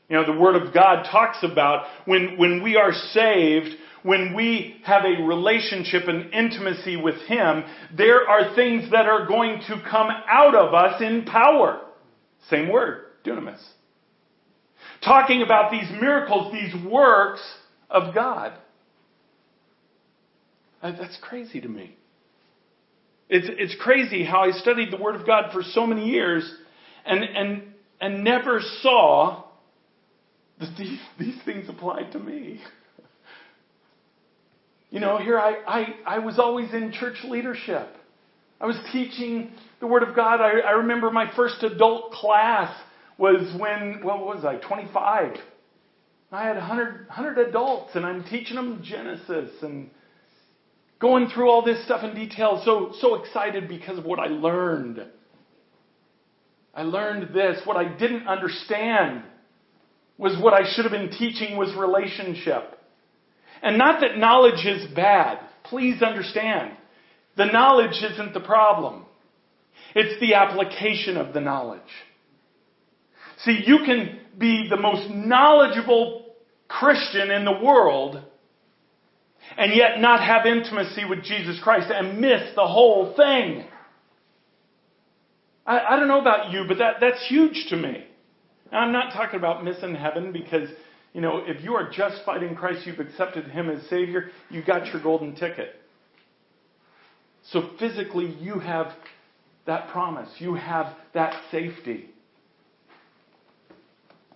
You 0.09 0.17
know, 0.17 0.27
the 0.27 0.39
Word 0.39 0.57
of 0.57 0.75
God 0.75 1.05
talks 1.11 1.39
about 1.43 1.87
when, 2.05 2.37
when 2.37 2.63
we 2.63 2.77
are 2.77 2.93
saved, 2.93 3.75
when 4.03 4.35
we 4.35 4.77
have 4.85 5.03
a 5.05 5.23
relationship 5.23 6.09
and 6.09 6.33
intimacy 6.33 6.97
with 6.97 7.17
Him, 7.27 7.65
there 7.97 8.29
are 8.29 8.55
things 8.55 8.91
that 8.91 9.07
are 9.07 9.27
going 9.27 9.61
to 9.69 9.83
come 9.91 10.09
out 10.29 10.55
of 10.55 10.75
us 10.75 11.01
in 11.01 11.25
power. 11.25 11.81
Same 12.51 12.71
word, 12.71 13.05
dunamis. 13.25 13.63
Talking 15.03 15.43
about 15.43 15.71
these 15.71 15.91
miracles, 16.01 16.53
these 16.53 16.75
works 16.85 17.41
of 17.89 18.15
God. 18.15 18.53
That's 20.83 21.17
crazy 21.23 21.63
to 21.63 21.69
me. 21.69 21.97
It's, 23.29 23.47
it's 23.51 23.81
crazy 23.81 24.25
how 24.25 24.41
I 24.41 24.51
studied 24.51 24.93
the 24.93 24.97
Word 24.97 25.15
of 25.15 25.27
God 25.27 25.53
for 25.53 25.63
so 25.63 25.87
many 25.87 26.09
years 26.09 26.51
and, 27.07 27.25
and, 27.25 27.63
and 28.01 28.25
never 28.25 28.61
saw 28.83 29.45
that 30.61 30.77
these, 30.79 31.01
these 31.19 31.37
things 31.45 31.69
applied 31.69 32.13
to 32.13 32.19
me. 32.19 32.61
You 34.91 35.01
know, 35.01 35.19
here 35.19 35.39
I, 35.39 35.55
I, 35.67 35.85
I 36.07 36.19
was 36.21 36.39
always 36.39 36.73
in 36.73 36.93
church 36.93 37.17
leadership. 37.25 37.89
I 38.61 38.67
was 38.67 38.77
teaching 38.93 39.51
the 39.81 39.87
Word 39.87 40.03
of 40.03 40.15
God. 40.15 40.41
I, 40.41 40.61
I 40.61 40.71
remember 40.73 41.11
my 41.11 41.35
first 41.35 41.63
adult 41.63 42.13
class 42.13 42.73
was 43.19 43.55
when, 43.59 44.01
what 44.03 44.21
was 44.21 44.45
I, 44.45 44.57
25. 44.57 45.37
I 46.31 46.43
had 46.43 46.57
100, 46.57 47.07
100 47.07 47.49
adults, 47.49 47.93
and 47.95 48.05
I'm 48.05 48.25
teaching 48.25 48.57
them 48.57 48.83
Genesis 48.85 49.51
and 49.63 49.91
going 51.05 51.29
through 51.29 51.51
all 51.51 51.63
this 51.63 51.85
stuff 51.85 52.03
in 52.03 52.15
detail, 52.15 52.63
so, 52.65 52.95
so 52.99 53.17
excited 53.17 53.69
because 53.69 53.99
of 53.99 54.07
what 54.07 54.19
I 54.19 54.29
learned. 54.29 55.05
I 56.75 56.83
learned 56.85 57.35
this. 57.35 57.61
What 57.67 57.77
I 57.77 57.95
didn't 57.95 58.27
understand 58.27 59.23
was 60.17 60.35
what 60.43 60.55
I 60.55 60.63
should 60.73 60.87
have 60.87 60.93
been 60.93 61.11
teaching 61.11 61.59
was 61.59 61.77
relationship. 61.77 62.79
And 63.63 63.77
not 63.77 64.01
that 64.01 64.17
knowledge 64.17 64.65
is 64.65 64.91
bad. 64.95 65.41
Please 65.65 66.01
understand. 66.01 66.73
The 67.37 67.53
knowledge 67.53 68.03
isn't 68.03 68.33
the 68.33 68.41
problem. 68.41 69.05
It's 69.95 70.19
the 70.21 70.37
application 70.37 71.19
of 71.19 71.35
the 71.35 71.41
knowledge. 71.41 71.83
See, 73.45 73.63
you 73.67 73.81
can 73.85 74.21
be 74.39 74.69
the 74.71 74.81
most 74.81 75.11
knowledgeable 75.11 76.35
Christian 76.67 77.31
in 77.31 77.45
the 77.45 77.61
world 77.63 78.24
and 79.57 79.75
yet 79.75 80.01
not 80.01 80.21
have 80.21 80.47
intimacy 80.47 81.05
with 81.05 81.23
Jesus 81.23 81.59
Christ 81.63 81.91
and 81.91 82.21
miss 82.21 82.55
the 82.55 82.67
whole 82.67 83.15
thing. 83.17 83.65
I, 85.67 85.81
I 85.81 85.97
don't 85.97 86.09
know 86.09 86.21
about 86.21 86.51
you, 86.53 86.65
but 86.69 86.79
that, 86.79 86.97
that's 87.01 87.27
huge 87.29 87.67
to 87.71 87.77
me. 87.77 88.07
Now, 88.73 88.81
I'm 88.81 88.93
not 88.93 89.13
talking 89.13 89.39
about 89.39 89.65
missing 89.65 89.95
heaven 89.95 90.33
because, 90.33 90.69
you 91.13 91.21
know, 91.21 91.43
if 91.47 91.63
you 91.63 91.75
are 91.75 91.91
justified 91.91 92.43
in 92.43 92.57
Christ, 92.57 92.87
you've 92.87 93.01
accepted 93.01 93.47
Him 93.47 93.71
as 93.71 93.89
Savior, 93.89 94.31
you 94.51 94.63
got 94.63 94.87
your 94.87 95.03
golden 95.03 95.35
ticket. 95.35 95.77
So 97.51 97.71
physically, 97.79 98.35
you 98.41 98.59
have 98.59 98.93
that 99.67 99.89
promise, 99.89 100.29
you 100.39 100.55
have 100.55 100.95
that 101.13 101.41
safety. 101.51 102.11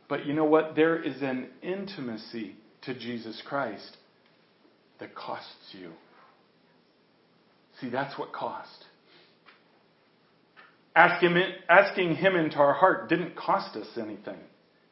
But 0.09 0.25
you 0.25 0.33
know 0.33 0.45
what? 0.45 0.75
There 0.75 1.03
is 1.03 1.21
an 1.21 1.49
intimacy 1.63 2.57
to 2.83 2.95
Jesus 2.95 3.43
Christ 3.45 3.97
that 5.01 5.15
costs 5.15 5.73
you. 5.73 5.93
See, 7.81 7.89
that's 7.89 8.19
what 8.19 8.33
cost. 8.33 8.85
Ask 10.95 11.23
him, 11.23 11.37
asking 11.69 12.17
him 12.17 12.35
into 12.35 12.57
our 12.57 12.75
heart 12.75 13.09
didn't 13.09 13.37
cost 13.37 13.77
us 13.77 13.87
anything. 13.97 14.39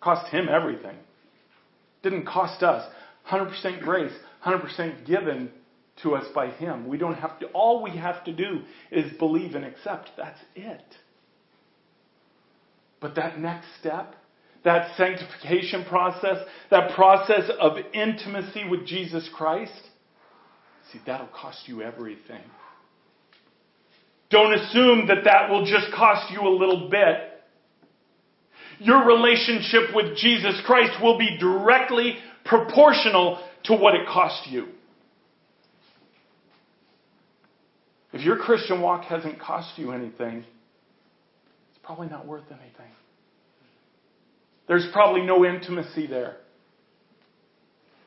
Cost 0.00 0.30
him 0.30 0.48
everything. 0.48 0.96
Didn't 2.02 2.26
cost 2.26 2.62
us. 2.62 2.88
100% 3.30 3.80
grace, 3.80 4.12
100% 4.44 5.04
given 5.04 5.50
to 6.02 6.14
us 6.14 6.26
by 6.34 6.48
him. 6.48 6.86
We 6.86 6.98
don't 6.98 7.14
have 7.14 7.40
to, 7.40 7.46
all 7.46 7.82
we 7.82 7.90
have 7.96 8.22
to 8.24 8.32
do 8.32 8.60
is 8.92 9.12
believe 9.18 9.54
and 9.54 9.64
accept. 9.64 10.10
That's 10.16 10.38
it. 10.54 10.84
But 13.00 13.16
that 13.16 13.40
next 13.40 13.66
step, 13.80 14.14
that 14.64 14.96
sanctification 14.96 15.84
process, 15.84 16.38
that 16.70 16.94
process 16.94 17.50
of 17.60 17.78
intimacy 17.92 18.64
with 18.68 18.86
Jesus 18.86 19.28
Christ, 19.34 19.85
See, 20.92 21.00
that'll 21.06 21.28
cost 21.28 21.66
you 21.66 21.82
everything. 21.82 22.42
Don't 24.30 24.52
assume 24.54 25.06
that 25.08 25.24
that 25.24 25.50
will 25.50 25.64
just 25.64 25.92
cost 25.94 26.32
you 26.32 26.40
a 26.40 26.50
little 26.50 26.88
bit. 26.90 27.32
Your 28.78 29.06
relationship 29.06 29.94
with 29.94 30.16
Jesus 30.16 30.60
Christ 30.66 31.00
will 31.02 31.18
be 31.18 31.38
directly 31.38 32.16
proportional 32.44 33.42
to 33.64 33.74
what 33.74 33.94
it 33.94 34.06
cost 34.06 34.48
you. 34.48 34.68
If 38.12 38.22
your 38.22 38.36
Christian 38.36 38.80
walk 38.80 39.04
hasn't 39.04 39.40
cost 39.40 39.76
you 39.76 39.92
anything, 39.92 40.44
it's 41.70 41.78
probably 41.82 42.08
not 42.08 42.26
worth 42.26 42.44
anything. 42.50 42.92
There's 44.68 44.88
probably 44.92 45.22
no 45.22 45.44
intimacy 45.44 46.06
there. 46.06 46.36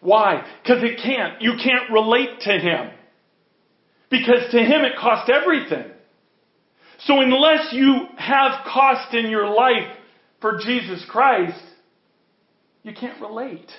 Why? 0.01 0.45
Because 0.63 0.83
it 0.83 0.99
can't. 1.03 1.41
You 1.41 1.53
can't 1.61 1.91
relate 1.91 2.41
to 2.41 2.51
him. 2.51 2.91
Because 4.09 4.51
to 4.51 4.57
him 4.57 4.83
it 4.83 4.97
cost 4.99 5.29
everything. 5.29 5.91
So 6.99 7.21
unless 7.21 7.71
you 7.71 8.07
have 8.17 8.65
cost 8.65 9.13
in 9.13 9.29
your 9.29 9.47
life 9.47 9.87
for 10.41 10.59
Jesus 10.63 11.05
Christ, 11.09 11.61
you 12.83 12.93
can't 12.93 13.21
relate. 13.21 13.69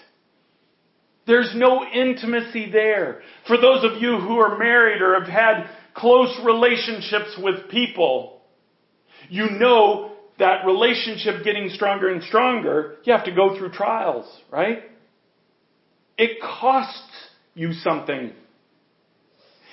There's 1.26 1.52
no 1.54 1.84
intimacy 1.84 2.70
there. 2.70 3.20
For 3.46 3.56
those 3.56 3.84
of 3.84 4.00
you 4.02 4.18
who 4.18 4.38
are 4.38 4.58
married 4.58 5.02
or 5.02 5.20
have 5.20 5.28
had 5.28 5.68
close 5.94 6.38
relationships 6.44 7.38
with 7.42 7.68
people, 7.70 8.40
you 9.28 9.50
know 9.50 10.12
that 10.38 10.64
relationship 10.64 11.44
getting 11.44 11.68
stronger 11.70 12.08
and 12.08 12.22
stronger, 12.24 12.96
you 13.04 13.12
have 13.12 13.26
to 13.26 13.34
go 13.34 13.56
through 13.58 13.70
trials, 13.72 14.26
right? 14.50 14.78
It 16.20 16.38
costs 16.42 17.00
you 17.54 17.72
something. 17.72 18.32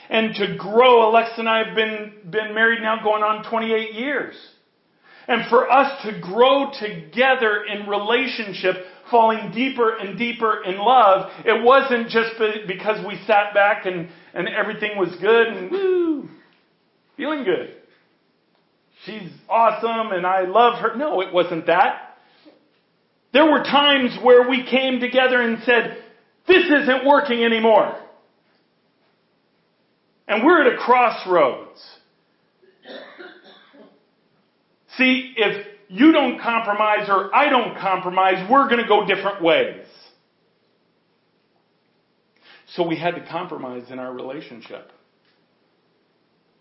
and 0.10 0.34
to 0.36 0.56
grow. 0.58 1.10
Alexa 1.10 1.40
and 1.40 1.50
I 1.50 1.66
have 1.66 1.76
been, 1.76 2.14
been 2.32 2.56
married 2.56 2.82
now 2.82 3.04
going 3.04 3.22
on 3.22 3.44
28 3.50 3.94
years. 3.94 4.34
And 5.28 5.50
for 5.50 5.70
us 5.70 6.04
to 6.06 6.22
grow 6.22 6.72
together 6.80 7.66
in 7.66 7.90
relationship, 7.90 8.76
falling 9.12 9.52
deeper 9.52 9.98
and 9.98 10.18
deeper 10.18 10.64
in 10.64 10.78
love, 10.78 11.30
it 11.44 11.62
wasn't 11.62 12.08
just 12.08 12.32
because 12.66 13.06
we 13.06 13.20
sat 13.28 13.54
back 13.54 13.86
and, 13.86 14.08
and 14.34 14.48
everything 14.48 14.98
was 14.98 15.10
good 15.20 15.48
and 15.48 15.70
woo, 15.70 16.30
feeling 17.18 17.44
good. 17.44 17.76
She's 19.06 19.30
awesome 19.50 20.14
and 20.14 20.26
I 20.26 20.46
love 20.46 20.80
her. 20.80 20.96
No, 20.96 21.20
it 21.20 21.34
wasn't 21.34 21.66
that. 21.66 22.18
There 23.34 23.52
were 23.52 23.64
times 23.64 24.18
where 24.24 24.50
we 24.50 24.66
came 24.66 25.02
together 25.02 25.42
and 25.42 25.62
said, 25.66 26.06
this 26.48 26.64
isn't 26.66 27.06
working 27.06 27.44
anymore. 27.44 27.98
And 30.28 30.46
we're 30.46 30.66
at 30.68 30.74
a 30.74 30.78
crossroads. 30.78 31.82
See, 34.98 35.34
if 35.38 35.68
you 35.90 36.12
don't 36.12 36.40
compromise 36.42 37.08
or 37.10 37.34
I 37.34 37.50
don't 37.50 37.78
compromise, 37.78 38.50
we're 38.50 38.68
going 38.68 38.82
to 38.82 38.88
go 38.88 39.06
different 39.06 39.42
ways. 39.42 39.86
So 42.76 42.86
we 42.86 42.98
had 42.98 43.16
to 43.16 43.26
compromise 43.30 43.84
in 43.90 44.00
our 44.00 44.12
relationship. 44.12 44.92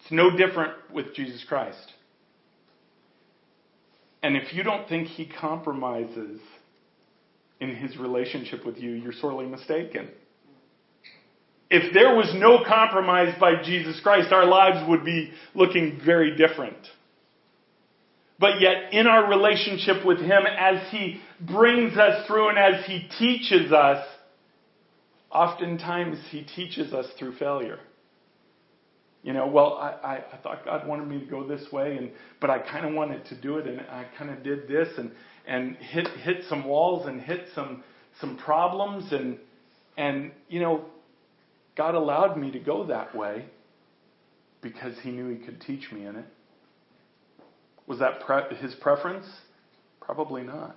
It's 0.00 0.12
no 0.12 0.36
different 0.36 0.74
with 0.92 1.14
Jesus 1.14 1.44
Christ. 1.48 1.92
And 4.22 4.36
if 4.36 4.52
you 4.54 4.62
don't 4.62 4.88
think 4.88 5.08
he 5.08 5.26
compromises 5.26 6.40
in 7.60 7.74
his 7.74 7.96
relationship 7.96 8.64
with 8.66 8.76
you, 8.78 8.90
you're 8.90 9.12
sorely 9.12 9.46
mistaken. 9.46 10.08
If 11.68 11.92
there 11.92 12.14
was 12.14 12.32
no 12.34 12.62
compromise 12.66 13.34
by 13.40 13.62
Jesus 13.62 13.98
Christ, 14.00 14.32
our 14.32 14.46
lives 14.46 14.88
would 14.88 15.04
be 15.04 15.32
looking 15.54 16.00
very 16.04 16.36
different. 16.36 16.76
But 18.38 18.60
yet, 18.60 18.92
in 18.92 19.06
our 19.06 19.28
relationship 19.28 20.04
with 20.04 20.18
Him, 20.18 20.44
as 20.46 20.90
He 20.90 21.20
brings 21.40 21.96
us 21.96 22.26
through 22.26 22.50
and 22.50 22.58
as 22.58 22.84
He 22.84 23.08
teaches 23.18 23.72
us, 23.72 24.06
oftentimes 25.32 26.18
He 26.30 26.44
teaches 26.44 26.92
us 26.92 27.06
through 27.18 27.36
failure. 27.36 27.78
You 29.22 29.32
know, 29.32 29.48
well, 29.48 29.74
I, 29.74 29.88
I, 30.06 30.14
I 30.34 30.36
thought 30.42 30.64
God 30.64 30.86
wanted 30.86 31.08
me 31.08 31.18
to 31.18 31.26
go 31.26 31.48
this 31.48 31.72
way, 31.72 31.96
and 31.96 32.12
but 32.40 32.50
I 32.50 32.60
kind 32.60 32.86
of 32.86 32.94
wanted 32.94 33.24
to 33.26 33.40
do 33.40 33.58
it, 33.58 33.66
and 33.66 33.80
I 33.80 34.06
kind 34.16 34.30
of 34.30 34.44
did 34.44 34.68
this, 34.68 34.88
and 34.98 35.10
and 35.46 35.76
hit 35.76 36.08
hit 36.08 36.44
some 36.48 36.64
walls 36.64 37.06
and 37.06 37.20
hit 37.20 37.48
some 37.54 37.82
some 38.20 38.36
problems, 38.36 39.12
and 39.12 39.38
and 39.96 40.32
you 40.48 40.60
know, 40.60 40.84
God 41.76 41.94
allowed 41.94 42.36
me 42.36 42.50
to 42.52 42.58
go 42.58 42.86
that 42.86 43.14
way 43.14 43.46
because 44.60 44.94
He 45.02 45.10
knew 45.10 45.28
He 45.28 45.44
could 45.44 45.60
teach 45.60 45.92
me 45.92 46.06
in 46.06 46.16
it. 46.16 46.26
Was 47.86 48.00
that 48.00 48.20
pre- 48.20 48.56
his 48.56 48.74
preference? 48.74 49.26
Probably 50.00 50.42
not. 50.42 50.76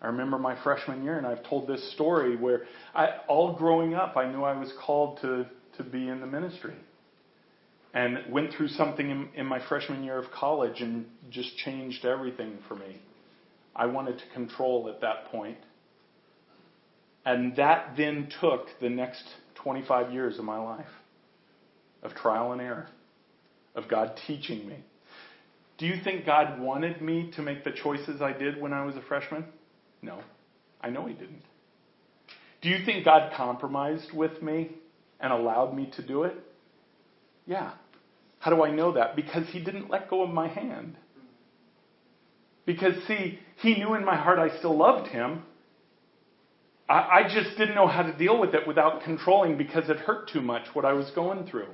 I 0.00 0.08
remember 0.08 0.38
my 0.38 0.62
freshman 0.62 1.02
year, 1.02 1.16
and 1.16 1.26
I've 1.26 1.42
told 1.48 1.66
this 1.66 1.92
story 1.94 2.36
where 2.36 2.64
I, 2.94 3.08
all 3.26 3.54
growing 3.54 3.94
up, 3.94 4.16
I 4.16 4.30
knew 4.30 4.42
I 4.42 4.58
was 4.58 4.70
called 4.84 5.18
to, 5.22 5.46
to 5.78 5.82
be 5.82 6.08
in 6.08 6.20
the 6.20 6.26
ministry. 6.26 6.74
And 7.94 8.18
went 8.28 8.52
through 8.52 8.68
something 8.68 9.08
in, 9.08 9.28
in 9.34 9.46
my 9.46 9.60
freshman 9.68 10.02
year 10.02 10.18
of 10.18 10.30
college 10.32 10.80
and 10.80 11.06
just 11.30 11.56
changed 11.56 12.04
everything 12.04 12.58
for 12.68 12.74
me. 12.74 13.00
I 13.74 13.86
wanted 13.86 14.18
to 14.18 14.24
control 14.34 14.88
at 14.88 15.00
that 15.00 15.26
point. 15.30 15.58
And 17.24 17.56
that 17.56 17.94
then 17.96 18.28
took 18.40 18.66
the 18.80 18.90
next 18.90 19.24
25 19.54 20.12
years 20.12 20.38
of 20.38 20.44
my 20.44 20.58
life 20.58 20.90
of 22.02 22.14
trial 22.14 22.52
and 22.52 22.60
error, 22.60 22.88
of 23.74 23.88
God 23.88 24.20
teaching 24.26 24.68
me 24.68 24.76
do 25.76 25.86
you 25.86 25.96
think 26.02 26.24
God 26.24 26.60
wanted 26.60 27.02
me 27.02 27.30
to 27.34 27.42
make 27.42 27.64
the 27.64 27.72
choices 27.72 28.22
I 28.22 28.32
did 28.32 28.60
when 28.60 28.72
I 28.72 28.84
was 28.84 28.96
a 28.96 29.02
freshman? 29.02 29.44
No. 30.02 30.20
I 30.80 30.90
know 30.90 31.06
He 31.06 31.14
didn't. 31.14 31.42
Do 32.60 32.68
you 32.68 32.84
think 32.84 33.04
God 33.04 33.32
compromised 33.36 34.12
with 34.12 34.40
me 34.40 34.70
and 35.20 35.32
allowed 35.32 35.74
me 35.74 35.90
to 35.96 36.02
do 36.02 36.22
it? 36.24 36.36
Yeah. 37.46 37.72
How 38.44 38.50
do 38.50 38.62
I 38.62 38.70
know 38.70 38.92
that? 38.92 39.16
Because 39.16 39.48
He 39.48 39.58
didn't 39.58 39.88
let 39.88 40.10
go 40.10 40.22
of 40.22 40.28
my 40.28 40.48
hand. 40.48 40.96
Because, 42.66 42.92
see, 43.08 43.38
He 43.56 43.76
knew 43.76 43.94
in 43.94 44.04
my 44.04 44.16
heart 44.16 44.38
I 44.38 44.58
still 44.58 44.76
loved 44.76 45.08
Him. 45.08 45.44
I, 46.86 47.20
I 47.20 47.22
just 47.22 47.56
didn't 47.56 47.74
know 47.74 47.86
how 47.86 48.02
to 48.02 48.12
deal 48.12 48.38
with 48.38 48.52
it 48.54 48.68
without 48.68 49.02
controlling 49.02 49.56
because 49.56 49.88
it 49.88 49.96
hurt 49.96 50.28
too 50.28 50.42
much 50.42 50.66
what 50.74 50.84
I 50.84 50.92
was 50.92 51.10
going 51.14 51.46
through. 51.46 51.68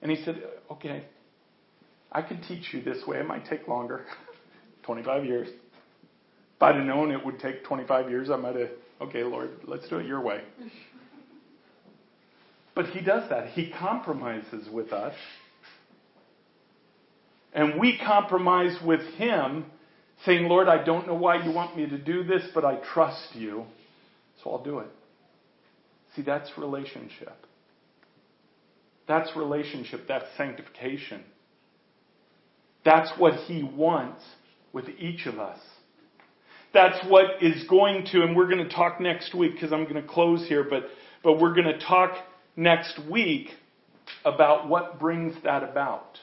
And 0.00 0.12
He 0.12 0.22
said, 0.24 0.40
okay, 0.70 1.06
I 2.12 2.22
could 2.22 2.44
teach 2.46 2.72
you 2.72 2.80
this 2.80 3.04
way. 3.04 3.18
It 3.18 3.26
might 3.26 3.44
take 3.44 3.66
longer 3.66 4.04
25 4.84 5.24
years. 5.24 5.48
If 5.48 6.62
I'd 6.62 6.76
have 6.76 6.84
known 6.84 7.10
it 7.10 7.26
would 7.26 7.40
take 7.40 7.64
25 7.64 8.08
years, 8.10 8.30
I 8.30 8.36
might 8.36 8.54
have, 8.54 8.70
okay, 9.00 9.24
Lord, 9.24 9.50
let's 9.66 9.88
do 9.88 9.96
it 9.96 10.06
your 10.06 10.20
way. 10.20 10.42
But 12.74 12.86
He 12.86 13.00
does 13.00 13.28
that. 13.30 13.48
He 13.48 13.70
compromises 13.70 14.68
with 14.70 14.92
us. 14.92 15.14
And 17.52 17.78
we 17.78 17.98
compromise 17.98 18.76
with 18.84 19.02
Him, 19.14 19.66
saying, 20.24 20.48
Lord, 20.48 20.68
I 20.68 20.82
don't 20.82 21.06
know 21.06 21.14
why 21.14 21.44
you 21.44 21.52
want 21.52 21.76
me 21.76 21.86
to 21.88 21.98
do 21.98 22.24
this, 22.24 22.42
but 22.54 22.64
I 22.64 22.76
trust 22.94 23.34
you, 23.34 23.64
so 24.42 24.50
I'll 24.50 24.64
do 24.64 24.78
it. 24.78 24.88
See, 26.16 26.22
that's 26.22 26.50
relationship. 26.56 27.34
That's 29.08 29.34
relationship. 29.36 30.02
That's 30.06 30.24
sanctification. 30.36 31.24
That's 32.84 33.10
what 33.18 33.34
He 33.34 33.62
wants 33.62 34.22
with 34.72 34.88
each 34.98 35.26
of 35.26 35.38
us. 35.38 35.58
That's 36.72 36.98
what 37.08 37.42
is 37.42 37.64
going 37.68 38.06
to, 38.12 38.22
and 38.22 38.34
we're 38.34 38.48
going 38.48 38.66
to 38.66 38.74
talk 38.74 39.00
next 39.00 39.34
week 39.34 39.54
because 39.54 39.72
I'm 39.72 39.84
going 39.84 40.00
to 40.00 40.08
close 40.08 40.46
here, 40.48 40.64
but, 40.68 40.84
but 41.22 41.38
we're 41.38 41.54
going 41.54 41.66
to 41.66 41.78
talk 41.78 42.12
next 42.56 42.98
week 43.10 43.48
about 44.24 44.68
what 44.68 44.98
brings 44.98 45.34
that 45.44 45.62
about. 45.62 46.18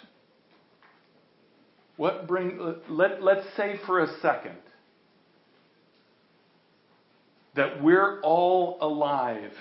What 1.97 2.27
bring, 2.27 2.75
let, 2.89 3.21
let's 3.21 3.45
say 3.57 3.79
for 3.85 3.99
a 3.99 4.07
second 4.21 4.57
that 7.55 7.83
we're 7.83 8.21
all 8.21 8.77
alive 8.79 9.51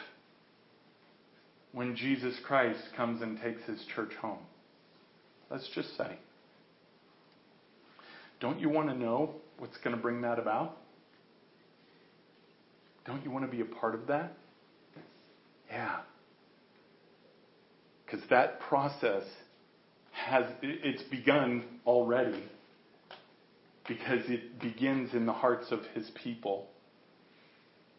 when 1.73 1.97
Jesus 1.97 2.35
Christ 2.45 2.81
comes 2.97 3.23
and 3.23 3.41
takes 3.41 3.63
his 3.65 3.85
church 3.95 4.13
home. 4.21 4.39
Let's 5.51 5.69
just 5.75 5.97
say. 5.97 6.19
Don't 8.41 8.61
you 8.61 8.69
want 8.69 8.89
to 8.89 8.95
know 8.95 9.35
what's 9.59 9.77
going 9.79 9.97
to 9.97 10.01
bring 10.01 10.21
that 10.23 10.39
about? 10.39 10.77
Don't 13.05 13.25
you 13.25 13.31
want 13.31 13.51
to 13.51 13.51
be 13.51 13.63
a 13.63 13.65
part 13.65 13.95
of 13.95 14.07
that? 14.07 14.33
Yeah. 15.71 16.01
That 18.31 18.61
process 18.61 19.23
has, 20.13 20.45
it's 20.63 21.03
begun 21.05 21.65
already. 21.87 22.45
Because 23.87 24.29
it 24.29 24.61
begins 24.61 25.15
in 25.15 25.25
the 25.25 25.33
hearts 25.33 25.67
of 25.71 25.81
his 25.95 26.11
people. 26.23 26.67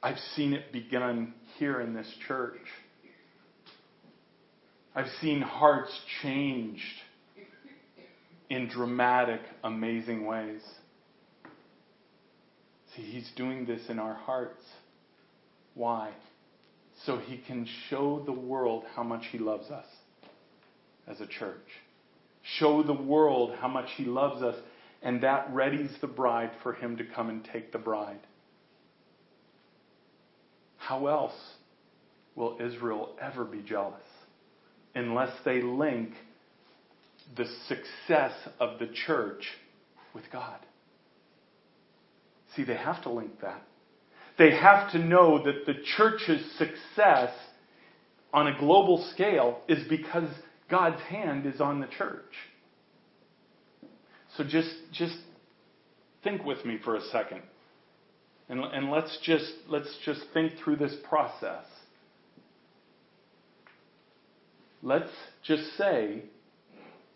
I've 0.04 0.20
seen 0.36 0.54
it 0.54 0.72
begun 0.72 1.34
here 1.58 1.82
in 1.82 1.94
this 1.94 2.08
church. 2.28 2.62
I've 4.96 5.10
seen 5.20 5.42
hearts 5.42 5.92
changed 6.22 6.84
in 8.50 8.68
dramatic, 8.68 9.42
amazing 9.64 10.26
ways. 10.26 10.62
See, 12.96 13.04
He's 13.04 13.30
doing 13.36 13.66
this 13.66 13.82
in 13.90 14.00
our 14.00 14.16
hearts. 14.16 14.64
Why? 15.76 16.12
So 17.06 17.18
He 17.18 17.38
can 17.38 17.68
show 17.90 18.24
the 18.26 18.32
world 18.32 18.84
how 18.96 19.04
much 19.04 19.26
He 19.32 19.38
loves 19.38 19.70
us 19.70 19.86
as 21.10 21.20
a 21.22 21.28
church. 21.28 21.68
Show 22.58 22.84
the 22.84 22.94
world 22.94 23.56
how 23.60 23.68
much 23.68 23.90
He 23.96 24.06
loves 24.06 24.42
us, 24.42 24.56
and 25.02 25.22
that 25.22 25.52
readies 25.54 26.00
the 26.02 26.08
bride 26.08 26.52
for 26.64 26.74
Him 26.74 26.98
to 26.98 27.04
come 27.04 27.30
and 27.30 27.48
take 27.52 27.72
the 27.72 27.78
bride. 27.78 28.20
How 30.78 31.08
else 31.08 31.34
will 32.36 32.58
Israel 32.60 33.16
ever 33.22 33.44
be 33.44 33.62
jealous 33.62 34.02
unless 34.96 35.34
they 35.44 35.62
link 35.62 36.12
the 37.36 37.46
success 37.68 38.34
of 38.60 38.80
the 38.80 38.88
church 39.06 39.46
with 40.14 40.24
God. 40.32 40.58
See, 42.56 42.64
they 42.64 42.76
have 42.76 43.04
to 43.04 43.10
link 43.10 43.42
that. 43.42 43.62
They 44.38 44.52
have 44.52 44.92
to 44.94 44.98
know 45.00 45.44
that 45.44 45.66
the 45.66 45.76
church's 45.98 46.44
success 46.58 47.32
on 48.34 48.48
a 48.48 48.58
global 48.58 49.06
scale 49.14 49.60
is 49.68 49.88
because 49.88 50.30
God's 50.70 51.02
hand 51.02 51.46
is 51.46 51.60
on 51.60 51.80
the 51.80 51.88
church. 51.88 52.34
So 54.38 54.44
just, 54.44 54.74
just 54.94 55.18
think 56.24 56.44
with 56.46 56.64
me 56.66 56.78
for 56.84 56.96
a 56.96 57.02
second. 57.12 57.42
And, 58.48 58.64
and 58.64 58.90
let's 58.90 59.18
just 59.24 59.52
let's 59.68 59.96
just 60.06 60.22
think 60.34 60.54
through 60.64 60.78
this 60.78 60.96
process. 61.08 61.66
let's 64.82 65.12
just 65.44 65.78
say 65.78 66.24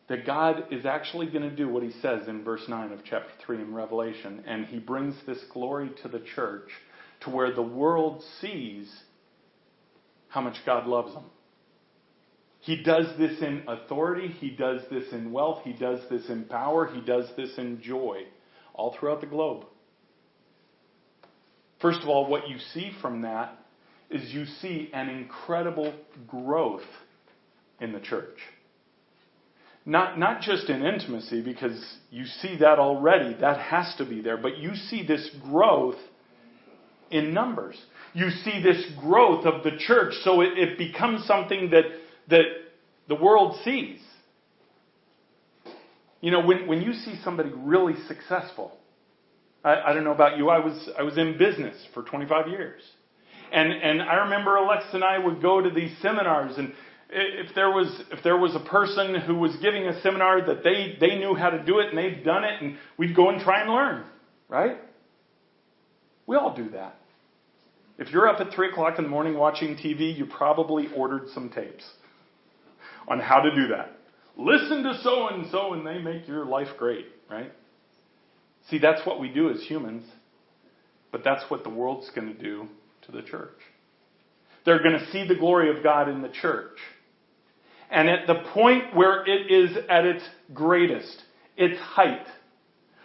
that 0.09 0.25
God 0.25 0.65
is 0.71 0.85
actually 0.85 1.27
going 1.27 1.49
to 1.49 1.55
do 1.55 1.69
what 1.69 1.83
he 1.83 1.91
says 2.01 2.27
in 2.27 2.43
verse 2.43 2.63
9 2.67 2.91
of 2.91 2.99
chapter 3.05 3.31
3 3.45 3.61
in 3.61 3.73
Revelation, 3.73 4.43
and 4.45 4.65
he 4.65 4.79
brings 4.79 5.15
this 5.25 5.39
glory 5.51 5.91
to 6.01 6.07
the 6.07 6.21
church 6.35 6.69
to 7.21 7.29
where 7.29 7.53
the 7.53 7.61
world 7.61 8.21
sees 8.41 8.93
how 10.27 10.41
much 10.41 10.57
God 10.65 10.87
loves 10.87 11.13
them. 11.13 11.25
He 12.63 12.81
does 12.81 13.07
this 13.17 13.41
in 13.41 13.63
authority, 13.67 14.29
he 14.29 14.49
does 14.49 14.81
this 14.89 15.11
in 15.11 15.33
wealth, 15.33 15.63
he 15.65 15.73
does 15.73 15.99
this 16.09 16.29
in 16.29 16.45
power, 16.45 16.87
he 16.87 17.01
does 17.01 17.25
this 17.35 17.57
in 17.57 17.81
joy, 17.81 18.23
all 18.73 18.95
throughout 18.97 19.19
the 19.19 19.27
globe. 19.27 19.65
First 21.81 22.01
of 22.01 22.07
all, 22.07 22.29
what 22.29 22.47
you 22.47 22.57
see 22.73 22.93
from 23.01 23.23
that 23.23 23.59
is 24.09 24.33
you 24.33 24.45
see 24.61 24.89
an 24.93 25.09
incredible 25.09 25.93
growth 26.25 26.87
in 27.81 27.91
the 27.91 27.99
church. 27.99 28.37
Not, 29.85 30.17
not 30.17 30.39
just 30.39 30.69
in 30.69 30.85
intimacy, 30.85 31.41
because 31.41 31.77
you 32.11 32.23
see 32.25 32.55
that 32.61 32.79
already, 32.79 33.35
that 33.41 33.59
has 33.59 33.93
to 33.97 34.05
be 34.05 34.21
there, 34.21 34.37
but 34.37 34.57
you 34.57 34.73
see 34.75 35.05
this 35.05 35.29
growth 35.43 35.97
in 37.11 37.33
numbers. 37.33 37.75
You 38.13 38.29
see 38.29 38.63
this 38.63 38.85
growth 39.01 39.45
of 39.45 39.65
the 39.65 39.77
church, 39.77 40.13
so 40.23 40.39
it, 40.39 40.57
it 40.57 40.77
becomes 40.77 41.25
something 41.25 41.71
that, 41.71 41.83
that 42.29 42.43
the 43.07 43.15
world 43.15 43.57
sees. 43.63 43.99
You 46.21 46.31
know, 46.31 46.45
when, 46.45 46.67
when 46.67 46.81
you 46.81 46.93
see 46.93 47.19
somebody 47.23 47.51
really 47.53 47.95
successful, 48.07 48.77
I, 49.63 49.81
I 49.87 49.93
don't 49.93 50.03
know 50.03 50.13
about 50.13 50.37
you, 50.37 50.49
I 50.49 50.59
was, 50.59 50.89
I 50.97 51.03
was 51.03 51.17
in 51.17 51.37
business 51.37 51.75
for 51.93 52.03
25 52.03 52.47
years. 52.47 52.81
And, 53.51 53.71
and 53.71 54.01
I 54.01 54.15
remember 54.23 54.57
Alex 54.57 54.85
and 54.93 55.03
I 55.03 55.17
would 55.17 55.41
go 55.41 55.61
to 55.61 55.69
these 55.69 55.91
seminars 56.01 56.57
and 56.57 56.73
if 57.13 57.53
there 57.53 57.69
was 57.69 58.01
if 58.11 58.23
there 58.23 58.37
was 58.37 58.55
a 58.55 58.59
person 58.59 59.15
who 59.15 59.35
was 59.35 59.55
giving 59.61 59.87
a 59.87 60.01
seminar 60.01 60.45
that 60.47 60.63
they 60.63 60.97
they 60.99 61.15
knew 61.15 61.35
how 61.35 61.49
to 61.49 61.63
do 61.63 61.79
it 61.79 61.89
and 61.89 61.97
they'd 61.97 62.23
done 62.23 62.43
it 62.43 62.61
and 62.61 62.77
we'd 62.97 63.15
go 63.15 63.29
and 63.29 63.41
try 63.41 63.61
and 63.61 63.69
learn 63.69 64.03
right 64.49 64.77
we 66.25 66.35
all 66.35 66.55
do 66.55 66.69
that 66.71 66.95
if 67.99 68.09
you're 68.09 68.27
up 68.27 68.39
at 68.39 68.51
three 68.53 68.69
o'clock 68.69 68.97
in 68.97 69.03
the 69.03 69.09
morning 69.09 69.37
watching 69.37 69.75
tv 69.75 70.17
you 70.17 70.25
probably 70.25 70.87
ordered 70.95 71.29
some 71.33 71.49
tapes 71.49 71.83
on 73.07 73.19
how 73.19 73.41
to 73.41 73.53
do 73.53 73.67
that. 73.69 73.97
Listen 74.37 74.83
to 74.83 74.99
so 75.03 75.27
and 75.29 75.49
so 75.51 75.73
and 75.73 75.85
they 75.85 75.99
make 75.99 76.27
your 76.27 76.45
life 76.45 76.69
great 76.77 77.05
right? 77.29 77.51
See 78.69 78.77
that's 78.77 79.05
what 79.05 79.19
we 79.19 79.29
do 79.29 79.49
as 79.49 79.61
humans 79.61 80.05
but 81.11 81.23
that's 81.23 81.43
what 81.49 81.63
the 81.63 81.69
world's 81.69 82.09
going 82.09 82.27
to 82.27 82.41
do 82.41 82.67
to 83.03 83.11
the 83.11 83.21
church. 83.21 83.59
They're 84.65 84.81
going 84.81 84.97
to 84.97 85.11
see 85.11 85.27
the 85.27 85.35
glory 85.35 85.69
of 85.75 85.83
God 85.83 86.09
in 86.09 86.23
the 86.23 86.29
church. 86.29 86.77
And 87.91 88.09
at 88.09 88.25
the 88.25 88.41
point 88.51 88.95
where 88.95 89.23
it 89.23 89.51
is 89.51 89.77
at 89.87 90.05
its 90.05 90.23
greatest, 90.55 91.21
its 91.55 91.79
height, 91.79 92.25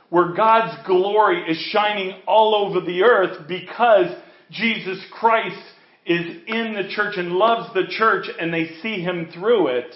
where 0.08 0.32
God's 0.32 0.86
glory 0.86 1.42
is 1.50 1.58
shining 1.70 2.22
all 2.26 2.54
over 2.54 2.80
the 2.80 3.02
earth 3.02 3.46
because 3.46 4.16
Jesus 4.50 5.04
Christ 5.12 5.60
is 6.08 6.42
in 6.46 6.74
the 6.74 6.88
church 6.88 7.16
and 7.16 7.32
loves 7.32 7.72
the 7.74 7.86
church 7.88 8.26
and 8.40 8.52
they 8.52 8.70
see 8.82 9.00
him 9.00 9.28
through 9.32 9.68
it, 9.68 9.94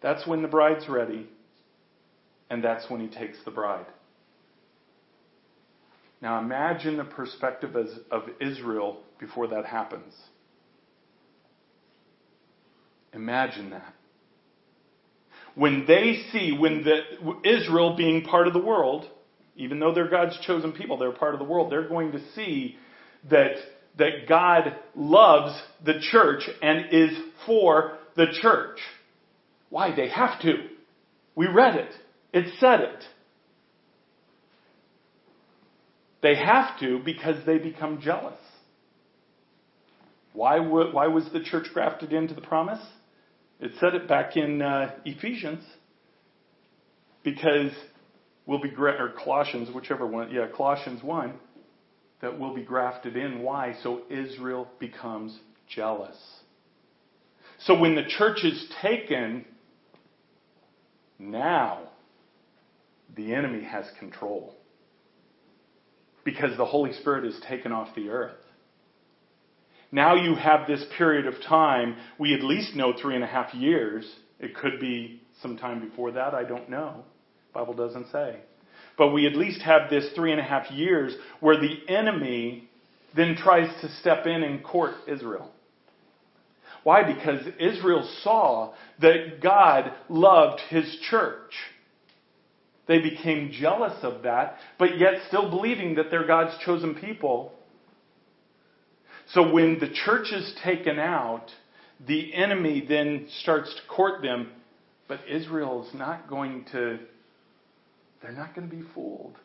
that's 0.00 0.26
when 0.26 0.42
the 0.42 0.48
bride's 0.48 0.88
ready 0.88 1.26
and 2.48 2.62
that's 2.62 2.88
when 2.88 3.00
he 3.00 3.08
takes 3.08 3.36
the 3.44 3.50
bride. 3.50 3.86
Now 6.22 6.38
imagine 6.38 6.96
the 6.96 7.04
perspective 7.04 7.76
of 8.10 8.22
Israel 8.40 9.00
before 9.18 9.48
that 9.48 9.66
happens. 9.66 10.14
Imagine 13.12 13.70
that. 13.70 13.94
When 15.54 15.86
they 15.86 16.22
see, 16.30 16.52
when 16.52 16.84
the, 16.84 17.00
Israel 17.48 17.96
being 17.96 18.22
part 18.22 18.46
of 18.46 18.52
the 18.52 18.60
world, 18.60 19.08
even 19.56 19.80
though 19.80 19.92
they're 19.92 20.08
God's 20.08 20.38
chosen 20.46 20.72
people, 20.72 20.98
they're 20.98 21.10
part 21.10 21.34
of 21.34 21.40
the 21.40 21.46
world, 21.46 21.72
they're 21.72 21.88
going 21.88 22.12
to 22.12 22.20
see 22.34 22.76
that, 23.28 23.56
that 23.98 24.28
God 24.28 24.76
loves 24.94 25.60
the 25.84 26.00
church 26.10 26.42
and 26.62 26.86
is 26.92 27.16
for 27.46 27.98
the 28.16 28.26
church. 28.40 28.78
Why? 29.70 29.94
They 29.94 30.08
have 30.08 30.40
to. 30.42 30.54
We 31.34 31.46
read 31.46 31.76
it. 31.76 31.92
It 32.32 32.52
said 32.58 32.80
it. 32.80 33.04
They 36.22 36.34
have 36.34 36.78
to 36.80 37.00
because 37.04 37.44
they 37.46 37.58
become 37.58 38.00
jealous. 38.00 38.38
Why, 40.32 40.58
why 40.60 41.06
was 41.08 41.28
the 41.32 41.42
church 41.42 41.66
grafted 41.72 42.12
into 42.12 42.34
the 42.34 42.40
promise? 42.40 42.84
It 43.60 43.72
said 43.80 43.94
it 43.94 44.08
back 44.08 44.36
in 44.36 44.62
uh, 44.62 44.92
Ephesians 45.04 45.64
because 47.24 47.72
we'll 48.46 48.60
be, 48.60 48.70
gra- 48.70 49.00
or 49.00 49.14
Colossians, 49.22 49.68
whichever 49.74 50.06
one, 50.06 50.30
yeah, 50.30 50.46
Colossians 50.56 51.02
1, 51.02 51.34
that 52.20 52.38
will 52.38 52.54
be 52.54 52.62
grafted 52.62 53.16
in. 53.16 53.42
Why? 53.42 53.74
So 53.82 54.02
Israel 54.10 54.68
becomes 54.78 55.38
jealous. 55.68 56.16
So 57.60 57.78
when 57.78 57.94
the 57.94 58.04
church 58.04 58.44
is 58.44 58.66
taken, 58.80 59.44
now 61.18 61.88
the 63.16 63.34
enemy 63.34 63.64
has 63.64 63.84
control 63.98 64.54
because 66.24 66.56
the 66.56 66.64
Holy 66.64 66.92
Spirit 66.92 67.24
is 67.24 67.38
taken 67.48 67.72
off 67.72 67.94
the 67.96 68.10
earth. 68.10 68.36
Now 69.90 70.14
you 70.14 70.34
have 70.34 70.66
this 70.66 70.84
period 70.96 71.26
of 71.26 71.34
time. 71.48 71.96
We 72.18 72.34
at 72.34 72.42
least 72.42 72.76
know 72.76 72.92
three 73.00 73.14
and 73.14 73.24
a 73.24 73.28
half 73.28 73.54
years. 73.54 74.08
It 74.38 74.54
could 74.54 74.78
be 74.78 75.22
some 75.40 75.56
time 75.56 75.80
before 75.80 76.12
that. 76.12 76.34
I 76.34 76.44
don't 76.44 76.68
know. 76.68 77.04
Bible 77.54 77.74
doesn't 77.74 78.10
say. 78.12 78.36
But 78.98 79.12
we 79.12 79.26
at 79.26 79.36
least 79.36 79.62
have 79.62 79.88
this 79.88 80.10
three 80.14 80.32
and 80.32 80.40
a 80.40 80.44
half 80.44 80.70
years 80.70 81.14
where 81.40 81.58
the 81.58 81.78
enemy 81.88 82.68
then 83.16 83.36
tries 83.36 83.70
to 83.80 83.88
step 84.00 84.26
in 84.26 84.42
and 84.42 84.62
court 84.62 84.94
Israel. 85.06 85.50
Why? 86.82 87.02
Because 87.10 87.46
Israel 87.58 88.08
saw 88.22 88.74
that 89.00 89.40
God 89.42 89.92
loved 90.08 90.60
his 90.68 90.98
church. 91.08 91.52
They 92.86 92.98
became 93.00 93.52
jealous 93.52 94.02
of 94.02 94.22
that, 94.22 94.56
but 94.78 94.98
yet 94.98 95.14
still 95.28 95.50
believing 95.50 95.96
that 95.96 96.10
they're 96.10 96.26
God's 96.26 96.56
chosen 96.64 96.94
people 96.94 97.52
so 99.34 99.52
when 99.52 99.78
the 99.78 99.90
church 99.90 100.32
is 100.32 100.54
taken 100.64 100.98
out, 100.98 101.50
the 102.06 102.32
enemy 102.34 102.84
then 102.88 103.26
starts 103.42 103.74
to 103.74 103.80
court 103.94 104.22
them, 104.22 104.50
but 105.06 105.20
Israel 105.28 105.86
is 105.86 105.94
not 105.94 106.28
going 106.28 106.64
to, 106.72 106.98
they're 108.22 108.32
not 108.32 108.54
going 108.54 108.68
to 108.68 108.74
be 108.74 108.82
fooled. 108.94 109.36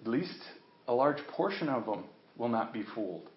At 0.00 0.08
least 0.08 0.38
a 0.88 0.94
large 0.94 1.24
portion 1.28 1.68
of 1.68 1.86
them 1.86 2.04
will 2.36 2.48
not 2.48 2.72
be 2.72 2.84
fooled. 2.94 3.28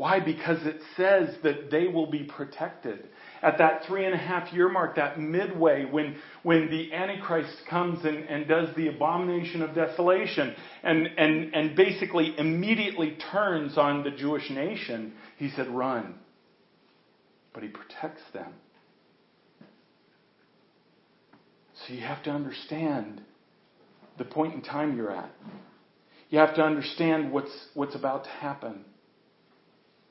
Why? 0.00 0.18
Because 0.18 0.64
it 0.64 0.80
says 0.96 1.34
that 1.42 1.70
they 1.70 1.86
will 1.86 2.10
be 2.10 2.22
protected. 2.22 3.08
At 3.42 3.58
that 3.58 3.84
three 3.86 4.06
and 4.06 4.14
a 4.14 4.16
half 4.16 4.50
year 4.50 4.66
mark, 4.66 4.96
that 4.96 5.20
midway, 5.20 5.84
when, 5.84 6.16
when 6.42 6.70
the 6.70 6.94
Antichrist 6.94 7.52
comes 7.68 8.02
and, 8.06 8.24
and 8.24 8.48
does 8.48 8.74
the 8.76 8.88
abomination 8.88 9.60
of 9.60 9.74
desolation 9.74 10.54
and, 10.82 11.06
and, 11.18 11.54
and 11.54 11.76
basically 11.76 12.34
immediately 12.38 13.18
turns 13.30 13.76
on 13.76 14.02
the 14.02 14.10
Jewish 14.10 14.48
nation, 14.48 15.12
he 15.36 15.50
said, 15.50 15.68
run. 15.68 16.14
But 17.52 17.62
he 17.62 17.68
protects 17.68 18.22
them. 18.32 18.54
You 21.90 22.00
have 22.02 22.22
to 22.24 22.30
understand 22.30 23.20
the 24.18 24.24
point 24.24 24.54
in 24.54 24.62
time 24.62 24.96
you're 24.96 25.10
at. 25.10 25.30
You 26.28 26.38
have 26.38 26.54
to 26.56 26.62
understand 26.62 27.32
what's, 27.32 27.50
what's 27.74 27.94
about 27.94 28.24
to 28.24 28.30
happen. 28.30 28.84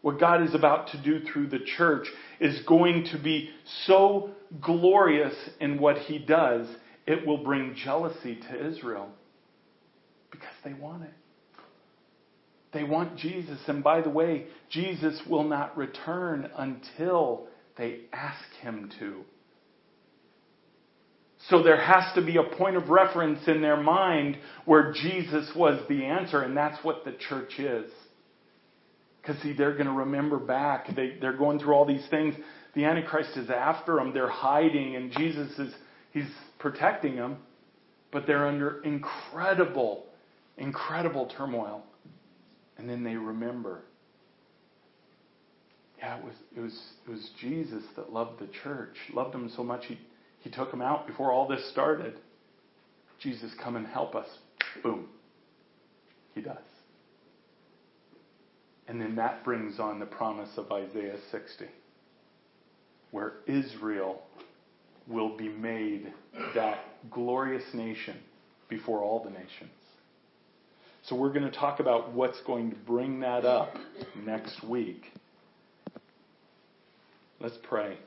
What 0.01 0.19
God 0.19 0.43
is 0.43 0.55
about 0.55 0.89
to 0.89 1.01
do 1.01 1.21
through 1.25 1.47
the 1.47 1.59
church 1.77 2.07
is 2.39 2.61
going 2.67 3.07
to 3.11 3.19
be 3.19 3.49
so 3.85 4.31
glorious 4.61 5.35
in 5.59 5.79
what 5.79 5.97
He 5.97 6.19
does, 6.19 6.67
it 7.05 7.25
will 7.25 7.43
bring 7.43 7.75
jealousy 7.75 8.39
to 8.49 8.67
Israel 8.67 9.09
because 10.31 10.53
they 10.63 10.73
want 10.73 11.03
it. 11.03 11.13
They 12.71 12.83
want 12.83 13.17
Jesus. 13.17 13.59
And 13.67 13.83
by 13.83 14.01
the 14.01 14.09
way, 14.09 14.45
Jesus 14.69 15.19
will 15.27 15.43
not 15.43 15.77
return 15.77 16.49
until 16.55 17.47
they 17.77 18.01
ask 18.13 18.43
Him 18.61 18.91
to. 18.99 19.23
So 21.47 21.63
there 21.63 21.79
has 21.81 22.13
to 22.15 22.21
be 22.21 22.37
a 22.37 22.43
point 22.43 22.75
of 22.75 22.89
reference 22.89 23.47
in 23.47 23.61
their 23.61 23.77
mind 23.77 24.37
where 24.65 24.91
Jesus 24.91 25.49
was 25.55 25.81
the 25.87 26.03
answer, 26.03 26.41
and 26.41 26.55
that's 26.55 26.83
what 26.83 27.05
the 27.05 27.13
church 27.13 27.57
is. 27.59 27.89
Because, 29.21 29.41
see, 29.41 29.53
they're 29.53 29.73
going 29.73 29.85
to 29.85 29.93
remember 29.93 30.37
back. 30.37 30.93
They, 30.95 31.17
they're 31.21 31.37
going 31.37 31.59
through 31.59 31.73
all 31.73 31.85
these 31.85 32.05
things. 32.09 32.35
The 32.75 32.85
Antichrist 32.85 33.37
is 33.37 33.49
after 33.49 33.95
them. 33.95 34.13
They're 34.13 34.29
hiding, 34.29 34.95
and 34.95 35.11
Jesus 35.11 35.57
is 35.57 35.73
he's 36.11 36.29
protecting 36.59 37.15
them. 37.15 37.37
But 38.11 38.27
they're 38.27 38.47
under 38.47 38.81
incredible, 38.83 40.05
incredible 40.57 41.31
turmoil. 41.37 41.83
And 42.77 42.89
then 42.89 43.03
they 43.03 43.15
remember. 43.15 43.83
Yeah, 45.99 46.17
it 46.17 46.23
was 46.23 46.33
it 46.55 46.59
was 46.59 46.79
it 47.05 47.11
was 47.11 47.29
Jesus 47.39 47.83
that 47.95 48.11
loved 48.11 48.39
the 48.39 48.47
church, 48.63 48.95
loved 49.13 49.33
them 49.33 49.51
so 49.55 49.63
much 49.63 49.85
he 49.85 49.99
he 50.39 50.49
took 50.49 50.71
them 50.71 50.81
out 50.81 51.07
before 51.07 51.31
all 51.31 51.47
this 51.47 51.69
started. 51.71 52.15
Jesus, 53.19 53.51
come 53.61 53.75
and 53.75 53.85
help 53.85 54.15
us. 54.15 54.27
Boom. 54.81 55.07
He 56.33 56.41
does. 56.41 56.57
And 58.87 58.99
then 58.99 59.15
that 59.17 59.43
brings 59.43 59.79
on 59.79 59.99
the 59.99 60.05
promise 60.05 60.49
of 60.57 60.71
Isaiah 60.71 61.17
60, 61.31 61.65
where 63.11 63.33
Israel 63.45 64.21
will 65.07 65.35
be 65.37 65.49
made 65.49 66.13
that 66.55 66.79
glorious 67.11 67.63
nation 67.73 68.17
before 68.69 69.01
all 69.01 69.23
the 69.23 69.29
nations. 69.29 69.71
So 71.03 71.15
we're 71.15 71.33
going 71.33 71.49
to 71.49 71.57
talk 71.57 71.79
about 71.79 72.13
what's 72.13 72.39
going 72.41 72.71
to 72.71 72.75
bring 72.75 73.19
that 73.21 73.45
up 73.45 73.75
next 74.25 74.63
week. 74.63 75.05
Let's 77.39 77.57
pray. 77.63 77.97